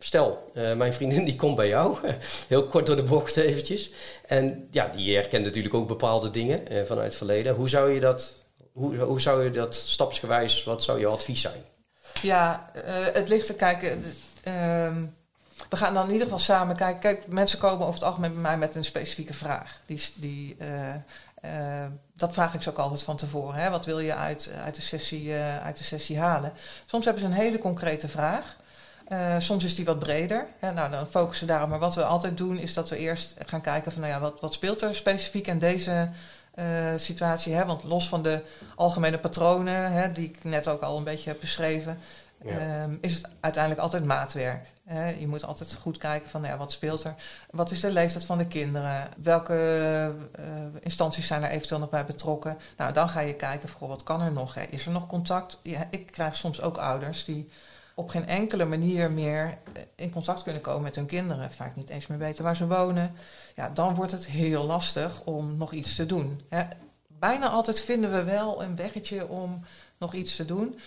stel, 0.04 0.52
eh, 0.54 0.74
mijn 0.74 0.94
vriendin 0.94 1.24
die 1.24 1.36
komt 1.36 1.56
bij 1.56 1.68
jou, 1.68 1.98
heel 2.48 2.68
kort 2.68 2.86
door 2.86 2.96
de 2.96 3.04
bocht 3.04 3.38
eventjes. 3.38 3.92
En 4.28 4.68
ja, 4.72 4.88
die 4.88 5.16
herkent 5.16 5.44
natuurlijk 5.44 5.74
ook 5.74 5.88
bepaalde 5.88 6.30
dingen 6.30 6.68
eh, 6.68 6.84
vanuit 6.86 7.08
het 7.08 7.16
verleden. 7.16 7.56
Hoe 7.56 7.70
zou 7.70 7.92
je 7.92 8.00
dat, 8.00 8.34
hoe, 8.72 8.98
hoe 8.98 9.22
zou 9.22 9.44
je 9.44 9.52
dat 9.52 9.76
stapsgewijs, 9.76 10.64
wat 10.64 10.84
zou 10.84 11.00
je 11.00 11.06
advies 11.06 11.42
zijn? 11.42 11.64
Ja, 12.22 12.70
eh, 12.74 12.84
het 13.14 13.30
ligt 13.30 13.46
te 13.46 13.56
kijken. 13.56 14.04
we 15.70 15.78
gaan 15.78 15.94
dan 15.94 16.06
in 16.06 16.12
ieder 16.12 16.28
geval 16.28 16.40
samen 16.40 16.76
kijken. 16.76 17.02
Kijk, 17.02 17.28
mensen 17.28 17.60
komen 17.60 17.82
over 17.88 18.00
het 18.00 18.04
algemeen 18.04 18.34
bij 18.34 18.42
mij 18.42 18.58
met 18.58 18.76
een 18.76 18.86
specifieke 18.86 19.34
vraag. 19.34 19.82
Die, 19.86 20.02
die, 20.16 20.58
dat 22.16 22.34
vraag 22.34 22.54
ik 22.54 22.62
ze 22.62 22.70
ook 22.70 22.78
altijd 22.78 23.04
van 23.04 23.18
tevoren. 23.18 23.62
Hè? 23.62 23.70
Wat 23.70 23.86
wil 23.86 24.00
je 24.00 24.16
uit, 24.16 24.50
uit, 24.64 24.76
de 24.76 24.82
sessie, 24.82 25.34
uit 25.36 25.78
de 25.78 25.84
sessie 25.84 26.20
halen? 26.20 26.54
Soms 26.86 27.06
hebben 27.06 27.24
ze 27.24 27.30
een 27.30 27.36
hele 27.36 27.60
concrete 27.60 28.08
vraag. 28.08 28.56
Eh, 29.14 29.36
soms 29.40 29.64
is 29.64 29.76
die 29.76 29.86
wat 29.86 30.00
breder. 30.00 30.46
Hè? 30.60 30.72
Nou, 30.72 30.92
dan 30.92 31.08
focussen 31.08 31.46
we 31.48 31.52
daarop. 31.52 31.70
Maar 31.70 31.80
wat 31.80 31.96
we 31.96 32.04
altijd 32.04 32.38
doen, 32.38 32.58
is 32.58 32.74
dat 32.74 32.90
we 32.90 32.98
eerst 32.98 33.34
gaan 33.46 33.62
kijken 33.62 33.92
van, 33.92 34.02
nou 34.02 34.14
ja, 34.14 34.20
wat, 34.20 34.40
wat 34.40 34.54
speelt 34.54 34.82
er 34.82 34.96
specifiek 34.96 35.48
in 35.48 35.60
deze 35.60 36.10
eh, 36.54 36.94
situatie? 36.98 37.54
Hè? 37.54 37.66
Want 37.66 37.84
los 37.84 38.08
van 38.08 38.22
de 38.22 38.42
algemene 38.76 39.20
patronen, 39.20 39.92
hè, 39.92 40.12
die 40.12 40.26
ik 40.30 40.44
net 40.44 40.68
ook 40.68 40.82
al 40.82 40.98
een 40.98 41.04
beetje 41.04 41.30
heb 41.30 41.40
beschreven, 41.40 42.00
Ja. 42.46 42.58
ehm, 42.58 42.96
is 43.02 43.14
het 43.14 43.28
uiteindelijk 43.40 43.84
altijd 43.84 44.06
maatwerk. 44.06 44.66
Hè? 44.86 45.10
Je 45.10 45.28
moet 45.28 45.46
altijd 45.46 45.78
goed 45.82 45.98
kijken 45.98 46.30
van, 46.30 46.42
nou 46.42 46.54
ja, 46.54 46.60
wat 46.60 46.72
speelt 46.72 47.04
er? 47.04 47.16
Wat 47.52 47.72
is 47.72 47.80
de 47.80 47.92
leeftijd 47.92 48.26
van 48.26 48.38
de 48.38 48.48
kinderen? 48.48 49.08
Welke 49.18 49.56
eh, 50.32 50.46
instanties 50.80 51.28
zijn 51.28 51.44
er 51.44 51.50
eventueel 51.50 51.80
nog 51.80 51.90
bij 51.90 52.06
betrokken? 52.06 52.58
Nou, 52.78 52.94
dan 52.94 53.10
ga 53.10 53.20
je 53.20 53.34
kijken, 53.36 53.70
van, 53.70 53.88
wat 53.88 54.04
kan 54.04 54.22
er 54.22 54.32
nog? 54.32 54.54
Hè? 54.54 54.64
Is 54.64 54.86
er 54.86 54.92
nog 54.92 55.08
contact? 55.08 55.58
Ja, 55.62 55.88
ik 55.90 56.12
krijg 56.12 56.36
soms 56.36 56.62
ook 56.62 56.78
ouders 56.78 57.26
die 57.26 57.50
op 57.96 58.10
geen 58.10 58.28
enkele 58.28 58.66
manier 58.66 59.12
meer 59.12 59.58
eh, 59.74 59.84
in 59.96 60.12
contact 60.12 60.44
kunnen 60.44 60.62
komen 60.62 60.82
met 60.82 60.96
hun 60.96 61.06
kinderen. 61.06 61.52
Vaak 61.52 61.76
niet 61.76 61.90
eens 61.90 62.08
meer 62.08 62.18
weten 62.18 62.44
waar 62.44 62.56
ze 62.56 62.68
wonen. 62.68 63.16
Ja, 63.56 63.70
dan 63.70 63.96
wordt 63.96 64.12
het 64.12 64.26
heel 64.26 64.66
lastig 64.66 65.22
om 65.24 65.58
nog 65.58 65.72
iets 65.72 65.96
te 65.96 66.06
doen. 66.06 66.42
Hè. 66.50 66.64
Bijna 67.08 67.50
altijd 67.50 67.82
vinden 67.82 68.12
we 68.12 68.24
wel 68.24 68.64
een 68.64 68.76
weggetje 68.76 69.28
om 69.28 69.66
nog 69.98 70.14
iets 70.14 70.36
te 70.36 70.46
doen. 70.46 70.80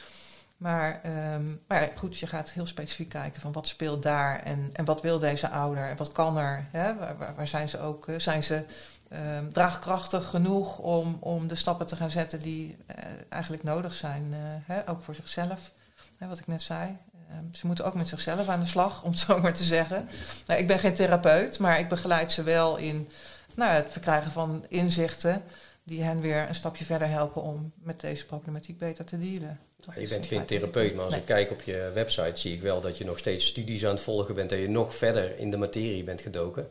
Maar, 0.57 1.01
ehm, 1.03 1.45
maar 1.69 1.93
goed, 1.97 2.19
je 2.19 2.27
gaat 2.27 2.51
heel 2.51 2.67
specifiek 2.67 3.09
kijken 3.09 3.41
van 3.41 3.53
wat 3.53 3.69
speelt 3.69 4.03
daar 4.03 4.43
en, 4.43 4.71
en 4.73 4.85
wat 4.85 5.03
wil 5.03 5.19
deze 5.19 5.49
ouder 5.49 5.89
en 5.89 5.97
wat 5.97 6.13
kan 6.13 6.37
er. 6.37 6.67
Hè? 6.71 6.95
Waar, 7.37 7.49
zijn 7.49 7.69
ze 7.69 7.81
ook, 7.81 8.09
eh, 8.09 8.19
zijn 8.19 8.43
ze 8.43 8.65
ehm, 9.09 9.51
draagkrachtig 9.51 10.27
genoeg 10.27 10.79
om, 10.79 11.17
om 11.21 11.49
de 11.49 11.55
stappen 11.55 11.87
te 11.87 11.97
gaan 11.97 12.11
zetten 12.11 12.41
die 12.41 12.77
eh, 12.87 12.97
eigenlijk 13.29 13.63
nodig 13.63 13.95
zijn, 13.95 14.25
hè? 14.67 14.89
ook 14.89 15.03
voor 15.03 15.15
zichzelf. 15.15 15.73
Hè, 16.19 16.29
wat 16.29 16.39
ik 16.39 16.47
net 16.47 16.63
zei. 16.63 16.97
Ehm, 17.31 17.45
ze 17.53 17.67
moeten 17.67 17.85
ook 17.85 17.95
met 17.95 18.09
zichzelf 18.09 18.49
aan 18.49 18.61
de 18.61 18.67
slag, 18.67 19.03
om 19.03 19.11
het 19.11 19.19
zo 19.21 19.41
maar 19.41 19.55
te 19.55 19.65
zeggen. 19.65 20.09
Nou, 20.47 20.61
ik 20.61 20.67
ben 20.67 20.79
geen 20.79 20.95
therapeut, 20.95 21.59
maar 21.59 21.79
ik 21.79 21.89
begeleid 21.89 22.33
ze 22.33 22.43
wel 22.43 22.77
in 22.77 23.09
nou, 23.55 23.71
het 23.75 23.93
verkrijgen 23.93 24.33
van 24.33 24.65
inzichten 24.69 25.43
die 25.85 26.03
hen 26.03 26.21
weer 26.21 26.49
een 26.49 26.55
stapje 26.55 26.85
verder 26.85 27.09
helpen 27.09 27.43
om 27.43 27.73
met 27.83 28.01
deze 28.01 28.27
problematiek 28.27 28.79
beter 28.79 29.05
te 29.05 29.19
dealen. 29.19 29.59
Je 29.95 30.09
bent 30.09 30.27
geen 30.27 30.45
therapeut, 30.45 30.95
maar 30.95 31.03
als 31.05 31.13
Nee. 31.13 31.21
ik 31.21 31.27
kijk 31.27 31.51
op 31.51 31.61
je 31.63 31.91
website 31.95 32.33
zie 32.35 32.55
ik 32.55 32.61
wel 32.61 32.81
dat 32.81 32.99
je 32.99 33.05
nog 33.05 33.19
steeds 33.19 33.47
studies 33.47 33.85
aan 33.85 33.91
het 33.91 34.01
volgen 34.01 34.35
bent. 34.35 34.51
Dat 34.51 34.59
je 34.59 34.69
nog 34.69 34.97
verder 34.97 35.39
in 35.39 35.51
de 35.51 35.57
materie 35.57 36.05
bent 36.05 36.21
gedoken. 36.21 36.69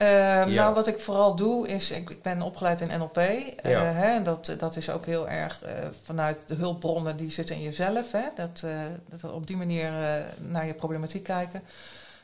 Ehm, 0.00 0.48
Ja. 0.50 0.62
Nou, 0.62 0.74
wat 0.74 0.86
ik 0.86 0.98
vooral 0.98 1.36
doe 1.36 1.68
is, 1.68 1.90
ik, 1.90 2.10
ik 2.10 2.22
ben 2.22 2.42
opgeleid 2.42 2.80
in 2.80 2.98
NLP. 2.98 3.16
eh, 3.16 3.46
Ja. 3.62 3.82
hè, 3.84 4.14
en 4.16 4.22
dat, 4.22 4.54
dat 4.58 4.76
is 4.76 4.90
ook 4.90 5.06
heel 5.06 5.28
erg 5.28 5.62
eh, 5.62 5.72
vanuit 6.04 6.38
de 6.46 6.54
hulpbronnen 6.54 7.16
die 7.16 7.30
zitten 7.30 7.56
in 7.56 7.62
jezelf. 7.62 8.12
Hè, 8.12 8.24
dat, 8.34 8.60
eh, 8.64 8.70
dat 9.08 9.20
we 9.20 9.30
op 9.32 9.46
die 9.46 9.56
manier 9.56 9.92
naar 10.38 10.66
je 10.66 10.74
problematiek 10.74 11.22
kijken. 11.22 11.62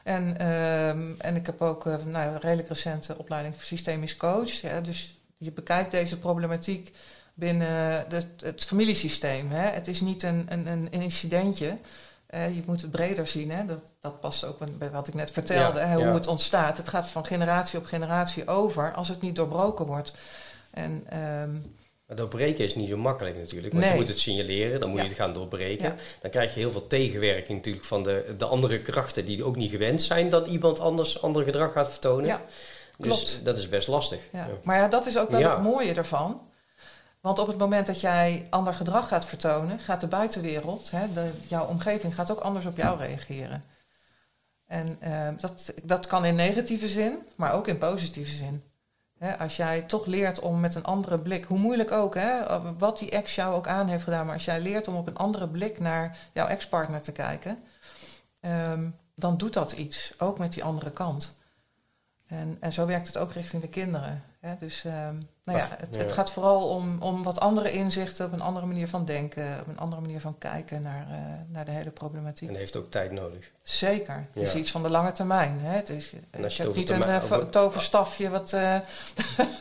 En, 0.02 0.38
ehm, 0.38 1.06
en 1.18 1.36
ik 1.36 1.46
heb 1.46 1.62
ook 1.62 1.84
nou, 1.84 2.32
een 2.32 2.40
redelijk 2.40 2.68
recente 2.68 3.18
opleiding 3.18 3.54
voor 3.54 3.64
systemisch 3.64 4.16
coach. 4.16 4.50
Ja, 4.60 4.80
dus 4.80 5.18
je 5.36 5.52
bekijkt 5.52 5.90
deze 5.90 6.18
problematiek 6.18 6.92
binnen 7.34 8.04
de, 8.08 8.22
het 8.38 8.64
familiesysteem. 8.64 9.50
Hè. 9.50 9.68
Het 9.70 9.88
is 9.88 10.00
niet 10.00 10.22
een, 10.22 10.46
een, 10.48 10.66
een 10.66 10.88
incidentje. 10.90 11.76
Uh, 12.34 12.54
je 12.56 12.62
moet 12.66 12.80
het 12.82 12.90
breder 12.90 13.26
zien. 13.26 13.50
Hè. 13.50 13.64
Dat, 13.66 13.82
dat 14.00 14.20
past 14.20 14.44
ook 14.44 14.78
bij 14.78 14.90
wat 14.90 15.08
ik 15.08 15.14
net 15.14 15.30
vertelde. 15.30 15.80
hè, 15.80 15.94
hoe 15.94 16.04
ja. 16.04 16.14
het 16.14 16.26
ontstaat. 16.26 16.76
Het 16.76 16.88
gaat 16.88 17.08
van 17.10 17.26
generatie 17.26 17.78
op 17.78 17.84
generatie 17.86 18.48
over 18.48 18.94
als 18.94 19.08
het 19.08 19.20
niet 19.20 19.36
doorbroken 19.36 19.86
wordt. 19.86 20.12
En, 20.70 21.02
ehm, 21.08 21.52
Maar 22.06 22.16
doorbreken 22.16 22.64
is 22.64 22.74
niet 22.74 22.88
zo 22.88 22.96
makkelijk 22.96 23.38
natuurlijk. 23.38 23.72
Want 23.72 23.84
Nee. 23.84 23.92
je 23.94 23.98
moet 24.00 24.08
het 24.08 24.18
signaleren, 24.18 24.80
dan 24.80 24.88
moet 24.88 24.98
Ja. 24.98 25.04
je 25.04 25.10
het 25.10 25.18
gaan 25.18 25.32
doorbreken. 25.32 25.96
Dan 26.20 26.30
krijg 26.30 26.54
je 26.54 26.60
heel 26.60 26.70
veel 26.70 26.86
tegenwerking 26.86 27.58
natuurlijk 27.58 27.84
van 27.84 28.02
de, 28.02 28.34
de 28.38 28.44
andere 28.44 28.82
krachten 28.82 29.24
die 29.24 29.44
ook 29.44 29.56
niet 29.56 29.70
gewend 29.70 30.02
zijn 30.02 30.28
dat 30.28 30.48
iemand 30.48 30.80
anders 30.80 31.22
ander 31.22 31.42
gedrag 31.44 31.72
gaat 31.72 31.90
vertonen. 31.90 32.40
Dus 32.98 33.40
dat 33.44 33.58
is 33.58 33.66
best 33.68 33.88
lastig. 33.88 34.20
Maar 34.62 34.76
ja, 34.76 34.88
dat 34.88 35.06
is 35.06 35.18
ook 35.18 35.30
wel 35.30 35.50
het 35.50 35.62
mooie 35.62 35.94
ervan. 35.94 36.40
Want 37.26 37.38
op 37.38 37.46
het 37.46 37.58
moment 37.58 37.86
dat 37.86 38.00
jij 38.00 38.46
ander 38.50 38.74
gedrag 38.74 39.08
gaat 39.08 39.24
vertonen, 39.24 39.78
gaat 39.78 40.00
de 40.00 40.06
buitenwereld, 40.06 40.90
hè, 40.90 41.06
jouw 41.48 41.66
omgeving, 41.66 42.14
gaat 42.14 42.30
ook 42.30 42.40
anders 42.40 42.66
op 42.66 42.76
jou 42.76 42.98
reageren. 42.98 43.62
En 44.66 44.96
eh, 45.00 45.28
dat, 45.40 45.74
dat 45.84 46.06
kan 46.06 46.24
in 46.24 46.34
negatieve 46.34 46.88
zin, 46.88 47.18
maar 47.36 47.52
ook 47.52 47.68
in 47.68 47.78
positieve 47.78 48.30
zin. 48.30 48.62
Hè, 49.18 49.38
als 49.38 49.56
jij 49.56 49.82
toch 49.82 50.06
leert 50.06 50.40
om 50.40 50.60
met 50.60 50.74
een 50.74 50.84
andere 50.84 51.18
blik, 51.18 51.44
hoe 51.44 51.58
moeilijk 51.58 51.92
ook, 51.92 52.14
hè, 52.14 52.60
wat 52.78 52.98
die 52.98 53.10
ex 53.10 53.34
jou 53.34 53.54
ook 53.54 53.66
aan 53.66 53.88
heeft 53.88 54.04
gedaan, 54.04 54.26
maar 54.26 54.34
als 54.34 54.44
jij 54.44 54.60
leert 54.60 54.88
om 54.88 54.96
op 54.96 55.06
een 55.06 55.16
andere 55.16 55.48
blik 55.48 55.78
naar 55.78 56.16
jouw 56.32 56.46
ex-partner 56.46 57.02
te 57.02 57.12
kijken, 57.12 57.58
ehm, 58.40 58.88
dan 59.14 59.36
doet 59.36 59.52
dat 59.52 59.72
iets, 59.72 60.14
ook 60.18 60.38
met 60.38 60.52
die 60.52 60.64
andere 60.64 60.90
kant. 60.90 61.38
En, 62.26 62.56
en 62.60 62.72
zo 62.72 62.86
werkt 62.86 63.06
het 63.06 63.18
ook 63.18 63.32
richting 63.32 63.62
de 63.62 63.68
kinderen. 63.68 64.22
Dus 64.58 64.84
ehm, 64.84 65.14
nou 65.44 65.58
ja, 65.58 65.76
het, 65.90 66.12
gaat 66.12 66.30
vooral 66.30 66.68
om, 66.68 67.02
om 67.02 67.22
wat 67.22 67.40
andere 67.40 67.70
inzichten, 67.72 68.26
op 68.26 68.32
een 68.32 68.40
andere 68.40 68.66
manier 68.66 68.88
van 68.88 69.04
denken, 69.04 69.60
op 69.60 69.68
een 69.68 69.78
andere 69.78 70.00
manier 70.00 70.20
van 70.20 70.38
kijken 70.38 70.82
naar, 70.82 71.06
eh, 71.10 71.18
naar 71.52 71.64
de 71.64 71.70
hele 71.70 71.90
problematiek. 71.90 72.48
En 72.48 72.54
heeft 72.54 72.76
ook 72.76 72.90
tijd 72.90 73.12
nodig. 73.12 73.50
Zeker. 73.62 74.26
Het 74.32 74.42
is 74.42 74.54
iets 74.54 74.70
van 74.70 74.82
de 74.82 74.88
lange 74.88 75.12
termijn. 75.12 75.60
Hè? 75.60 75.76
Het 75.76 75.88
is, 75.88 76.10
je 76.10 76.16
heb 76.30 76.66
het 76.66 76.74
niet 76.74 76.90
een 76.90 77.02
eh, 77.02 77.38
toverstafje 77.38 78.28
wat 78.28 78.52
eh 78.52 78.76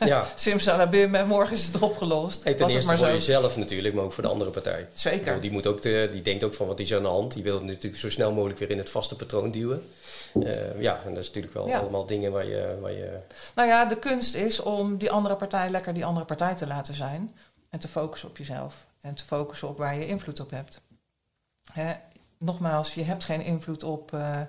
ja, 0.04 0.26
simsalabim 0.34 1.14
en 1.14 1.26
morgen 1.26 1.56
is 1.56 1.66
het 1.66 1.82
opgelost. 1.82 2.44
Hey, 2.44 2.54
ten 2.54 2.62
Was 2.62 2.74
het 2.74 2.86
eerste 2.86 3.04
maar 3.04 3.10
voor 3.12 3.20
zo. 3.20 3.32
jezelf 3.32 3.56
natuurlijk, 3.56 3.94
maar 3.94 4.04
ook 4.04 4.12
voor 4.12 4.22
de 4.22 4.28
andere 4.28 4.50
partij. 4.50 4.88
Zeker. 4.94 5.24
bedoel, 5.24 5.40
Die, 5.40 5.50
moet 5.50 5.66
ook 5.66 5.82
de, 5.82 6.08
die 6.12 6.22
denkt 6.22 6.44
ook 6.44 6.54
van 6.54 6.66
wat 6.66 6.80
is 6.80 6.90
er 6.90 6.96
aan 6.96 7.02
de 7.02 7.08
hand. 7.08 7.32
Die 7.32 7.42
wil 7.42 7.54
het 7.54 7.64
natuurlijk 7.64 7.96
zo 7.96 8.10
snel 8.10 8.32
mogelijk 8.32 8.58
weer 8.58 8.70
in 8.70 8.78
het 8.78 8.90
vaste 8.90 9.16
patroon 9.16 9.50
duwen. 9.50 9.82
Eh, 10.44 10.80
ja, 10.82 11.00
en 11.04 11.10
dat 11.14 11.22
is 11.22 11.26
natuurlijk 11.26 11.54
wel 11.54 11.66
Ja. 11.68 11.78
allemaal 11.78 12.06
dingen 12.06 12.32
waar 12.32 12.46
je, 12.46 12.78
waar 12.80 12.92
je... 12.92 13.18
Nou 13.54 13.68
ja, 13.68 13.84
de 13.84 13.98
kunst 13.98 14.34
is 14.34 14.60
om 14.60 14.96
die 14.96 15.10
andere 15.10 15.36
partij 15.36 15.70
lekker 15.70 15.94
die 15.94 16.04
andere 16.04 16.26
partij 16.26 16.54
te 16.54 16.66
laten 16.66 16.94
zijn. 16.94 17.36
En 17.70 17.78
te 17.78 17.88
focussen 17.88 18.28
op 18.28 18.36
jezelf. 18.36 18.74
En 19.00 19.14
te 19.14 19.24
focussen 19.24 19.68
op 19.68 19.78
waar 19.78 19.96
je 19.96 20.06
invloed 20.06 20.40
op 20.40 20.50
hebt. 20.50 20.80
Hè, 21.72 21.92
nogmaals, 22.38 22.94
je 22.94 23.02
hebt 23.02 23.24
geen 23.24 23.42
invloed 23.44 23.82
op, 23.82 24.12
eh, 24.12 24.40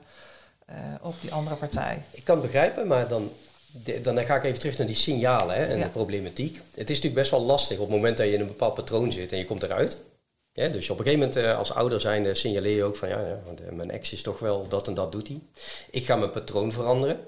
eh, 0.65 0.75
op 1.01 1.15
die 1.21 1.33
andere 1.33 1.55
partij. 1.55 2.01
Ik 2.11 2.23
kan 2.23 2.35
het 2.37 2.45
begrijpen, 2.45 2.87
maar 2.87 3.07
dan, 3.07 3.31
de- 3.71 4.01
dan 4.01 4.17
ga 4.25 4.35
ik 4.35 4.43
even 4.43 4.59
terug 4.59 4.77
naar 4.77 4.87
die 4.87 4.95
signalen 4.95 5.55
hè, 5.55 5.65
en 5.65 5.77
Ja. 5.77 5.83
de 5.83 5.89
problematiek. 5.89 6.55
Het 6.55 6.89
is 6.89 6.95
natuurlijk 6.95 7.15
best 7.15 7.31
wel 7.31 7.41
lastig 7.41 7.77
op 7.77 7.87
het 7.87 7.95
moment 7.95 8.17
dat 8.17 8.25
je 8.25 8.33
in 8.33 8.39
een 8.41 8.47
bepaald 8.47 8.73
patroon 8.75 9.11
zit 9.11 9.31
en 9.31 9.37
je 9.37 9.45
komt 9.45 9.63
eruit. 9.63 9.97
Ja, 10.57 10.67
dus 10.67 10.89
op 10.89 10.99
een 10.99 11.05
gegeven 11.05 11.27
moment 11.27 11.45
eh, 11.45 11.57
als 11.57 11.73
ouder 11.73 11.99
zijn 12.01 12.35
signaleer 12.35 12.75
je 12.75 12.83
ook 12.83 12.95
van 12.95 13.09
ja, 13.09 13.19
ja 13.27 13.39
want, 13.45 13.61
eh, 13.61 13.71
mijn 13.71 13.91
ex 13.91 14.11
is 14.13 14.21
toch 14.21 14.39
wel 14.39 14.67
dat 14.67 14.87
en 14.87 14.93
dat 14.93 15.11
doet 15.11 15.27
hij. 15.27 15.39
Ik 15.91 16.05
ga 16.05 16.15
mijn 16.15 16.31
patroon 16.31 16.71
veranderen. 16.71 17.19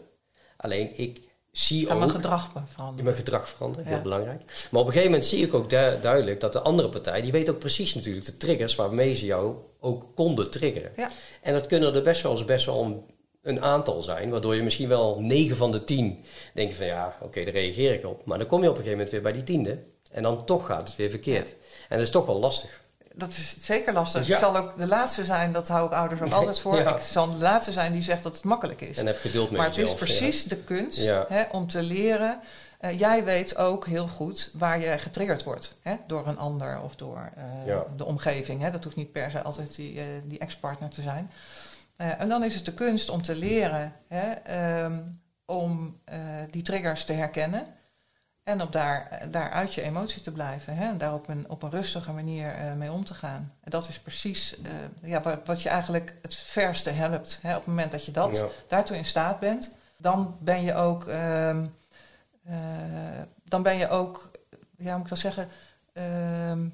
Alleen 0.58 1.00
ik 1.00 1.20
zie 1.52 1.86
Ga 1.86 1.94
ook... 1.94 2.00
mijn 2.00 2.12
gedrag 2.12 2.52
veranderen. 2.66 3.04
mijn 3.04 3.16
gedrag 3.16 3.50
veranderen, 3.50 3.86
heel 3.88 4.02
belangrijk. 4.02 4.68
Maar 4.72 4.82
op 4.82 4.88
een 4.88 4.94
gegeven 4.94 5.12
moment 5.12 5.30
zie 5.30 5.46
ik 5.46 5.54
ook 5.54 5.70
du- 5.70 6.00
duidelijk 6.02 6.40
dat 6.40 6.54
de 6.54 6.60
andere 6.60 6.90
partij, 6.90 7.22
die 7.22 7.32
weet 7.32 7.50
ook 7.50 7.60
precies 7.60 7.96
natuurlijk 7.96 8.26
de 8.26 8.38
triggers 8.38 8.76
waarmee 8.76 9.14
ze 9.14 9.26
jou 9.26 9.56
ook 9.80 10.06
konden 10.16 10.52
triggeren. 10.52 10.92
Ja. 10.98 11.10
En 11.42 11.54
dat 11.54 11.68
kunnen 11.68 11.96
er 11.96 12.02
best 12.04 12.22
wel 12.22 12.32
eens 12.32 12.46
best 12.46 12.66
wel 12.66 12.84
een, 12.84 13.04
een 13.42 13.62
aantal 13.62 14.02
zijn, 14.02 14.30
waardoor 14.30 14.56
je 14.56 14.64
misschien 14.64 14.90
wel 14.90 15.20
9 15.22 15.56
van 15.56 15.72
de 15.72 15.84
10 15.84 16.24
denkt 16.54 16.76
van 16.76 16.86
ja, 16.86 17.18
oké, 17.22 17.44
daar 17.44 17.54
reageer 17.54 17.94
ik 17.94 18.06
op. 18.06 18.26
Maar 18.26 18.38
dan 18.38 18.48
kom 18.48 18.62
je 18.62 18.70
op 18.70 18.78
een 18.78 18.84
gegeven 18.84 18.98
moment 18.98 19.12
weer 19.12 19.22
bij 19.22 19.34
die 19.34 19.44
tiende 19.44 19.78
en 20.12 20.24
dan 20.24 20.46
toch 20.46 20.66
gaat 20.66 20.88
het 20.88 20.98
weer 20.98 21.10
verkeerd. 21.10 21.50
En 21.90 21.98
dat 21.98 22.06
is 22.06 22.12
toch 22.12 22.26
wel 22.26 22.40
lastig. 22.40 22.88
Dat 23.20 23.30
is 23.30 23.56
zeker 23.60 23.94
lastig. 23.94 24.28
Ja. 24.28 24.34
Ik 24.34 24.40
zal 24.40 24.58
ook 24.58 24.78
de 24.78 24.88
laatste 24.88 25.26
zijn, 25.26 25.52
dat 25.52 25.68
hou 25.68 25.86
ik 25.86 25.92
ouders 25.92 26.22
ook 26.24 26.32
altijd 26.32 26.60
voor. 26.60 26.76
Ja. 26.76 26.96
Ik 26.96 27.02
zal 27.02 27.32
de 27.32 27.44
laatste 27.44 27.72
zijn 27.72 27.92
die 27.92 28.04
zegt 28.04 28.24
dat 28.24 28.36
het 28.36 28.44
makkelijk 28.44 28.82
is. 28.82 28.98
En 28.98 29.06
heb 29.06 29.20
geduld 29.20 29.50
met 29.50 29.60
Maar 29.60 29.70
het 29.70 29.78
is 29.78 29.94
precies 29.94 30.44
de 30.44 30.58
kunst 30.58 31.08
hè, 31.28 31.44
om 31.52 31.68
te 31.68 31.84
leren. 31.84 32.42
Eh, 32.80 33.00
jij 33.00 33.24
weet 33.24 33.58
ook 33.58 33.86
heel 33.86 34.08
goed 34.08 34.52
waar 34.54 34.80
je 34.80 34.98
getriggerd 34.98 35.44
wordt. 35.44 35.76
Hè, 35.82 35.96
door 36.08 36.28
een 36.28 36.38
ander 36.38 36.82
of 36.82 36.96
door 36.96 37.32
eh, 37.36 37.82
de 37.96 38.06
omgeving. 38.06 38.62
Hè. 38.62 38.72
Dat 38.72 38.84
hoeft 38.84 38.96
niet 38.96 39.12
per 39.12 39.32
se 39.32 39.42
altijd 39.42 39.76
die, 39.76 40.00
eh, 40.00 40.06
die 40.24 40.40
ex-partner 40.40 40.90
te 40.90 41.02
zijn. 41.02 41.32
En 41.96 42.30
dan 42.30 42.44
is 42.44 42.56
het 42.56 42.66
de 42.66 42.74
kunst 42.74 43.10
om 43.10 43.22
te 43.22 43.36
leren 43.36 43.94
hè, 44.08 44.32
ehm, 44.32 45.00
om 45.46 46.00
die 46.50 46.62
triggers 46.62 47.04
te 47.04 47.14
herkennen. 47.14 47.68
En 48.50 48.62
op 48.62 48.72
daar, 48.72 49.28
daar 49.32 49.52
uit 49.52 49.74
je 49.74 49.82
emotie 49.82 50.22
te 50.22 50.32
blijven. 50.32 50.76
Hè, 50.76 50.88
en 50.88 50.98
daar 50.98 51.14
op 51.14 51.28
een, 51.28 51.50
op 51.50 51.64
een 51.64 51.70
rustige 51.70 52.12
manier 52.12 52.56
eh, 52.56 52.74
mee 52.74 52.92
om 52.92 53.06
te 53.06 53.14
gaan. 53.14 53.54
En 53.62 53.72
dat 53.72 53.88
is 53.88 54.00
precies 54.00 54.62
eh, 54.62 54.72
ja, 55.02 55.22
wat, 55.22 55.40
wat 55.46 55.62
je 55.62 55.70
eigenlijk 55.70 56.16
het 56.22 56.36
verste 56.36 56.90
helpt. 56.90 57.40
Hè, 57.42 57.50
op 57.50 57.58
het 57.58 57.66
moment 57.66 57.92
dat 57.92 58.06
je 58.06 58.12
dat 58.12 58.36
Ja. 58.36 58.48
daartoe 58.68 58.98
in 58.98 59.06
staat 59.06 59.40
bent, 59.40 59.76
dan 59.98 60.38
ben 60.40 60.62
je 60.62 60.74
ook, 60.74 61.08
ehm, 61.08 61.66
eh, 62.44 62.56
dan 63.44 63.64
ben 63.64 63.78
je 63.78 63.90
ook, 63.90 64.32
ja, 64.78 64.94
moet 64.96 65.04
ik 65.04 65.10
dat 65.10 65.20
zeggen, 65.20 65.50
Ehm, 65.94 66.68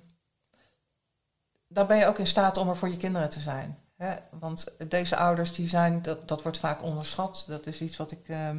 dan 1.67 1.88
ben 1.88 1.97
je 1.97 2.05
ook 2.05 2.19
in 2.19 2.27
staat 2.27 2.57
om 2.57 2.69
er 2.69 2.77
voor 2.77 2.89
je 2.89 2.97
kinderen 2.97 3.29
te 3.29 3.39
zijn. 3.39 3.77
Hè? 3.95 4.15
Want 4.31 4.75
deze 4.89 5.15
ouders, 5.15 5.53
die 5.53 5.69
zijn, 5.69 6.01
dat, 6.01 6.27
dat 6.27 6.41
wordt 6.41 6.57
vaak 6.57 6.83
onderschat. 6.83 7.45
Dat 7.47 7.65
is 7.65 7.81
iets 7.81 7.97
wat 7.97 8.11
ik, 8.11 8.29
ehm, 8.29 8.57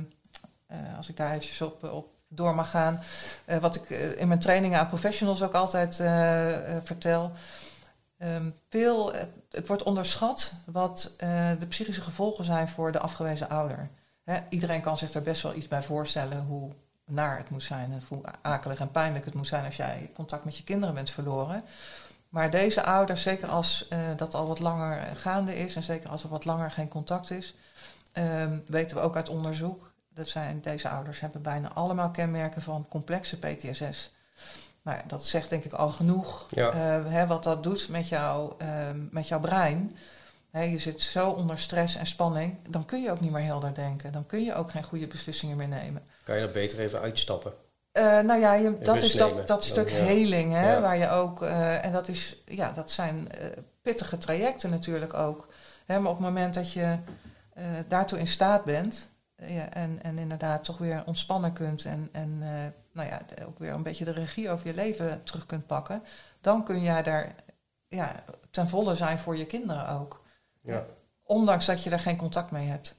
eh, 0.67 0.97
als 0.97 1.09
ik 1.09 1.17
daar 1.17 1.31
eventjes 1.31 1.61
op, 1.61 1.85
op 1.85 2.16
door 2.37 2.55
mag 2.55 2.71
gaan, 2.71 3.03
eh, 3.45 3.59
wat 3.59 3.75
ik 3.75 3.91
eh, 3.91 4.21
in 4.21 4.29
mijn 4.29 4.41
trainingen 4.41 4.79
aan 4.79 4.87
professionals 4.87 5.43
ook 5.43 5.55
altijd 5.55 6.01
eh, 6.01 6.77
vertel. 6.83 7.33
Ehm, 8.19 8.51
veel, 8.71 9.13
het, 9.51 9.67
wordt 9.67 9.83
onderschat 9.83 10.53
wat 10.67 11.15
de 11.59 11.67
psychische 11.69 12.01
gevolgen 12.01 12.45
zijn 12.45 12.69
voor 12.69 12.93
de 12.93 12.99
afgewezen 12.99 13.49
ouder. 13.49 13.89
Iedereen 14.49 14.81
kan 14.81 14.99
zich 14.99 15.15
er 15.15 15.23
best 15.23 15.43
wel 15.43 15.55
iets 15.55 15.69
bij 15.69 15.83
voorstellen 15.83 16.45
hoe 16.45 16.73
naar 17.05 17.37
het 17.37 17.51
moet 17.51 17.63
zijn 17.63 17.93
en 17.93 18.03
hoe 18.09 18.21
akelig 18.43 18.81
en 18.81 18.91
pijnlijk 18.91 19.25
het 19.25 19.35
moet 19.35 19.47
zijn 19.47 19.65
als 19.65 19.77
jij 19.77 20.11
contact 20.15 20.45
met 20.45 20.57
je 20.57 20.65
kinderen 20.65 20.95
bent 20.95 21.11
verloren. 21.11 21.63
Maar 22.29 22.51
deze 22.51 22.85
ouders, 22.85 23.23
zeker 23.23 23.49
als 23.49 23.89
dat 24.17 24.35
al 24.35 24.47
wat 24.47 24.59
langer 24.59 25.17
gaande 25.17 25.57
is 25.57 25.77
en 25.77 25.83
zeker 25.83 26.11
als 26.11 26.23
er 26.23 26.29
wat 26.29 26.45
langer 26.45 26.71
geen 26.71 26.89
contact 26.89 27.31
is, 27.31 27.55
ehm, 28.13 28.59
weten 28.67 28.97
we 28.97 29.03
ook 29.03 29.17
uit 29.17 29.29
onderzoek, 29.29 29.93
dat 30.17 30.29
zijn, 30.29 30.61
deze 30.61 30.89
ouders 30.89 31.21
hebben 31.21 31.43
bijna 31.43 31.73
allemaal 31.73 32.11
kenmerken 32.11 32.63
van 32.63 32.87
complexe 32.89 33.39
PTSS. 33.39 34.11
Nou 34.83 34.99
dat 35.07 35.25
zegt 35.25 35.49
denk 35.51 35.65
ik 35.65 35.73
al 35.73 35.91
genoeg 35.91 36.47
Ja. 36.51 36.71
eh, 36.71 37.13
hè, 37.13 37.27
wat 37.27 37.43
dat 37.43 37.63
doet 37.63 37.89
met, 37.89 38.09
jou, 38.09 38.53
ehm, 38.59 39.01
met 39.11 39.29
jouw 39.29 39.41
brein. 39.41 39.97
Hè, 40.51 40.63
je 40.63 40.79
zit 40.79 41.01
zo 41.03 41.31
onder 41.31 41.59
stress 41.59 41.97
en 41.97 42.07
spanning, 42.07 42.57
dan 42.71 42.85
kun 42.85 43.03
je 43.03 43.11
ook 43.11 43.21
niet 43.21 43.31
meer 43.31 43.43
helder 43.43 43.75
denken. 43.75 44.13
Dan 44.13 44.27
kun 44.27 44.45
je 44.45 44.55
ook 44.55 44.71
geen 44.71 44.83
goede 44.83 45.07
beslissingen 45.07 45.57
meer 45.57 45.69
nemen. 45.69 46.03
Kan 46.25 46.35
je 46.35 46.41
dat 46.41 46.53
beter 46.53 46.79
even 46.79 47.01
uitstappen? 47.01 47.53
Eh, 47.93 48.03
nou 48.21 48.41
ja, 48.41 48.55
je, 48.55 48.79
dat 48.79 48.97
is 48.97 49.13
dat, 49.13 49.47
dat 49.47 49.65
stuk 49.65 49.89
ja. 49.89 49.97
heling, 49.97 50.53
hè, 50.53 50.73
Ja. 50.73 50.81
waar 50.81 50.97
je 50.97 51.09
ook, 51.09 51.43
eh, 51.43 51.85
en 51.85 51.93
dat, 51.93 52.09
is, 52.09 52.43
ja, 52.45 52.73
dat 52.73 52.91
zijn 52.91 53.29
pittige 53.83 54.19
trajecten 54.19 54.71
natuurlijk 54.71 55.15
ook. 55.15 55.49
Hè, 55.87 55.99
maar 56.01 56.11
op 56.11 56.17
het 56.17 56.27
moment 56.27 56.55
dat 56.55 56.73
je 56.73 56.99
daartoe 57.89 58.19
in 58.19 58.29
staat 58.29 58.65
bent, 58.65 59.09
ja, 59.37 59.71
en, 59.73 60.03
en 60.03 60.19
inderdaad 60.19 60.65
toch 60.65 60.79
weer 60.79 61.03
ontspannen 61.07 61.53
kunt 61.53 61.85
en, 61.85 62.09
en 62.13 62.39
eh, 62.43 62.73
nou 62.93 63.09
ja, 63.09 63.21
ook 63.47 63.59
weer 63.59 63.73
een 63.73 63.83
beetje 63.83 64.05
de 64.05 64.11
regie 64.11 64.51
over 64.51 64.67
je 64.67 64.75
leven 64.75 65.23
terug 65.25 65.47
kunt 65.47 65.67
pakken, 65.67 66.03
dan 66.41 66.65
kun 66.65 66.83
jij 66.83 67.03
daar 67.03 67.35
ja, 67.89 68.25
ten 68.51 68.69
volle 68.69 68.97
zijn 68.97 69.19
voor 69.19 69.37
je 69.37 69.47
kinderen 69.47 69.89
ook. 69.89 70.23
Ja. 70.61 70.87
Ondanks 71.23 71.67
dat 71.67 71.83
je 71.83 71.91
daar 71.91 72.01
geen 72.01 72.17
contact 72.17 72.51
mee 72.51 72.67
hebt. 72.67 72.97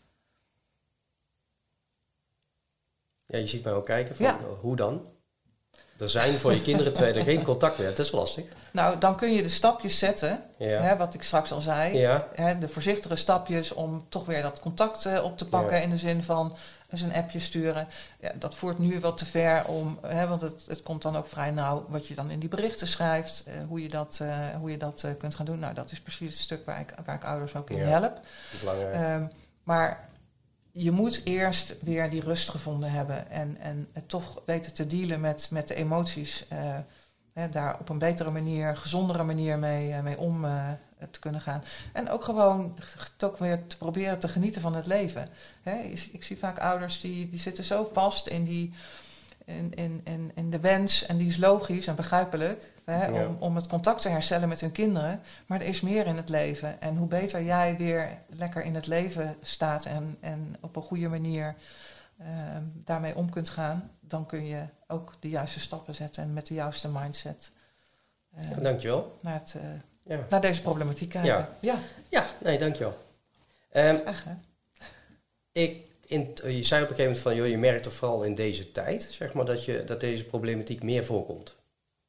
Ja, 3.26 3.38
je 3.38 3.48
ziet 3.48 3.64
mij 3.64 3.74
ook 3.74 3.86
kijken 3.86 4.16
van 4.16 4.26
Ja. 4.26 4.38
eh, 4.38 4.46
hoe 4.60 4.76
dan? 4.76 5.06
Er 6.00 6.10
zijn 6.10 6.34
voor 6.34 6.54
je 6.54 6.62
kinderen 6.62 6.94
terwijl 6.94 7.14
je 7.14 7.20
er 7.20 7.26
geen 7.26 7.44
contact 7.44 7.76
meer 7.78 7.86
hebt. 7.86 7.98
Dat 7.98 8.06
is 8.06 8.12
lastig. 8.12 8.46
Nou, 8.72 8.98
dan 9.00 9.16
kun 9.16 9.34
je 9.34 9.42
de 9.42 9.50
stapjes 9.50 9.98
zetten, 9.98 10.44
Ja. 10.58 10.68
hè, 10.82 10.98
wat 10.98 11.14
ik 11.14 11.24
straks 11.24 11.52
al 11.52 11.62
zei. 11.62 11.98
Ja. 11.98 12.28
hè, 12.36 12.58
de 12.58 12.68
voorzichtige 12.68 13.16
stapjes 13.16 13.72
om 13.74 14.06
toch 14.10 14.26
weer 14.26 14.42
dat 14.42 14.60
contact 14.60 15.06
eh, 15.06 15.24
op 15.24 15.38
te 15.38 15.46
pakken 15.48 15.76
Ja. 15.78 15.84
in 15.84 15.90
de 15.90 15.98
zin 15.98 16.24
van 16.24 16.56
eens 16.90 17.02
een 17.02 17.14
appje 17.14 17.40
sturen. 17.40 17.88
Ja, 18.20 18.32
dat 18.36 18.56
voert 18.56 18.80
nu 18.80 19.00
wel 19.00 19.14
te 19.14 19.26
ver 19.26 19.66
om, 19.66 20.00
hè, 20.08 20.28
want 20.28 20.42
het, 20.42 20.64
het 20.68 20.84
komt 20.84 21.02
dan 21.02 21.18
ook 21.18 21.28
vrij 21.28 21.52
nauw 21.52 21.86
wat 21.90 22.08
je 22.08 22.16
dan 22.16 22.32
in 22.32 22.40
die 22.40 22.50
berichten 22.50 22.88
schrijft, 22.88 23.44
eh, 23.46 23.54
hoe 23.68 23.82
je 23.82 23.90
dat, 23.90 24.20
eh, 24.22 24.38
hoe 24.60 24.72
je 24.72 24.78
dat 24.78 25.06
kunt 25.18 25.36
gaan 25.36 25.46
doen. 25.46 25.60
Nou, 25.60 25.74
dat 25.74 25.92
is 25.92 26.00
precies 26.00 26.30
het 26.32 26.40
stuk 26.40 26.66
waar 26.66 26.80
ik, 26.80 26.94
waar 27.06 27.16
ik 27.16 27.26
ouders 27.26 27.56
ook 27.56 27.70
in 27.70 27.80
help. 27.80 28.20
Belangrijk. 28.60 28.94
Ehm, 28.94 29.24
maar 29.64 30.07
je 30.78 30.92
moet 30.92 31.22
eerst 31.24 31.76
weer 31.82 32.10
die 32.10 32.22
rust 32.22 32.50
gevonden 32.50 32.92
hebben 32.92 33.30
en, 33.30 33.58
en 33.58 33.88
toch 34.06 34.42
weten 34.46 34.74
te 34.74 34.88
dealen 34.88 35.20
met, 35.20 35.48
met 35.52 35.68
de 35.68 35.76
emoties. 35.76 36.46
eh, 36.50 36.78
hè, 37.34 37.50
daar 37.50 37.80
op 37.80 37.90
een 37.90 37.98
betere 38.00 38.32
manier, 38.32 38.78
gezondere 38.78 39.24
manier 39.24 39.60
mee, 39.60 39.92
eh, 39.92 40.02
mee 40.02 40.18
om 40.18 40.46
eh, 40.46 40.70
te 41.12 41.20
kunnen 41.20 41.42
gaan. 41.42 41.64
En 41.94 42.10
ook 42.10 42.24
gewoon 42.24 42.76
t- 43.18 43.24
ook 43.24 43.38
weer 43.38 43.68
te 43.68 43.78
proberen 43.78 44.20
te 44.20 44.28
genieten 44.28 44.62
van 44.62 44.76
het 44.76 44.88
leven. 44.88 45.30
Hè, 45.62 45.78
ik, 45.78 46.10
ik 46.12 46.24
zie 46.24 46.38
vaak 46.38 46.60
ouders 46.60 47.00
die, 47.00 47.30
die 47.30 47.40
zitten 47.40 47.64
zo 47.64 47.90
vast 47.94 48.28
in, 48.28 48.44
die, 48.44 48.74
in, 49.48 49.74
in, 49.74 50.02
in, 50.04 50.32
in 50.36 50.50
de 50.50 50.60
wens, 50.60 51.06
en 51.06 51.18
die 51.18 51.28
is 51.28 51.38
logisch 51.38 51.88
en 51.88 51.96
begrijpelijk, 51.96 52.74
hè, 52.86 53.06
Ja. 53.06 53.28
om, 53.28 53.38
om 53.40 53.56
het 53.56 53.68
contact 53.68 54.02
te 54.02 54.10
herstellen 54.10 54.50
met 54.50 54.60
hun 54.60 54.72
kinderen. 54.72 55.22
Maar 55.46 55.62
er 55.62 55.68
is 55.68 55.82
meer 55.82 56.06
in 56.06 56.16
het 56.18 56.30
leven. 56.30 56.82
En 56.82 56.96
hoe 56.98 57.08
beter 57.08 57.44
jij 57.44 57.76
weer 57.78 58.18
lekker 58.30 58.64
in 58.64 58.76
het 58.76 58.88
leven 58.88 59.36
staat 59.42 59.86
en, 59.86 60.18
en 60.20 60.56
op 60.62 60.76
een 60.76 60.82
goede 60.82 61.08
manier 61.10 61.56
ehm, 62.20 62.64
daarmee 62.74 63.16
om 63.16 63.30
kunt 63.30 63.50
gaan, 63.50 63.92
dan 64.00 64.26
kun 64.26 64.46
je 64.46 64.64
ook 64.88 65.14
de 65.20 65.30
juiste 65.30 65.60
stappen 65.60 65.96
zetten 65.96 66.24
en 66.24 66.34
met 66.34 66.48
de 66.48 66.54
juiste 66.54 66.90
mindset 66.90 67.52
eh, 68.36 68.50
Ja, 68.50 68.56
dankjewel. 68.56 69.18
naar, 69.22 69.34
het, 69.40 69.56
eh, 69.56 70.16
Ja, 70.18 70.26
naar 70.30 70.42
deze 70.42 70.62
problematiek 70.62 71.10
kijken. 71.10 71.48
Ja. 71.60 71.80
ja 72.10 72.26
nee, 72.44 72.58
dankjewel. 72.58 72.94
Ehm, 73.72 73.96
echt 74.06 74.24
hè? 74.24 74.32
ik, 75.52 75.86
in, 76.08 76.36
je 76.46 76.64
zei 76.64 76.84
op 76.84 76.90
een 76.90 76.96
gegeven 76.96 77.04
moment 77.04 77.18
van, 77.18 77.36
joh, 77.36 77.48
je 77.48 77.58
merkt 77.58 77.84
toch 77.84 77.94
vooral 77.94 78.24
in 78.24 78.36
deze 78.36 78.72
tijd, 78.72 79.08
zeg 79.12 79.34
maar, 79.34 79.46
dat, 79.46 79.66
je, 79.66 79.84
dat 79.84 80.00
deze 80.00 80.26
problematiek 80.26 80.84
meer 80.84 81.06
voorkomt. 81.06 81.56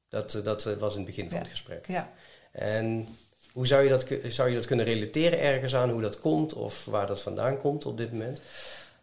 Dat, 0.09 0.35
eh, 0.35 0.45
dat 0.45 0.67
eh, 0.67 0.75
was 0.75 0.93
in 0.93 0.99
het 0.99 1.07
begin 1.07 1.31
van 1.31 1.39
het 1.39 1.49
gesprek. 1.49 1.87
Ja. 1.87 2.13
En 2.53 3.09
hoe 3.53 3.67
zou 3.67 3.83
je, 3.83 3.89
dat, 3.89 4.07
zou 4.27 4.49
je 4.49 4.55
dat 4.55 4.67
kunnen 4.67 4.85
relateren 4.85 5.41
ergens 5.41 5.75
aan 5.75 5.91
hoe 5.91 6.01
dat 6.01 6.21
komt 6.21 6.53
of 6.53 6.85
waar 6.85 7.07
dat 7.07 7.23
vandaan 7.23 7.59
komt 7.59 7.87
op 7.87 7.97
dit 7.97 8.13
moment? 8.13 8.41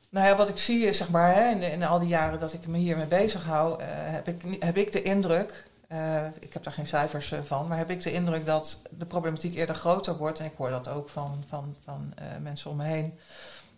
Nou 0.09 0.27
ja, 0.27 0.35
wat 0.35 0.49
ik 0.49 0.57
zie 0.57 0.85
is, 0.85 0.97
zeg 0.97 1.09
maar, 1.09 1.35
hè, 1.35 1.49
in, 1.49 1.61
in 1.61 1.83
al 1.83 1.99
die 1.99 2.07
jaren 2.07 2.39
dat 2.39 2.53
ik 2.53 2.67
me 2.67 2.77
hiermee 2.77 3.05
bezig 3.05 3.43
hou, 3.43 3.81
eh, 3.81 3.87
heb, 3.91 4.27
ik, 4.27 4.41
heb 4.59 4.77
ik 4.77 4.91
de 4.91 5.01
indruk, 5.01 5.65
eh, 5.87 6.25
ik 6.39 6.53
heb 6.53 6.63
daar 6.63 6.73
geen 6.73 6.87
cijfers 6.87 7.31
eh, 7.31 7.39
van, 7.43 7.67
maar 7.67 7.77
heb 7.77 7.89
ik 7.89 8.03
de 8.03 8.11
indruk 8.11 8.45
dat 8.45 8.81
de 8.89 9.05
problematiek 9.05 9.55
eerder 9.55 9.75
groter 9.75 10.17
wordt, 10.17 10.39
en 10.39 10.45
ik 10.45 10.53
hoor 10.57 10.69
dat 10.69 10.87
ook 10.87 11.09
van, 11.09 11.43
van, 11.47 11.75
van 11.83 12.11
eh, 12.15 12.25
mensen 12.41 12.69
om 12.69 12.77
me 12.77 12.83
heen, 12.83 13.19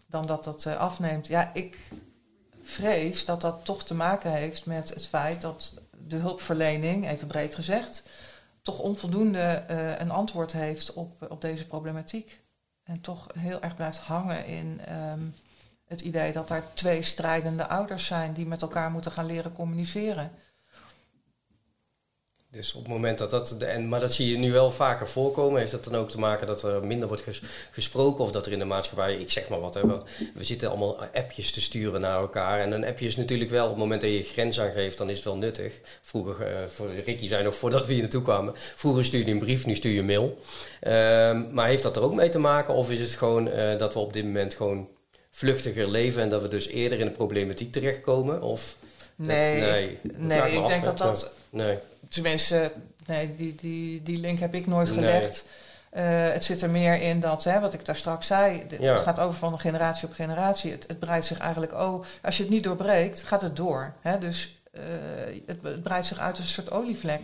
dan 0.08 0.26
dat 0.26 0.44
dat 0.44 0.66
eh, 0.66 0.78
afneemt. 0.78 1.28
Ja, 1.28 1.54
ik 1.54 1.78
vrees 2.62 3.26
dat 3.26 3.42
dat 3.42 3.66
toch 3.66 3.84
te 3.84 3.94
maken 3.94 4.32
heeft 4.32 4.66
met 4.66 4.90
het 4.90 5.08
feit 5.08 5.42
dat 5.42 5.82
de 5.98 6.16
hulpverlening, 6.16 7.08
even 7.08 7.28
breed 7.28 7.56
gezegd, 7.56 8.04
toch 8.62 8.80
onvoldoende 8.80 9.40
eh, 9.40 10.00
een 10.00 10.12
antwoord 10.12 10.52
heeft 10.52 10.94
op, 10.94 11.26
op 11.30 11.42
deze 11.42 11.68
problematiek. 11.68 12.46
En 12.84 13.02
toch 13.02 13.28
heel 13.40 13.62
erg 13.62 13.76
blijft 13.76 13.98
hangen 13.98 14.46
in 14.46 14.82
ehm, 14.86 15.26
het 15.86 16.02
idee 16.02 16.32
dat 16.32 16.50
er 16.50 16.64
twee 16.74 17.02
strijdende 17.02 17.68
ouders 17.68 18.06
zijn 18.06 18.34
die 18.34 18.46
met 18.46 18.62
elkaar 18.62 18.92
moeten 18.92 19.12
gaan 19.12 19.26
leren 19.26 19.54
communiceren. 19.54 20.32
Dus 22.58 22.74
op 22.74 22.82
het 22.84 22.92
moment 22.92 23.18
dat 23.18 23.30
dat, 23.30 23.52
en, 23.58 23.88
maar 23.88 24.00
dat 24.00 24.14
zie 24.14 24.32
je 24.32 24.38
nu 24.38 24.52
wel 24.52 24.72
vaker 24.72 25.08
voorkomen, 25.08 25.60
heeft 25.60 25.72
dat 25.72 25.84
dan 25.84 25.96
ook 25.96 26.10
te 26.10 26.20
maken 26.20 26.48
dat 26.48 26.64
er 26.64 26.84
minder 26.86 27.08
wordt 27.08 27.24
ges- 27.24 27.42
gesproken 27.72 28.24
of 28.24 28.32
dat 28.32 28.46
er 28.46 28.52
in 28.52 28.60
de 28.60 28.66
maatschappij, 28.66 29.16
ik 29.16 29.32
zeg 29.32 29.48
maar 29.50 29.60
wat, 29.60 29.74
hè, 29.74 29.88
want 29.88 30.04
we 30.34 30.44
zitten 30.44 30.70
allemaal 30.70 30.98
appjes 31.14 31.52
te 31.52 31.62
sturen 31.62 32.02
naar 32.02 32.18
elkaar 32.20 32.60
en 32.60 32.72
een 32.72 32.86
appje 32.86 33.06
is 33.06 33.16
natuurlijk 33.16 33.50
wel, 33.50 33.64
op 33.64 33.70
het 33.70 33.80
moment 33.80 34.02
dat 34.02 34.10
je 34.10 34.18
je 34.18 34.24
grens 34.24 34.60
aangeeft, 34.60 34.98
dan 34.98 35.10
is 35.10 35.16
het 35.16 35.26
wel 35.26 35.36
nuttig. 35.36 35.74
Vroeger, 36.02 36.46
eh, 36.48 36.54
voor 36.68 36.88
Ricky 37.06 37.28
zei 37.28 37.44
nog 37.44 37.56
voordat 37.56 37.86
we 37.88 37.92
hier 37.94 38.02
naartoe 38.02 38.22
kwamen, 38.22 38.54
vroeger 38.56 39.06
stuurde 39.06 39.28
je 39.28 39.34
een 39.34 39.40
brief, 39.40 39.66
nu 39.66 39.76
stuur 39.76 39.92
je 39.92 40.00
een 40.00 40.06
mail. 40.06 40.40
Ehm, 40.80 41.54
maar 41.54 41.68
heeft 41.68 41.84
dat 41.84 41.96
er 41.96 42.02
ook 42.04 42.14
mee 42.16 42.30
te 42.30 42.40
maken 42.40 42.74
of 42.74 42.92
is 42.92 43.00
het 43.00 43.10
gewoon 43.10 43.50
eh, 43.50 43.78
dat 43.80 43.94
we 43.94 44.00
op 44.00 44.14
dit 44.14 44.24
moment 44.26 44.54
gewoon 44.54 44.88
vluchtiger 45.32 45.90
leven 45.90 46.22
en 46.22 46.30
dat 46.30 46.42
we 46.42 46.48
dus 46.48 46.68
eerder 46.68 47.00
in 47.00 47.06
de 47.06 47.12
problematiek 47.12 47.72
terechtkomen? 47.72 48.42
Of 48.42 48.76
Nee, 49.16 49.60
nee, 49.62 49.90
ik- 49.92 50.00
dat 50.04 50.18
nee 50.22 50.42
me 50.42 50.60
ik 50.60 50.68
denk 50.68 50.84
dat 50.84 50.98
dat, 50.98 51.34
Nee. 51.50 51.78
Tenminste, 52.10 52.72
nee, 53.06 53.36
die, 53.36 53.56
die, 53.56 54.04
die 54.04 54.18
link 54.18 54.40
heb 54.40 54.54
ik 54.54 54.68
nooit 54.68 54.88
Nee. 54.88 54.96
gelegd. 54.98 55.46
Eh, 55.90 56.32
het 56.32 56.44
zit 56.44 56.62
er 56.62 56.70
meer 56.70 57.02
in 57.02 57.20
dat, 57.20 57.44
hè, 57.44 57.60
wat 57.60 57.74
ik 57.74 57.86
daar 57.86 57.96
straks 57.96 58.28
zei, 58.28 58.66
Ja. 58.80 58.94
het 58.94 59.02
gaat 59.02 59.20
over 59.20 59.40
van 59.40 59.60
generatie 59.60 60.08
op 60.08 60.14
generatie. 60.14 60.72
Het, 60.72 60.84
het 60.88 61.00
breidt 61.00 61.26
zich 61.26 61.38
eigenlijk, 61.38 61.74
oh, 61.74 62.06
als 62.22 62.38
je 62.38 62.44
het 62.44 62.52
niet 62.52 62.64
doorbreekt, 62.64 63.24
gaat 63.24 63.42
het 63.42 63.56
door. 63.56 63.94
Hè? 64.02 64.18
Dus 64.18 64.58
eh, 64.72 64.82
het, 65.46 65.58
het 65.62 65.84
breidt 65.84 66.06
zich 66.06 66.20
uit 66.20 66.36
als 66.38 66.46
een 66.46 66.52
soort 66.64 66.72
olievlek. 66.72 67.22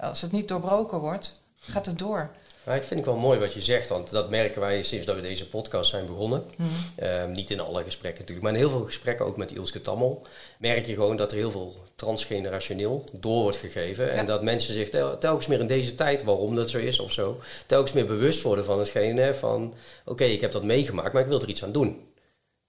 Als 0.00 0.20
het 0.20 0.32
niet 0.32 0.48
doorbroken 0.48 0.98
wordt, 0.98 1.40
gaat 1.60 1.86
het 1.86 1.98
door. 1.98 2.30
Ja, 2.66 2.74
ik 2.74 2.82
vind 2.82 3.00
het 3.00 3.08
wel 3.08 3.18
mooi 3.18 3.38
wat 3.38 3.52
je 3.52 3.60
zegt, 3.60 3.88
want 3.88 4.10
dat 4.10 4.30
merken 4.30 4.60
wij 4.60 4.82
sinds 4.82 5.06
dat 5.06 5.16
we 5.16 5.22
deze 5.22 5.48
podcast 5.48 5.90
zijn 5.90 6.06
begonnen. 6.06 6.44
Mhm. 6.56 6.68
Ehm, 6.96 7.32
niet 7.32 7.50
in 7.50 7.60
alle 7.60 7.82
gesprekken 7.82 8.20
natuurlijk, 8.20 8.42
maar 8.46 8.52
in 8.52 8.58
heel 8.58 8.70
veel 8.70 8.84
gesprekken, 8.84 9.26
ook 9.26 9.36
met 9.36 9.52
Ilske 9.52 9.80
Tammel, 9.80 10.22
merk 10.58 10.86
je 10.86 10.94
gewoon 10.94 11.16
dat 11.16 11.30
er 11.30 11.36
heel 11.36 11.50
veel 11.50 11.76
transgenerationeel 11.96 13.04
door 13.12 13.42
wordt 13.42 13.56
gegeven. 13.56 14.04
Ja. 14.04 14.10
En 14.10 14.26
dat 14.26 14.42
mensen 14.42 14.74
zich 14.74 14.88
tel- 14.88 15.18
telkens 15.18 15.46
meer 15.46 15.60
in 15.60 15.66
deze 15.66 15.94
tijd, 15.94 16.24
waarom 16.24 16.56
dat 16.56 16.70
zo 16.70 16.78
is 16.78 17.00
of 17.00 17.12
zo, 17.12 17.40
telkens 17.66 17.92
meer 17.92 18.06
bewust 18.06 18.42
worden 18.42 18.64
van 18.64 18.78
hetgene 18.78 19.34
van, 19.34 19.74
oké, 20.04 20.24
ik 20.24 20.40
heb 20.40 20.52
dat 20.52 20.64
meegemaakt, 20.64 21.12
maar 21.12 21.22
ik 21.22 21.28
wil 21.28 21.40
er 21.42 21.48
iets 21.48 21.64
aan 21.64 21.72
doen. 21.72 22.08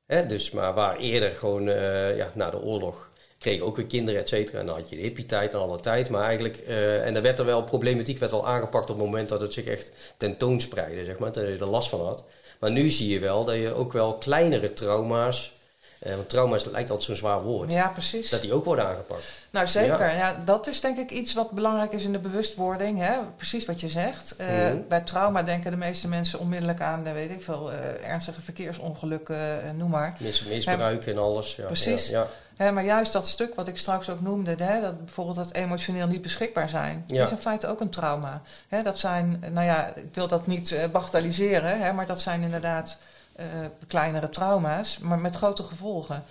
Hè, 0.05 0.25
dus, 0.25 0.51
maar 0.51 0.73
waar 0.73 0.97
eerder 0.97 1.31
gewoon, 1.31 1.67
eh, 1.69 2.17
ja, 2.17 2.31
na 2.33 2.49
de 2.49 2.61
oorlog, 2.61 3.11
kregen 3.39 3.65
ook 3.65 3.75
weer 3.75 3.85
kinderen, 3.85 4.21
et 4.21 4.27
cetera. 4.27 4.59
En 4.59 4.65
dan 4.65 4.75
had 4.75 4.89
je 4.89 4.95
de 4.95 5.01
hippie-tijd 5.01 5.53
en 5.53 5.59
alle 5.59 5.79
tijd. 5.79 6.09
Maar 6.09 6.23
eigenlijk, 6.23 6.57
eh, 6.57 7.05
en 7.05 7.13
daar 7.13 7.21
werd 7.23 7.39
er 7.39 7.45
wel, 7.45 7.63
problematiek 7.63 8.19
werd 8.19 8.31
wel 8.31 8.47
aangepakt 8.47 8.89
op 8.89 8.95
het 8.97 9.05
moment 9.05 9.29
dat 9.29 9.39
het 9.41 9.53
zich 9.53 9.65
echt 9.65 9.91
tentoonspreidde, 10.17 11.05
zeg 11.05 11.17
maar. 11.17 11.31
Dat 11.31 11.43
je 11.47 11.57
er 11.59 11.69
last 11.69 11.89
van 11.89 12.05
had. 12.05 12.23
Maar 12.59 12.71
nu 12.71 12.89
zie 12.89 13.09
je 13.09 13.19
wel 13.19 13.45
dat 13.45 13.55
je 13.55 13.73
ook 13.73 13.93
wel 13.93 14.13
kleinere 14.13 14.73
trauma's, 14.73 15.53
eh, 15.99 16.15
want 16.15 16.29
trauma's 16.29 16.65
lijkt 16.65 16.89
altijd 16.89 17.03
zo'n 17.07 17.15
zwaar 17.15 17.41
woord, 17.43 17.71
Ja, 17.71 17.88
precies. 17.89 18.29
dat 18.29 18.41
die 18.41 18.53
ook 18.53 18.65
worden 18.65 18.85
aangepakt. 18.85 19.31
Nou, 19.49 19.67
zeker. 19.67 20.15
Ja. 20.15 20.41
dat 20.45 20.67
is 20.67 20.79
denk 20.81 20.97
ik 20.97 21.11
iets 21.11 21.33
wat 21.33 21.51
belangrijk 21.51 21.93
is 21.93 22.03
in 22.03 22.11
de 22.11 22.19
bewustwording. 22.19 22.99
Hè? 22.99 23.13
Precies 23.35 23.65
wat 23.65 23.79
je 23.79 23.89
zegt. 23.89 24.35
Eh, 24.35 24.47
Mhm. 24.47 24.77
Bij 24.88 25.01
trauma 25.01 25.43
denken 25.43 25.71
de 25.71 25.77
meeste 25.77 26.07
mensen 26.07 26.39
onmiddellijk 26.39 26.81
aan, 26.81 27.13
weet 27.13 27.31
ik 27.31 27.41
veel, 27.43 27.71
ernstige 28.03 28.41
verkeersongelukken, 28.41 29.77
noem 29.77 29.89
maar. 29.89 30.15
Mis, 30.19 30.43
misbruik 30.43 31.05
en 31.05 31.17
alles. 31.17 31.55
Ja, 31.55 31.65
Precies. 31.65 32.09
Ja, 32.09 32.27
maar 32.57 32.83
juist 32.83 33.13
dat 33.13 33.27
stuk 33.27 33.55
wat 33.55 33.67
ik 33.67 33.77
straks 33.77 34.09
ook 34.09 34.21
noemde, 34.21 34.55
hè, 34.63 34.81
dat 34.81 35.05
bijvoorbeeld 35.05 35.37
dat 35.37 35.53
emotioneel 35.53 36.07
niet 36.07 36.21
beschikbaar 36.21 36.69
zijn, 36.69 37.03
Ja. 37.07 37.23
is 37.23 37.31
in 37.31 37.37
feite 37.37 37.67
ook 37.67 37.81
een 37.81 37.89
trauma. 37.89 38.41
Hè, 38.67 38.83
dat 38.83 38.99
zijn, 38.99 39.43
nou 39.51 39.65
ja, 39.65 39.93
ik 39.95 40.13
wil 40.13 40.27
dat 40.27 40.47
niet 40.47 40.71
eh, 40.71 40.89
bagatelliseren, 40.89 41.81
hè, 41.81 41.93
maar 41.93 42.05
dat 42.05 42.21
zijn 42.21 42.41
inderdaad 42.41 42.97
eh, 43.35 43.45
kleinere 43.87 44.29
trauma's, 44.29 44.97
maar 44.97 45.19
met 45.19 45.35
grote 45.35 45.63
gevolgen. 45.63 46.23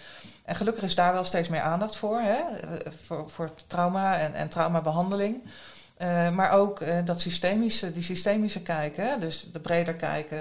En 0.45 0.57
gelukkig 0.57 0.83
is 0.83 0.95
daar 0.95 1.13
wel 1.13 1.25
steeds 1.25 1.49
meer 1.49 1.61
aandacht 1.61 1.97
voor, 1.97 2.21
hè, 2.21 2.57
eh, 2.59 2.93
voor, 3.05 3.31
voor 3.31 3.51
trauma 3.67 4.19
en, 4.19 4.35
en 4.35 4.49
traumabehandeling. 4.49 5.43
Eh, 5.97 6.31
maar 6.31 6.51
ook 6.51 7.07
dat 7.07 7.21
systemische, 7.21 7.93
die 7.93 8.03
systemische 8.03 8.61
kijken, 8.61 9.21
dus 9.21 9.49
de 9.53 9.61
breder 9.61 9.95
kijken 9.95 10.41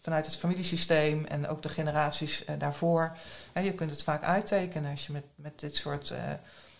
vanuit 0.00 0.26
het 0.26 0.36
familiesysteem 0.36 1.24
en 1.24 1.48
ook 1.48 1.62
de 1.62 1.68
generaties 1.68 2.44
eh, 2.44 2.54
daarvoor. 2.58 3.16
Je 3.62 3.74
kunt 3.74 3.90
het 3.90 4.02
vaak 4.02 4.22
uittekenen 4.22 4.90
als 4.90 5.06
je 5.06 5.12
met, 5.12 5.24
met 5.34 5.60
dit 5.60 5.76
soort, 5.76 6.10
eh, 6.10 6.22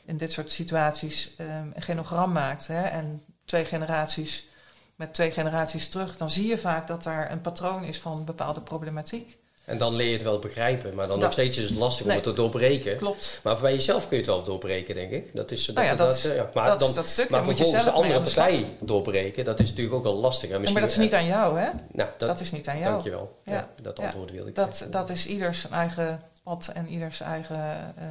in 0.05 0.17
dit 0.17 0.33
soort 0.33 0.53
situaties 0.53 1.35
eh, 1.37 1.47
een 1.75 1.83
genogram 1.83 2.33
maakt. 2.33 2.67
Hè, 2.67 2.83
en 2.83 3.25
twee 3.45 3.65
generaties 3.65 4.49
met 4.97 5.15
twee 5.15 5.31
generaties 5.31 5.89
terug, 5.89 6.17
dan 6.17 6.31
zie 6.31 6.47
je 6.47 6.59
vaak 6.59 6.87
dat 6.87 7.03
daar 7.03 7.31
een 7.31 7.41
patroon 7.41 7.85
is 7.85 8.01
van 8.01 8.25
bepaalde 8.25 8.61
problematiek. 8.61 9.39
En 9.71 9.79
dan 9.79 9.95
leer 9.95 10.07
je 10.07 10.13
het 10.13 10.23
wel 10.23 10.39
begrijpen, 10.39 10.95
maar 10.95 11.07
dan 11.09 11.17
Ja. 11.17 11.23
nog 11.23 11.33
steeds 11.33 11.57
is 11.59 11.65
het 11.69 11.79
lastig 11.79 12.07
om 12.07 12.13
het 12.13 12.23
te 12.23 12.33
doorbreken. 12.33 12.97
Klopt. 12.97 13.41
Maar 13.43 13.61
bij 13.61 13.73
jezelf 13.73 14.01
kun 14.09 14.11
je 14.17 14.23
het 14.23 14.27
wel 14.27 14.43
doorbreken, 14.45 14.95
denk 14.95 15.11
ik. 15.11 15.35
Dat 15.35 15.51
is, 15.51 15.65
dat, 15.67 15.75
Nou 15.75 15.87
ja, 15.87 15.95
dat, 15.95 16.15
is- 16.15 16.25
eh, 16.25 16.37
ja. 16.37 16.51
Maar, 16.55 16.69
dat, 16.69 16.79
dan, 16.79 17.05
maar 17.29 17.41
je 17.41 17.47
vervolgens 17.47 17.85
de 17.85 17.91
andere 17.91 18.15
de 18.15 18.21
partij 18.25 18.65
doorbreken, 18.81 19.45
dat 19.45 19.61
is 19.61 19.69
natuurlijk 19.69 19.97
ook 19.97 20.03
wel 20.03 20.15
lastig. 20.15 20.51
maar 20.51 20.81
dat 20.81 20.91
is 20.91 20.97
niet 20.97 21.15
aan 21.15 21.27
jou, 21.27 21.59
hè? 21.59 21.69
Nou, 21.93 22.09
dat, 22.19 22.29
Dat 22.29 22.41
is 22.41 22.51
niet 22.53 22.69
aan 22.69 22.79
jou. 22.79 22.91
Dankjewel. 22.93 23.39
Ja. 23.45 23.53
Ja. 23.53 23.69
dat 23.83 23.99
antwoord 23.99 24.31
wilde 24.31 24.49
ik 24.49 24.55
Dat, 24.55 24.69
geven. 24.77 24.91
dat 24.91 25.09
is 25.11 25.27
ieders 25.27 25.69
eigen 25.71 26.23
pad 26.43 26.71
en 26.75 26.89
ieders 26.89 27.21
eigen 27.21 27.95
eh, 27.97 28.05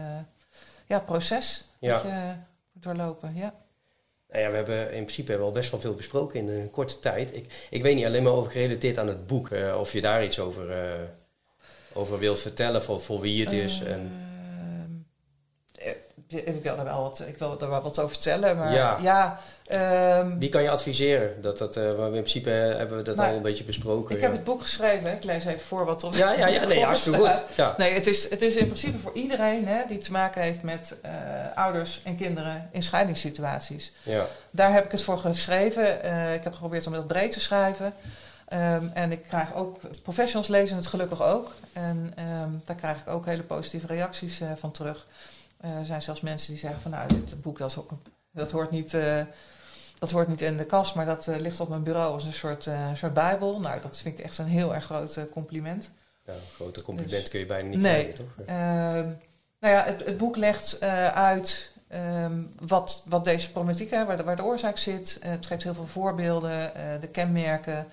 ja, 0.86 0.99
proces 0.99 1.64
Ja. 1.80 1.93
dat 1.93 2.01
je 2.01 2.34
doorlopen. 2.74 3.36
Ja. 3.36 3.53
Nou 4.32 4.41
ja, 4.43 4.49
we 4.49 4.55
hebben 4.55 4.93
in 4.93 5.03
principe 5.03 5.38
wel 5.38 5.51
best 5.51 5.72
wel 5.72 5.80
veel 5.80 5.93
besproken 5.95 6.39
in 6.39 6.49
een 6.49 6.70
korte 6.70 6.99
tijd. 6.99 7.36
Ik, 7.36 7.68
ik 7.70 7.82
weet 7.82 7.95
niet 7.95 8.05
alleen 8.05 8.24
maar 8.24 8.32
over 8.32 8.51
gerelateerd 8.51 8.97
aan 8.97 9.07
het 9.07 9.28
boek, 9.28 9.49
eh, 9.49 9.78
of 9.80 9.91
je 9.93 10.01
daar 10.01 10.24
iets 10.24 10.39
over, 10.39 10.70
eh, 10.72 10.91
over 12.00 12.20
wilt 12.20 12.39
vertellen 12.39 12.84
voor, 12.84 13.00
voor 13.00 13.20
wie 13.20 13.43
het 13.43 13.52
is. 13.52 13.82
En, 13.84 14.12
Ehm, 15.80 15.95
eh, 16.38 16.56
ik 16.56 16.64
wil 16.64 16.78
er 16.78 16.84
wel 16.84 17.02
wat, 17.02 17.24
ik 17.28 17.38
wil 17.38 17.62
er 17.62 17.70
wel 17.70 17.82
wat 17.82 18.00
over 18.00 18.10
vertellen, 18.10 18.58
maar 18.58 18.74
Ja. 18.74 18.97
ja, 19.02 19.39
ehm, 19.68 20.38
wie 20.38 20.50
kan 20.50 20.64
je 20.64 20.70
adviseren? 20.70 21.41
Dat, 21.41 21.58
dat, 21.58 21.76
eh, 21.76 21.84
in 21.86 22.10
principe 22.12 22.52
eh, 22.52 22.78
hebben 22.78 22.97
we 22.97 23.04
dat 23.04 23.16
Nou, 23.16 23.30
al 23.30 23.36
een 23.36 23.41
beetje 23.41 23.64
besproken. 23.64 24.16
ik 24.16 24.22
ja. 24.22 24.28
heb 24.28 24.36
het 24.36 24.45
boek 24.45 24.62
geschreven. 24.62 25.12
Ik 25.14 25.24
lees 25.24 25.45
even 25.45 25.60
voor 25.60 25.86
wat 25.86 26.04
op 26.04 26.14
ja, 26.14 26.32
ja, 26.34 26.47
ja, 26.47 26.66
nee, 26.66 26.84
hartstikke 26.84 27.18
goed. 27.18 27.43
Ja. 27.56 27.74
Nee, 27.78 27.93
het 27.93 28.08
is, 28.08 28.30
het 28.30 28.41
is 28.41 28.56
in 28.56 28.66
principe 28.66 28.97
voor 28.97 29.14
iedereen 29.14 29.68
hè, 29.68 29.82
die 29.88 29.97
te 29.97 30.12
maken 30.12 30.41
heeft 30.41 30.62
met 30.62 30.95
ouders 31.56 32.02
en 32.04 32.16
kinderen 32.16 32.70
in 32.72 32.84
scheidingssituaties. 32.84 33.93
Ja. 34.04 34.26
Daar 34.52 34.74
heb 34.74 34.86
ik 34.86 34.91
het 34.91 35.04
voor 35.04 35.18
geschreven. 35.18 35.95
Ik 36.34 36.43
heb 36.43 36.54
geprobeerd 36.54 36.88
om 36.88 36.93
het 36.93 37.08
breed 37.08 37.32
te 37.32 37.39
schrijven. 37.39 37.93
Ehm, 38.50 38.88
en 38.93 39.12
ik 39.12 39.24
krijg 39.24 39.54
ook, 39.54 39.80
professionals 40.04 40.47
lezen 40.47 40.78
het 40.78 40.88
gelukkig 40.88 41.22
ook. 41.22 41.52
En 41.74 42.12
ehm, 42.16 42.50
daar 42.66 42.76
krijg 42.76 43.00
ik 43.00 43.08
ook 43.08 43.26
hele 43.26 43.43
positieve 43.43 43.88
reacties 43.88 44.39
eh, 44.39 44.52
van 44.56 44.72
terug. 44.72 45.08
Eh, 45.58 45.78
er 45.78 45.86
zijn 45.86 46.02
zelfs 46.02 46.22
mensen 46.22 46.50
die 46.50 46.60
zeggen 46.60 46.82
van 46.82 46.91
nou, 46.91 47.08
dit 47.08 47.41
boek 47.41 47.58
dat 47.58 47.78
ook 47.78 47.91
Dat 48.32 48.52
hoort 48.52 48.72
niet, 48.72 48.93
eh, 48.93 49.22
dat 50.00 50.12
hoort 50.12 50.28
niet 50.28 50.41
in 50.41 50.58
de 50.58 50.66
kast, 50.66 50.95
maar 50.95 51.06
dat 51.06 51.28
ligt 51.28 51.60
op 51.60 51.70
mijn 51.70 51.84
bureau 51.84 52.14
als 52.14 52.24
een 52.24 52.34
soort, 52.34 52.70
soort 52.95 53.14
bijbel. 53.14 53.60
Nou, 53.60 53.82
dat 53.82 53.97
vind 53.97 54.20
ik 54.20 54.26
echt 54.26 54.38
een 54.38 54.45
heel 54.45 54.76
erg 54.76 54.84
groot 54.86 55.20
compliment. 55.32 55.91
Ja, 56.26 56.34
een 56.34 56.39
groter 56.56 56.84
compliment 56.84 57.22
Dus- 57.22 57.30
kun 57.30 57.39
je 57.39 57.45
bijna 57.45 57.70
niet 57.70 57.80
Nee. 57.80 58.08
krijgen, 58.08 58.16
toch? 58.16 58.45
Ehm, 58.45 59.08
nou 59.60 59.74
ja, 59.74 59.84
het, 59.84 60.06
het 60.06 60.18
boek 60.18 60.36
legt 60.36 60.82
uit 61.14 61.74
wat, 62.60 63.04
wat 63.06 63.26
deze 63.26 63.52
problematiek 63.52 63.91
is, 63.91 64.06
waar 64.06 64.18
de, 64.18 64.24
waar 64.24 64.36
de 64.36 64.43
oorzaak 64.43 64.78
zit. 64.78 65.18
Het 65.22 65.45
geeft 65.45 65.64
heel 65.64 65.74
veel 65.74 65.88
voorbeelden, 65.88 66.72
de 67.00 67.08
kenmerken. 67.08 67.88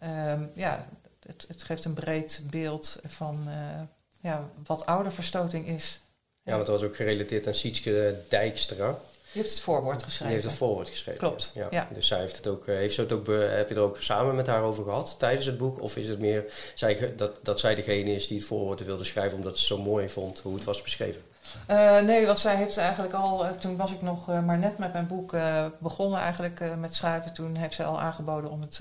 Ehm, 0.00 0.42
ja, 0.54 0.86
het, 1.26 1.44
het 1.48 1.62
geeft 1.62 1.84
een 1.84 1.94
breed 1.94 2.40
beeld 2.50 2.98
van 3.06 3.44
eh, 3.48 3.80
ja, 4.20 4.48
wat 4.66 4.86
ouderverstoting 4.86 5.66
is. 5.66 6.00
Ja, 6.42 6.52
want 6.54 6.66
dat 6.66 6.80
was 6.80 6.88
ook 6.88 6.96
gerelateerd 6.96 7.46
aan 7.46 7.54
Sietske 7.54 8.14
Dijkstra. 8.28 8.98
Die 9.32 9.42
heeft 9.42 9.54
het 9.54 9.64
voorwoord 9.64 9.96
Die 9.96 10.04
geschreven. 10.04 10.32
heeft 10.34 10.44
het 10.46 10.54
voorwoord 10.54 10.88
geschreven. 10.88 11.20
Klopt, 11.20 11.50
Ja. 11.54 11.66
ja. 11.70 11.88
Dus 11.94 12.06
zij 12.06 12.18
heeft 12.20 12.36
het 12.36 12.46
ook, 12.46 12.66
eh, 12.66 12.74
heeft 12.74 12.94
ze 12.94 13.00
het 13.00 13.12
ook 13.12 13.26
heb 13.26 13.68
je 13.68 13.74
er 13.74 13.80
ook 13.80 13.96
samen 14.02 14.34
met 14.34 14.46
haar 14.46 14.62
over 14.62 14.84
gehad 14.84 15.14
tijdens 15.18 15.46
het 15.46 15.58
boek? 15.58 15.80
Of 15.82 15.96
is 15.96 16.08
het 16.08 16.18
meer 16.18 16.44
zij, 16.74 17.14
dat, 17.16 17.44
dat 17.44 17.60
zij 17.60 17.74
degene 17.74 18.10
is 18.14 18.26
die 18.26 18.38
het 18.38 18.46
voorwoord 18.46 18.84
wilde 18.84 19.04
schrijven 19.04 19.38
omdat 19.38 19.58
ze 19.58 19.64
zo 19.64 19.78
mooi 19.78 20.08
vond 20.08 20.40
hoe 20.40 20.54
het 20.54 20.64
was 20.64 20.82
beschreven? 20.82 21.22
Eh, 21.66 22.00
nee, 22.00 22.26
want 22.26 22.38
zij 22.38 22.56
heeft 22.56 22.76
eigenlijk 22.76 23.14
al, 23.14 23.58
toen 23.58 23.76
was 23.76 23.92
ik 23.92 24.02
nog 24.02 24.26
maar 24.26 24.58
net 24.58 24.78
met 24.78 24.92
mijn 24.92 25.06
boek 25.06 25.34
begonnen 25.78 26.20
eigenlijk 26.20 26.76
met 26.78 26.94
schrijven. 26.94 27.32
Toen 27.32 27.56
heeft 27.56 27.74
zij 27.74 27.84
al 27.86 28.00
aangeboden 28.00 28.50
om 28.50 28.60
het, 28.60 28.80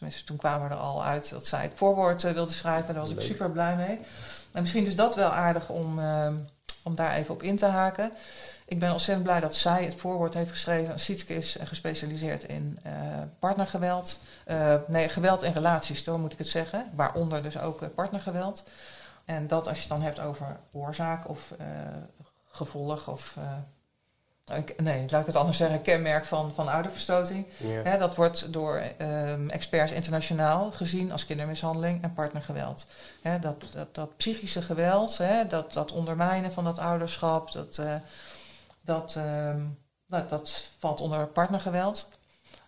tenminste 0.00 0.24
toen 0.26 0.36
kwamen 0.36 0.68
we 0.68 0.74
er 0.74 0.80
al 0.80 1.04
uit 1.04 1.30
dat 1.30 1.46
zij 1.46 1.62
het 1.62 1.72
voorwoord 1.74 2.24
eh, 2.24 2.32
wilde 2.32 2.52
schrijven. 2.52 2.94
Daar 2.94 3.02
was 3.02 3.12
ik 3.12 3.20
super 3.20 3.50
blij 3.50 3.76
mee. 3.76 4.00
En 4.52 4.62
misschien 4.62 4.86
is 4.86 4.96
dat 4.96 5.14
wel 5.14 5.30
aardig 5.30 5.68
om, 5.68 5.98
eh, 5.98 6.32
om 6.82 6.94
daar 6.94 7.12
even 7.12 7.34
op 7.34 7.42
in 7.42 7.56
te 7.56 7.66
haken. 7.66 8.12
Ik 8.64 8.78
ben 8.78 8.92
ontzettend 8.92 9.26
blij 9.26 9.40
dat 9.40 9.54
zij 9.54 9.84
het 9.84 9.94
voorwoord 9.94 10.34
heeft 10.34 10.50
geschreven. 10.50 11.00
Sietske 11.00 11.34
is 11.34 11.56
eh, 11.56 11.66
gespecialiseerd 11.66 12.44
in 12.44 12.78
eh, 12.82 12.92
partnergeweld. 13.38 14.20
Nee, 14.86 15.08
geweld 15.08 15.42
in 15.42 15.52
relaties, 15.52 16.04
zo 16.04 16.18
moet 16.18 16.32
ik 16.32 16.38
het 16.38 16.48
zeggen. 16.48 16.90
Waaronder 16.94 17.42
dus 17.42 17.58
ook 17.58 17.94
partnergeweld. 17.94 18.64
En 19.24 19.46
dat 19.46 19.68
als 19.68 19.76
je 19.76 19.82
het 19.82 19.90
dan 19.90 20.02
hebt 20.02 20.20
over 20.20 20.56
oorzaak 20.72 21.28
of 21.28 21.54
gevolg 22.50 23.08
of... 23.08 23.36
nou, 24.50 24.64
nee, 24.76 25.04
laat 25.08 25.20
ik 25.20 25.26
het 25.26 25.36
anders 25.36 25.56
zeggen, 25.56 25.82
kenmerk 25.82 26.24
van, 26.24 26.54
van 26.54 26.68
ouderverstoting. 26.68 27.46
Ja. 27.56 27.68
Hè, 27.68 27.98
dat 27.98 28.14
wordt 28.14 28.52
door 28.52 28.76
ehm, 28.76 29.48
experts 29.48 29.92
internationaal 29.92 30.70
gezien 30.70 31.12
als 31.12 31.26
kindermishandeling 31.26 32.02
en 32.02 32.12
partnergeweld. 32.12 32.86
Hè, 33.22 33.38
dat, 33.38 33.64
dat, 33.72 33.94
dat 33.94 34.16
psychische 34.16 34.62
geweld, 34.62 35.18
hè, 35.18 35.46
dat, 35.46 35.72
dat 35.72 35.92
ondermijnen 35.92 36.52
van 36.52 36.64
dat 36.64 36.78
ouderschap, 36.78 37.52
dat, 37.52 37.78
eh, 37.78 37.94
dat, 38.84 39.14
ehm, 39.16 39.60
nou, 40.06 40.28
dat 40.28 40.64
valt 40.78 41.00
onder 41.00 41.26
partnergeweld. 41.26 42.08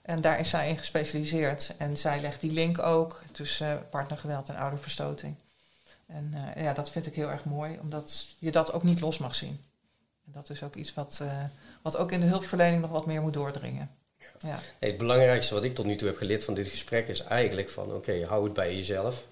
En 0.03 0.21
daar 0.21 0.39
is 0.41 0.51
zij 0.51 0.69
in 0.69 0.79
gespecialiseerd. 0.79 1.75
En 1.79 1.97
zij 1.97 2.21
legt 2.21 2.41
die 2.41 2.53
link 2.53 2.79
ook 2.79 3.23
tussen 3.33 3.89
partnergeweld 3.91 4.49
en 4.49 4.57
ouderverstoting. 4.57 5.37
En 6.07 6.55
eh, 6.55 6.63
ja, 6.63 6.73
dat 6.73 6.91
vind 6.91 7.07
ik 7.07 7.15
heel 7.15 7.31
erg 7.31 7.45
mooi, 7.45 7.79
omdat 7.81 8.27
je 8.39 8.51
dat 8.51 8.73
ook 8.73 8.83
niet 8.83 9.01
los 9.01 9.19
mag 9.19 9.35
zien. 9.35 9.61
En 10.27 10.33
dat 10.33 10.51
is 10.51 10.63
ook 10.63 10.75
iets 10.75 10.95
wat, 10.95 11.19
eh, 11.23 11.45
wat 11.83 11.97
ook 11.97 12.13
in 12.13 12.21
de 12.21 12.27
hulpverlening 12.27 12.81
nog 12.83 12.91
wat 12.91 13.07
meer 13.07 13.21
moet 13.23 13.33
doordringen. 13.33 13.91
Ja. 14.41 14.59
Het 14.79 14.97
belangrijkste 14.99 15.55
wat 15.55 15.65
ik 15.65 15.75
tot 15.75 15.87
nu 15.87 15.97
toe 15.97 16.09
heb 16.09 16.17
geleerd 16.17 16.45
van 16.45 16.55
dit 16.55 16.67
gesprek 16.67 17.09
is 17.09 17.23
eigenlijk 17.23 17.69
van 17.69 17.95
oké, 17.95 18.25
hou 18.27 18.45
het 18.45 18.53
bij 18.53 18.75
jezelf. 18.77 19.25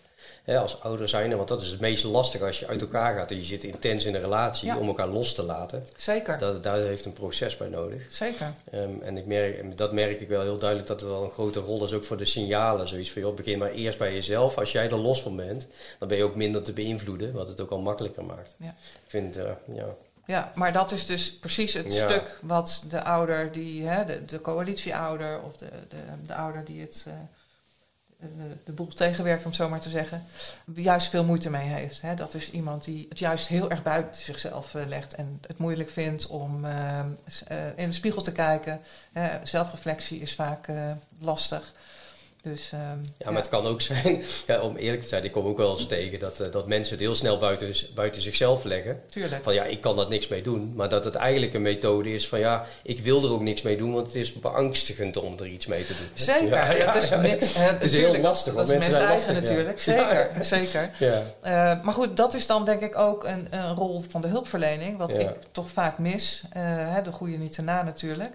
Als 0.46 0.80
ouder 0.82 1.09
zijn, 1.09 1.36
want 1.36 1.48
dat 1.48 1.62
is 1.62 1.68
het 1.70 1.80
meest 1.80 2.05
lastige 2.05 2.44
als 2.44 2.59
je 2.59 2.66
uit 2.66 2.80
elkaar 2.80 3.14
gaat 3.18 3.30
en 3.30 3.36
je 3.36 3.44
zit 3.44 3.64
intens 3.64 4.05
in 4.05 4.14
een 4.14 4.20
relatie 4.20 4.66
Ja. 4.68 4.76
om 4.78 4.86
elkaar 4.86 5.09
los 5.09 5.34
te 5.34 5.42
laten. 5.42 5.86
Zeker, 5.96 6.38
Dat, 6.38 6.62
daar 6.62 6.78
heeft 6.78 7.05
een 7.05 7.12
proces 7.12 7.57
bij 7.57 7.68
nodig. 7.68 8.07
zeker. 8.11 8.53
Ehm, 8.70 8.90
en 9.01 9.16
ik 9.16 9.26
merk, 9.26 9.76
dat 9.78 9.92
merk 9.92 10.20
ik 10.20 10.28
wel 10.28 10.42
heel 10.42 10.59
duidelijk 10.59 10.88
dat 10.88 11.01
er 11.01 11.09
wel 11.09 11.24
een 11.24 11.30
grote 11.30 11.61
rol 11.61 11.84
is 11.84 11.92
ook 11.92 12.05
voor 12.05 12.16
de 12.16 12.24
signalen. 12.24 12.88
Zoiets 12.88 13.11
van, 13.11 13.22
joh, 13.22 13.34
begin 13.36 13.59
maar 13.59 13.70
eerst 13.70 13.98
bij 13.98 14.12
jezelf. 14.12 14.59
Als 14.59 14.72
jij 14.72 14.90
er 14.90 14.98
los 14.98 15.22
van 15.22 15.36
bent, 15.36 15.66
dan 15.98 16.09
ben 16.09 16.16
je 16.16 16.24
ook 16.24 16.34
minder 16.36 16.62
te 16.62 16.72
beïnvloeden, 16.72 17.32
wat 17.32 17.48
het 17.48 17.61
ook 17.61 17.70
al 17.70 17.80
makkelijker 17.80 18.24
maakt. 18.24 18.55
Ja. 18.59 18.68
Ik 18.68 18.74
vind, 19.07 19.36
eh, 19.36 19.51
ja, 19.74 19.86
Ja, 20.26 20.52
maar 20.54 20.72
dat 20.72 20.92
is 20.92 21.06
dus 21.06 21.34
precies 21.38 21.74
het 21.74 21.92
Ja. 21.94 22.08
stuk 22.08 22.38
wat 22.42 22.84
de 22.88 23.02
ouder, 23.02 23.52
die, 23.52 23.86
hè, 23.86 24.04
de, 24.04 24.24
de 24.24 24.40
coalitieouder 24.40 25.40
of 25.42 25.56
de, 25.56 25.70
de, 25.88 25.96
de 26.26 26.34
ouder 26.34 26.64
die 26.64 26.80
het, 26.80 27.04
eh, 27.06 27.12
de, 28.18 28.56
de 28.64 28.72
boel 28.72 28.88
tegenwerkt, 28.88 29.40
om 29.44 29.46
het 29.46 29.56
zo 29.60 29.68
maar 29.68 29.80
te 29.80 29.88
zeggen, 29.88 30.24
juist 30.74 31.08
veel 31.08 31.24
moeite 31.24 31.50
mee 31.50 31.68
heeft. 31.68 32.00
Hè. 32.00 32.14
Dat 32.14 32.34
is 32.34 32.50
iemand 32.50 32.84
die 32.84 33.06
het 33.08 33.18
juist 33.18 33.46
heel 33.46 33.70
erg 33.70 33.82
buiten 33.82 34.22
zichzelf 34.22 34.74
eh, 34.74 34.86
legt 34.86 35.14
en 35.14 35.38
het 35.46 35.58
moeilijk 35.58 35.90
vindt 35.90 36.26
om 36.26 36.64
eh, 36.64 37.00
in 37.76 37.88
de 37.88 37.94
spiegel 37.94 38.22
te 38.22 38.32
kijken. 38.32 38.80
Zelfreflectie 39.42 40.20
is 40.20 40.34
vaak 40.34 40.68
lastig. 41.18 41.72
Dus, 42.43 42.70
ehm, 42.72 42.99
Ja, 43.18 43.30
maar 43.30 43.41
het 43.41 43.49
kan 43.51 43.66
ook 43.66 43.80
zijn, 43.80 44.22
ja, 44.47 44.61
om 44.61 44.76
eerlijk 44.76 45.03
te 45.03 45.09
zijn, 45.09 45.24
ik 45.24 45.32
kom 45.32 45.47
ook 45.47 45.57
wel 45.57 45.76
eens 45.78 45.86
tegen 45.86 46.18
dat, 46.18 46.41
eh, 46.41 46.53
dat 46.53 46.66
mensen 46.66 46.93
het 46.93 47.03
heel 47.03 47.14
snel 47.14 47.38
buiten, 47.38 47.72
buiten 47.95 48.22
zichzelf 48.22 48.64
leggen. 48.64 49.01
tuurlijk. 49.11 49.43
Van 49.43 49.55
ja, 49.55 49.64
ik 49.64 49.80
kan 49.80 49.97
dat 49.97 50.09
niks 50.09 50.28
mee 50.28 50.43
doen. 50.43 50.72
Maar 50.74 50.88
dat 50.88 51.05
het 51.05 51.14
eigenlijk 51.14 51.55
een 51.55 51.62
methode 51.62 52.12
is 52.14 52.28
van 52.28 52.38
ja, 52.38 52.64
ik 52.82 52.99
wil 53.01 53.24
er 53.24 53.32
ook 53.32 53.41
niks 53.41 53.62
mee 53.62 53.76
doen, 53.76 53.93
want 53.93 54.07
het 54.07 54.14
is 54.16 54.32
beangstigend 54.32 55.16
om 55.16 55.38
er 55.38 55.47
iets 55.47 55.66
mee 55.66 55.84
te 55.86 55.93
doen. 55.99 56.07
Zeker. 56.14 56.49
Ja, 56.49 56.72
ja, 56.72 56.93
dat 56.93 57.03
is, 57.03 57.09
ja. 57.09 57.16
mi- 57.16 57.28
eh, 57.28 57.80
is 57.80 57.93
heel 57.93 58.16
lastig, 58.20 58.55
Dat 58.55 58.68
is 58.70 58.76
mensen 58.76 58.93
eigen 58.95 59.12
lastig, 59.14 59.34
natuurlijk. 59.34 59.80
Zeker, 59.91 60.30
zeker. 60.41 60.91
Ja, 60.99 61.22
Eh, 61.41 61.82
maar 61.84 61.95
goed, 61.95 62.16
dat 62.16 62.34
is 62.34 62.47
dan 62.47 62.64
denk 62.64 62.80
ik 62.82 62.99
ook 62.99 63.24
een, 63.24 63.47
een 63.51 63.74
rol 63.74 64.05
van 64.09 64.20
de 64.22 64.28
hulpverlening, 64.28 64.99
wat 64.99 65.14
ik 65.14 65.28
toch 65.53 65.68
vaak 65.70 65.99
mis. 65.99 66.43
De 67.05 67.12
goede 67.12 67.36
niet 67.36 67.53
te 67.55 67.62
na 67.62 67.82
natuurlijk. 67.82 68.30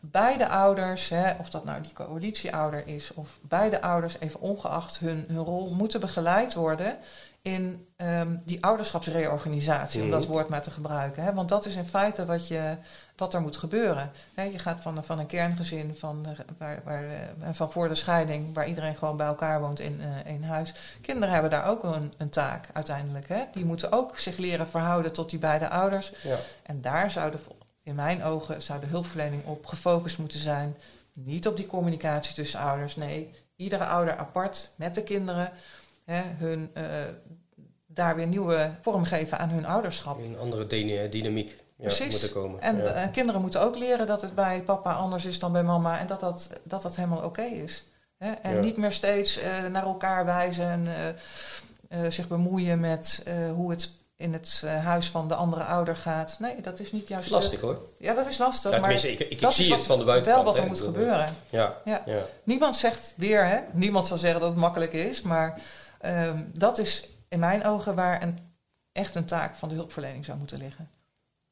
Beide 0.00 0.48
ouders, 0.48 1.08
hè, 1.08 1.32
of 1.38 1.50
dat 1.50 1.64
nou 1.64 1.80
die 1.82 1.92
coalitieouder 1.92 2.86
is, 2.86 3.14
of 3.14 3.38
beide 3.40 3.82
ouders, 3.82 4.16
even 4.18 4.40
ongeacht 4.40 4.98
hun, 4.98 5.24
hun 5.28 5.38
rol, 5.44 5.70
moeten 5.74 6.00
begeleid 6.00 6.54
worden 6.54 6.98
in 7.42 7.86
ehm, 7.96 8.36
die 8.44 8.64
ouderschapsreorganisatie, 8.64 10.00
om 10.02 10.08
Mhm. 10.08 10.18
dat 10.18 10.26
woord 10.26 10.48
maar 10.48 10.62
te 10.62 10.70
gebruiken. 10.70 11.22
Hè, 11.22 11.34
want 11.34 11.48
dat 11.48 11.66
is 11.66 11.74
in 11.74 11.84
feite 11.86 12.24
wat, 12.26 12.48
je, 12.48 12.76
wat 13.16 13.34
er 13.34 13.40
moet 13.40 13.56
gebeuren. 13.56 14.10
Hè, 14.34 14.42
je 14.42 14.58
gaat 14.58 14.80
van, 14.80 15.04
van 15.04 15.18
een 15.18 15.26
kerngezin 15.26 15.94
van, 15.98 16.26
eh, 16.26 16.38
waar, 16.58 16.80
waar, 16.84 17.04
eh, 17.04 17.48
van 17.52 17.70
voor 17.70 17.88
de 17.88 17.94
scheiding, 17.94 18.54
waar 18.54 18.68
iedereen 18.68 18.96
gewoon 18.96 19.16
bij 19.16 19.26
elkaar 19.26 19.60
woont 19.60 19.80
in 19.80 20.00
eh, 20.00 20.30
één 20.32 20.42
huis. 20.44 20.74
Kinderen 21.02 21.32
hebben 21.32 21.50
daar 21.50 21.66
ook 21.66 21.84
een, 21.84 22.12
een 22.16 22.30
taak 22.30 22.68
uiteindelijk. 22.72 23.28
Hè. 23.28 23.40
Die 23.52 23.64
moeten 23.64 23.92
ook 23.92 24.18
zich 24.18 24.36
leren 24.36 24.66
verhouden 24.68 25.12
tot 25.12 25.30
die 25.30 25.38
beide 25.38 25.68
ouders. 25.68 26.12
ja. 26.22 26.36
En 26.62 26.80
daar 26.80 27.10
zou 27.10 27.30
de, 27.30 27.38
in 27.90 27.96
mijn 27.96 28.24
ogen 28.24 28.62
zou 28.62 28.80
de 28.80 28.86
hulpverlening 28.86 29.44
op 29.46 29.66
gefocust 29.66 30.18
moeten 30.18 30.40
zijn. 30.40 30.76
Niet 31.12 31.46
op 31.46 31.56
die 31.56 31.66
communicatie 31.66 32.34
tussen 32.34 32.60
ouders. 32.60 32.96
Nee, 32.96 33.30
iedere 33.56 33.84
ouder 33.84 34.16
apart 34.16 34.70
met 34.76 34.94
de 34.94 35.02
kinderen. 35.02 35.52
Hè, 36.04 36.22
hun, 36.36 36.70
eh, 36.72 36.84
daar 37.86 38.16
weer 38.16 38.26
nieuwe 38.26 38.70
vorm 38.82 39.04
geven 39.04 39.38
aan 39.38 39.48
hun 39.48 39.66
ouderschap. 39.66 40.18
Een 40.18 40.38
andere 40.38 40.66
dyna- 40.66 41.06
dynamiek 41.08 41.48
ja, 41.76 41.84
Precies. 41.84 42.12
moet 42.12 42.22
er 42.22 42.32
komen. 42.32 42.60
En 42.60 42.76
ja. 42.76 42.82
eh, 42.82 43.12
kinderen 43.12 43.40
moeten 43.40 43.60
ook 43.60 43.76
leren 43.76 44.06
dat 44.06 44.22
het 44.22 44.34
bij 44.34 44.62
papa 44.62 44.92
anders 44.92 45.24
is 45.24 45.38
dan 45.38 45.52
bij 45.52 45.62
mama. 45.64 45.98
En 45.98 46.06
dat 46.06 46.20
dat, 46.20 46.50
dat, 46.62 46.82
dat 46.82 46.96
helemaal 46.96 47.24
oké 47.24 47.42
is. 47.42 47.84
Hè? 48.18 48.30
En 48.30 48.54
Ja. 48.54 48.60
niet 48.60 48.76
meer 48.76 48.92
steeds 48.92 49.38
eh, 49.38 49.66
naar 49.66 49.84
elkaar 49.84 50.24
wijzen 50.24 50.88
en 51.88 52.12
zich 52.12 52.28
bemoeien 52.28 52.80
met 52.80 53.22
hoe 53.54 53.70
het 53.70 53.90
in 54.20 54.32
het 54.32 54.62
eh, 54.64 54.84
huis 54.84 55.10
van 55.10 55.28
de 55.28 55.34
andere 55.34 55.64
ouder 55.64 55.96
gaat. 55.96 56.36
Nee, 56.38 56.60
dat 56.60 56.78
is 56.78 56.92
niet 56.92 57.08
juist 57.08 57.30
Lastig 57.30 57.60
hoor. 57.60 57.78
Ja, 57.98 58.14
dat 58.14 58.28
is 58.28 58.38
lastig. 58.38 58.70
Ja, 58.70 58.78
maar 58.78 58.92
ik, 58.92 59.46
zie 59.50 59.74
het 59.74 59.86
van 59.86 59.98
de 59.98 60.04
buitenkant. 60.04 60.44
wel 60.44 60.54
wat 60.54 60.62
er 60.62 60.68
moet 60.68 60.80
gebeuren. 60.80 61.34
Ja, 61.50 61.76
Ja. 61.84 62.02
ja. 62.06 62.24
Niemand 62.42 62.76
zegt 62.76 63.14
weer, 63.16 63.46
hè? 63.46 63.60
niemand 63.72 64.06
zal 64.06 64.18
zeggen 64.18 64.40
dat 64.40 64.48
het 64.48 64.58
makkelijk 64.58 64.92
is, 64.92 65.22
maar 65.22 65.60
ehm, 66.00 66.42
dat 66.52 66.78
is 66.78 67.08
in 67.28 67.38
mijn 67.38 67.64
ogen 67.64 67.94
waar 67.94 68.22
een, 68.22 68.38
echt 68.92 69.14
een 69.14 69.24
taak 69.24 69.56
van 69.56 69.68
de 69.68 69.74
hulpverlening 69.74 70.24
zou 70.24 70.38
moeten 70.38 70.58
liggen. 70.58 70.90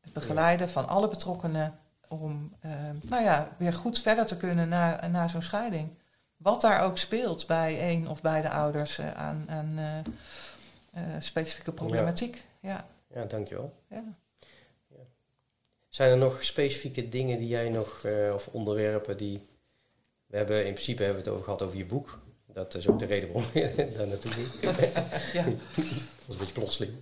Het 0.00 0.12
begeleiden 0.12 0.68
van 0.68 0.88
alle 0.88 1.08
betrokkenen 1.08 1.78
om 2.08 2.52
ehm, 2.60 2.96
nou 3.02 3.22
ja, 3.22 3.48
weer 3.56 3.72
goed 3.72 4.00
verder 4.00 4.26
te 4.26 4.36
kunnen 4.36 4.68
na, 4.68 5.06
na 5.06 5.28
zo'n 5.28 5.42
scheiding. 5.42 5.96
Wat 6.36 6.60
daar 6.60 6.80
ook 6.80 6.98
speelt 6.98 7.46
bij 7.46 7.80
één 7.80 8.06
of 8.06 8.20
beide 8.20 8.50
ouders 8.50 8.98
eh, 8.98 9.12
aan, 9.12 9.44
aan 9.48 9.72
eh, 9.76 9.98
eh, 10.92 11.20
specifieke 11.20 11.72
problematiek. 11.72 12.44
Ja. 12.60 12.86
ja, 13.14 13.24
dankjewel. 13.24 13.72
Ja. 13.88 14.18
Zijn 15.88 16.10
er 16.10 16.16
nog 16.16 16.44
specifieke 16.44 17.08
dingen 17.08 17.38
die 17.38 17.48
jij 17.48 17.68
nog, 17.68 18.04
eh, 18.04 18.34
of 18.34 18.48
onderwerpen 18.52 19.16
die... 19.16 19.46
We 20.26 20.36
hebben 20.36 20.66
in 20.66 20.72
principe 20.72 21.02
hebben 21.02 21.22
we 21.22 21.28
het 21.28 21.32
over 21.32 21.44
gehad 21.44 21.62
over 21.62 21.78
je 21.78 21.84
boek. 21.84 22.18
Dat 22.46 22.74
is 22.74 22.88
ook 22.88 22.98
de 22.98 23.06
reden 23.06 23.32
waarom 23.32 23.50
je 23.54 23.74
daar 23.96 24.06
naartoe 24.06 24.30
ging. 24.30 24.48
Ja. 25.32 25.44
Dat 26.26 26.26
was 26.26 26.36
een 26.36 26.38
beetje 26.38 26.52
plotseling. 26.52 26.92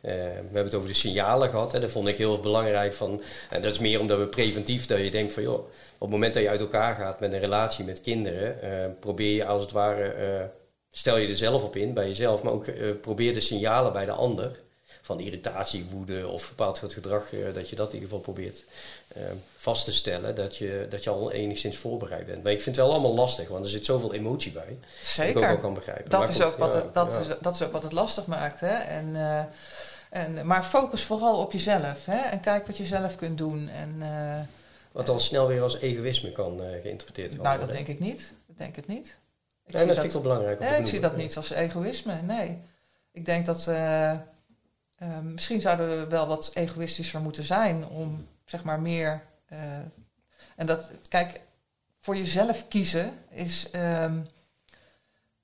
Eh, 0.00 0.12
we 0.12 0.52
hebben 0.52 0.64
het 0.64 0.74
over 0.74 0.88
de 0.88 0.94
signalen 0.94 1.48
gehad. 1.50 1.72
Hè. 1.72 1.80
Dat 1.80 1.90
vond 1.90 2.08
ik 2.08 2.16
heel 2.16 2.40
belangrijk. 2.40 2.94
Van, 2.94 3.22
en 3.50 3.62
dat 3.62 3.72
is 3.72 3.78
meer 3.78 4.00
omdat 4.00 4.18
we 4.18 4.26
preventief, 4.26 4.86
dat 4.86 4.98
je 4.98 5.10
denkt 5.10 5.32
van 5.32 5.42
joh, 5.42 5.58
op 5.58 6.00
het 6.00 6.10
moment 6.10 6.34
dat 6.34 6.42
je 6.42 6.48
uit 6.48 6.60
elkaar 6.60 6.94
gaat 6.94 7.20
met 7.20 7.32
een 7.32 7.40
relatie 7.40 7.84
met 7.84 8.00
kinderen, 8.00 8.62
eh, 8.62 8.90
probeer 9.00 9.34
je 9.34 9.44
als 9.44 9.62
het 9.62 9.72
ware, 9.72 10.52
stel 10.90 11.16
je 11.16 11.28
er 11.28 11.36
zelf 11.36 11.64
op 11.64 11.76
in 11.76 11.94
bij 11.94 12.08
jezelf, 12.08 12.42
maar 12.42 12.52
ook 12.52 12.66
probeer 13.00 13.34
de 13.34 13.40
signalen 13.40 13.92
bij 13.92 14.04
de 14.04 14.12
ander 14.12 14.64
van 15.06 15.20
irritatie, 15.20 15.86
woede 15.90 16.28
of 16.28 16.48
bepaald 16.48 16.76
soort 16.76 16.92
gedrag, 16.92 17.32
eh, 17.32 17.54
dat 17.54 17.68
je 17.68 17.76
dat 17.76 17.88
in 17.88 17.94
ieder 17.94 18.08
geval 18.08 18.32
probeert 18.32 18.64
eh, 19.08 19.22
vast 19.56 19.84
te 19.84 19.92
stellen, 19.92 20.34
dat 20.34 20.56
je, 20.56 20.86
dat 20.90 21.04
je 21.04 21.10
al 21.10 21.32
enigszins 21.32 21.76
voorbereid 21.76 22.26
bent. 22.26 22.42
Maar 22.42 22.52
ik 22.52 22.62
vind 22.62 22.76
het 22.76 22.84
wel 22.84 22.94
allemaal 22.94 23.14
lastig, 23.14 23.48
want 23.48 23.64
er 23.64 23.70
zit 23.70 23.84
zoveel 23.84 24.14
emotie 24.14 24.52
bij. 24.52 24.78
Zeker. 25.02 25.34
Dat 25.34 25.42
ik 25.42 25.48
ook 25.48 25.54
wel 25.54 25.64
kan 25.64 25.74
begrijpen. 25.74 26.10
Dat, 26.10 26.20
Maar 26.20 26.28
is 26.28 26.34
goed, 26.34 26.44
ook, 26.44 26.56
wat 26.56 26.72
ja, 26.72 26.78
het, 26.78 26.94
dat, 26.94 27.10
ja. 27.10 27.18
is, 27.18 27.26
dat 27.40 27.54
is 27.54 27.62
ook 27.62 27.72
wat 27.72 27.82
het 27.82 27.92
lastig 27.92 28.26
maakt. 28.26 28.60
Hè? 28.60 28.74
En, 28.74 29.16
eh, 29.16 29.44
en, 30.10 30.46
maar 30.46 30.62
focus 30.62 31.02
vooral 31.02 31.38
op 31.38 31.52
jezelf. 31.52 32.04
Hè? 32.04 32.18
En 32.18 32.40
kijk 32.40 32.66
wat 32.66 32.76
je 32.76 32.86
zelf 32.86 33.16
kunt 33.16 33.38
doen. 33.38 33.68
En, 33.68 34.02
Wat 34.92 35.06
dan 35.06 35.20
snel 35.20 35.46
weer 35.46 35.62
als 35.62 35.78
egoïsme 35.78 36.32
kan 36.32 36.60
geïnterpreteerd 36.82 37.36
worden. 37.36 37.52
nou, 37.52 37.66
dat 37.66 37.76
denk 37.76 37.88
ik 37.88 38.00
niet. 38.00 38.32
Dat 38.46 38.58
denk 38.58 38.76
ik 38.76 38.86
niet. 38.86 39.18
Ik 39.66 39.74
Nee, 39.74 39.86
dat 39.86 39.94
vind 39.94 40.06
ik 40.06 40.12
wel 40.12 40.22
belangrijk. 40.22 40.60
Nee, 40.60 40.80
ik 40.80 40.86
zie 40.86 41.00
dat 41.00 41.16
niet 41.16 41.36
als 41.36 41.50
egoïsme. 41.50 42.22
Nee. 42.22 42.58
Ik 43.12 43.24
denk 43.24 43.46
dat 43.46 43.66
eh, 44.96 45.18
misschien 45.20 45.60
zouden 45.60 45.88
we 45.88 46.06
wel 46.06 46.26
wat 46.26 46.50
egoïstischer 46.54 47.20
moeten 47.20 47.44
zijn 47.44 47.86
om 47.86 48.28
zeg 48.44 48.64
maar 48.64 48.80
meer. 48.80 49.22
eh, 49.46 49.78
en 50.56 50.66
dat, 50.66 50.90
kijk, 51.08 51.40
voor 52.00 52.16
jezelf 52.16 52.68
kiezen 52.68 53.18
is. 53.28 53.70
ehm, 53.70 54.20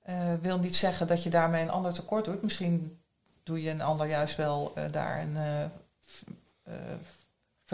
eh, 0.01 0.33
wil 0.41 0.59
niet 0.59 0.75
zeggen 0.75 1.07
dat 1.07 1.23
je 1.23 1.29
daarmee 1.29 1.61
een 1.61 1.69
ander 1.69 1.93
tekort 1.93 2.25
doet. 2.25 2.41
Misschien 2.43 3.01
doe 3.43 3.61
je 3.61 3.69
een 3.69 3.81
ander 3.81 4.07
juist 4.07 4.35
wel 4.35 4.71
eh, 4.75 4.91
daar 4.91 5.21
een. 5.21 5.37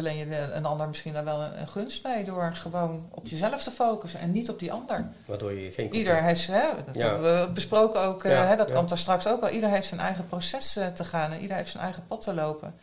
Verleen 0.03 0.17
je 0.17 0.27
de- 0.27 0.51
een 0.53 0.65
ander 0.65 0.87
misschien 0.87 1.13
daar 1.13 1.23
wel 1.23 1.41
een, 1.41 1.59
een 1.59 1.67
gunst 1.67 2.03
mee 2.03 2.23
door 2.23 2.51
gewoon 2.55 3.09
op 3.11 3.27
jezelf 3.27 3.63
te 3.63 3.71
focussen 3.71 4.19
en 4.19 4.31
niet 4.31 4.49
op 4.49 4.59
die 4.59 4.71
ander. 4.71 5.07
Waardoor 5.25 5.53
je 5.53 5.71
geen 5.71 5.93
Ieder 5.95 6.23
heeft, 6.23 6.47
hè, 6.47 6.61
dat 6.85 6.95
Ja. 6.95 7.09
hebben 7.09 7.39
we 7.47 7.51
besproken 7.53 8.01
ook, 8.01 8.23
eh, 8.23 8.31
Ja, 8.31 8.45
hè, 8.45 8.55
dat 8.55 8.67
ja. 8.67 8.75
komt 8.75 8.89
daar 8.89 8.97
straks 8.97 9.27
ook 9.27 9.41
wel. 9.41 9.49
Ieder 9.49 9.69
heeft 9.69 9.87
zijn 9.87 9.99
eigen 9.99 10.27
proces 10.27 10.75
eh, 10.75 10.87
te 10.87 11.03
gaan 11.05 11.31
en 11.31 11.39
ieder 11.41 11.55
heeft 11.57 11.71
zijn 11.71 11.83
eigen 11.83 12.07
pad 12.07 12.21
te 12.21 12.33
lopen. 12.33 12.75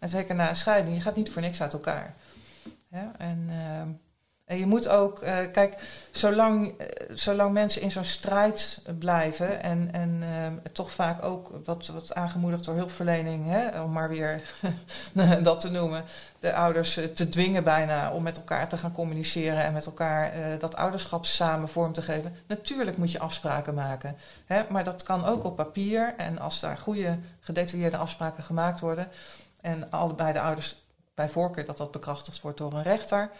En 0.00 0.08
zeker 0.08 0.34
na 0.34 0.48
een 0.48 0.56
scheiding, 0.56 0.96
je 0.96 1.02
gaat 1.02 1.16
niet 1.16 1.30
voor 1.30 1.42
niks 1.42 1.60
uit 1.62 1.72
elkaar. 1.72 2.14
Ja, 2.90 3.12
en, 3.18 3.46
ehm, 3.50 3.88
en 4.44 4.58
je 4.58 4.66
moet 4.66 4.88
ook, 4.88 5.20
eh, 5.20 5.36
kijk, 5.52 5.76
zolang, 6.10 6.78
eh, 6.78 6.86
zolang 7.14 7.52
mensen 7.52 7.82
in 7.82 7.90
zo'n 7.90 8.04
strijd 8.04 8.82
blijven 8.98 9.62
en, 9.62 9.88
en 9.92 10.18
ehm, 10.22 10.72
toch 10.72 10.92
vaak 10.92 11.24
ook 11.24 11.52
wat, 11.64 11.86
wat 11.86 12.14
aangemoedigd 12.14 12.64
door 12.64 12.74
hulpverlening, 12.74 13.46
hè, 13.48 13.82
om 13.82 13.92
maar 13.92 14.08
weer 14.08 14.42
dat 15.42 15.60
te 15.60 15.70
noemen, 15.70 16.04
de 16.42 16.54
ouders 16.54 16.96
eh, 16.96 17.04
te 17.04 17.28
dwingen 17.28 17.64
bijna 17.64 18.12
om 18.12 18.22
met 18.22 18.36
elkaar 18.36 18.68
te 18.68 18.76
gaan 18.76 18.92
communiceren 18.92 19.62
en 19.62 19.72
met 19.72 19.86
elkaar 19.86 20.32
eh, 20.32 20.58
dat 20.58 20.76
ouderschap 20.76 21.26
samen 21.26 21.68
vorm 21.68 21.92
te 21.92 22.02
geven. 22.02 22.36
Natuurlijk 22.46 22.96
moet 22.96 23.12
je 23.12 23.18
afspraken 23.18 23.74
maken, 23.74 24.16
hè, 24.46 24.62
maar 24.68 24.84
dat 24.84 25.02
kan 25.02 25.24
ook 25.24 25.44
op 25.44 25.56
papier 25.56 26.14
en 26.16 26.38
als 26.38 26.60
daar 26.60 26.78
goede 26.78 27.18
gedetailleerde 27.40 27.96
afspraken 27.96 28.42
gemaakt 28.42 28.80
worden 28.80 29.08
en 29.60 29.90
allebei 29.90 30.32
de 30.32 30.40
ouders 30.40 30.76
bij 31.14 31.28
voorkeur 31.28 31.64
dat 31.64 31.76
dat 31.76 31.90
bekrachtigd 31.90 32.40
wordt 32.40 32.58
door 32.58 32.72
een 32.72 32.82
rechter, 32.82 33.30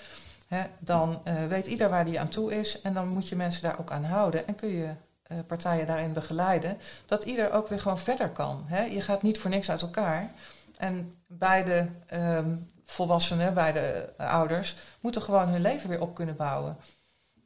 dan 0.78 1.20
eh, 1.24 1.46
weet 1.46 1.66
ieder 1.66 1.90
waar 1.90 2.04
die 2.04 2.20
aan 2.20 2.28
toe 2.28 2.54
is 2.60 2.80
en 2.80 2.94
dan 2.94 3.08
moet 3.08 3.28
je 3.28 3.36
mensen 3.36 3.62
daar 3.62 3.78
ook 3.78 3.90
aan 3.90 4.04
houden 4.04 4.46
en 4.46 4.54
kun 4.54 4.68
je 4.68 4.88
eh, 5.22 5.36
partijen 5.46 5.86
daarin 5.86 6.12
begeleiden, 6.12 6.78
dat 7.06 7.24
ieder 7.24 7.52
ook 7.52 7.68
weer 7.68 7.80
gewoon 7.80 7.98
verder 7.98 8.28
kan. 8.28 8.66
Je 8.90 9.00
gaat 9.00 9.22
niet 9.22 9.38
voor 9.38 9.50
niks 9.50 9.70
uit 9.70 9.82
elkaar. 9.82 10.30
En 10.78 11.16
beide 11.26 11.88
ehm, 12.06 12.56
volwassenen, 12.84 13.54
beide 13.54 14.12
ouders, 14.16 14.76
moeten 15.00 15.22
gewoon 15.22 15.48
hun 15.48 15.60
leven 15.60 15.88
weer 15.88 16.00
op 16.00 16.14
kunnen 16.14 16.36
bouwen. 16.36 16.76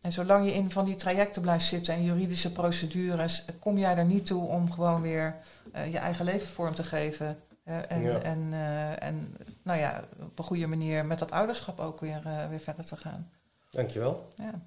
En 0.06 0.12
zolang 0.12 0.46
je 0.46 0.54
in 0.54 0.70
van 0.70 0.84
die 0.84 0.94
trajecten 0.94 1.42
blijft 1.42 1.66
zitten 1.66 1.94
en 1.94 2.04
juridische 2.04 2.52
procedures, 2.52 3.44
eh, 3.44 3.54
kom 3.60 3.78
jij 3.78 3.96
er 3.96 4.04
niet 4.04 4.26
toe 4.26 4.48
om 4.48 4.72
gewoon 4.72 5.02
weer 5.02 5.36
eh, 5.72 5.92
je 5.92 5.98
eigen 5.98 6.24
leven 6.24 6.48
vorm 6.48 6.74
te 6.74 6.82
geven. 6.82 7.38
Eh, 7.66 7.78
en, 7.88 8.02
Ja. 8.02 8.22
en, 8.22 8.48
eh, 8.52 9.02
en 9.08 9.36
nou 9.62 9.78
ja, 9.78 10.04
op 10.20 10.38
een 10.38 10.44
goede 10.44 10.66
manier 10.66 11.04
met 11.04 11.18
dat 11.18 11.30
ouderschap 11.30 11.80
ook 11.80 12.00
weer, 12.00 12.20
eh, 12.24 12.48
weer 12.48 12.60
verder 12.60 12.84
te 12.84 12.96
gaan. 12.96 13.30
Dankjewel. 13.70 14.28
Ja. 14.36 14.60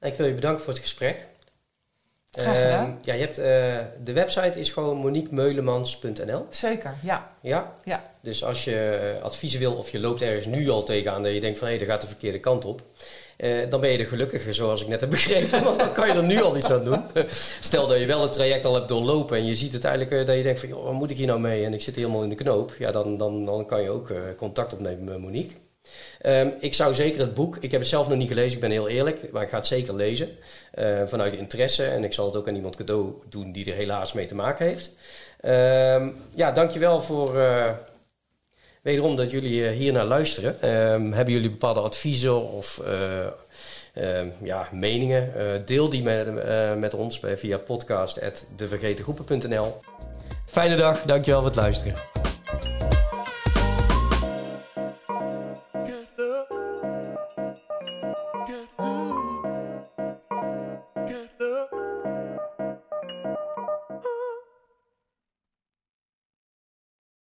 Ik 0.00 0.14
wil 0.14 0.26
je 0.26 0.34
bedanken 0.34 0.64
voor 0.64 0.72
het 0.72 0.82
gesprek. 0.82 1.26
Graag 2.30 2.62
gedaan. 2.62 2.86
Ehm, 2.86 2.96
ja, 3.02 3.14
je 3.14 3.20
hebt, 3.20 3.36
de 4.06 4.12
website 4.12 4.58
is 4.58 4.70
gewoon 4.70 4.96
moniquemeulemans.nl. 4.96 6.46
Zeker, 6.50 6.94
ja. 7.02 7.32
Ja? 7.40 7.74
Ja. 7.84 8.02
Dus 8.20 8.44
als 8.44 8.64
je 8.64 9.18
adviezen 9.22 9.58
wil 9.58 9.74
of 9.74 9.90
je 9.90 10.00
loopt 10.00 10.22
ergens 10.22 10.46
nu 10.46 10.68
al 10.68 10.82
tegenaan 10.82 11.22
dat 11.22 11.32
je 11.32 11.40
denkt 11.40 11.58
van 11.58 11.68
hé, 11.68 11.78
dat 11.78 11.86
gaat 11.86 12.00
de 12.00 12.06
verkeerde 12.06 12.40
kant 12.40 12.64
op. 12.64 12.82
eh, 13.36 13.70
dan 13.70 13.80
ben 13.80 13.90
je 13.90 13.98
de 13.98 14.04
gelukkige, 14.04 14.52
zoals 14.52 14.82
ik 14.82 14.88
net 14.88 15.00
heb 15.00 15.10
begrepen. 15.18 15.64
Want 15.64 15.78
dan 15.78 15.92
kan 15.92 16.06
je 16.06 16.12
er 16.12 16.22
nu 16.22 16.42
al 16.42 16.56
iets 16.56 16.70
aan 16.70 16.84
doen. 16.84 17.02
Stel 17.60 17.86
dat 17.86 17.98
je 17.98 18.06
wel 18.06 18.22
het 18.22 18.32
traject 18.32 18.64
al 18.64 18.74
hebt 18.74 18.88
doorlopen 18.88 19.36
en 19.36 19.46
je 19.46 19.54
ziet 19.54 19.72
uiteindelijk 19.72 20.10
eh, 20.10 20.26
dat 20.26 20.36
je 20.36 20.42
denkt 20.42 20.60
van 20.60 20.68
joh, 20.68 20.84
wat 20.84 20.92
moet 20.92 21.10
ik 21.10 21.16
hier 21.16 21.26
nou 21.26 21.40
mee? 21.40 21.64
En 21.64 21.74
ik 21.74 21.82
zit 21.82 21.96
helemaal 21.96 22.22
in 22.22 22.28
de 22.28 22.34
knoop. 22.34 22.74
Ja, 22.78 22.92
dan, 22.92 23.18
dan, 23.18 23.44
dan 23.44 23.66
kan 23.66 23.82
je 23.82 23.90
ook 23.90 24.10
eh, 24.10 24.18
contact 24.36 24.72
opnemen 24.72 25.04
met 25.04 25.18
Monique. 25.18 25.54
Ehm, 26.20 26.48
ik 26.60 26.74
zou 26.74 26.94
zeker 26.94 27.20
het 27.20 27.34
boek, 27.34 27.56
ik 27.60 27.70
heb 27.70 27.80
het 27.80 27.88
zelf 27.88 28.08
nog 28.08 28.18
niet 28.18 28.28
gelezen, 28.28 28.54
ik 28.54 28.60
ben 28.60 28.70
heel 28.70 28.88
eerlijk, 28.88 29.32
maar 29.32 29.42
ik 29.42 29.48
ga 29.48 29.56
het 29.56 29.66
zeker 29.66 29.94
lezen. 29.94 30.28
vanuit 31.06 31.32
interesse 31.32 31.84
en 31.84 32.04
ik 32.04 32.12
zal 32.12 32.26
het 32.26 32.36
ook 32.36 32.48
aan 32.48 32.54
iemand 32.54 32.76
cadeau 32.76 33.12
doen 33.28 33.52
die 33.52 33.70
er 33.70 33.76
helaas 33.76 34.12
mee 34.12 34.26
te 34.26 34.34
maken 34.34 34.66
heeft. 34.66 34.94
Ehm 35.40 36.08
ja, 36.34 36.52
dankjewel 36.52 37.00
voor 37.00 37.38
wederom 38.86 39.16
dat 39.16 39.30
jullie 39.30 39.68
eh, 39.68 39.76
hier 39.76 39.92
naar 39.92 40.04
luisteren. 40.04 40.62
Ehm, 40.62 41.12
hebben 41.12 41.34
jullie 41.34 41.50
bepaalde 41.50 41.80
adviezen 41.80 42.42
of 42.42 42.80
eh, 42.84 43.26
ehm, 43.94 44.28
ja, 44.42 44.68
meningen? 44.72 45.34
Eh, 45.34 45.44
deel 45.64 45.88
die 45.88 46.02
met, 46.02 46.28
met 46.78 46.94
ons 46.94 47.20
via 47.36 47.58
podcast.devergetengroepen.nl. 47.58 49.80
Fijne 50.46 50.76
dag, 50.76 51.02
dankjewel 51.02 51.40
voor 51.40 51.50
het 51.50 51.58
luisteren. 51.58 51.94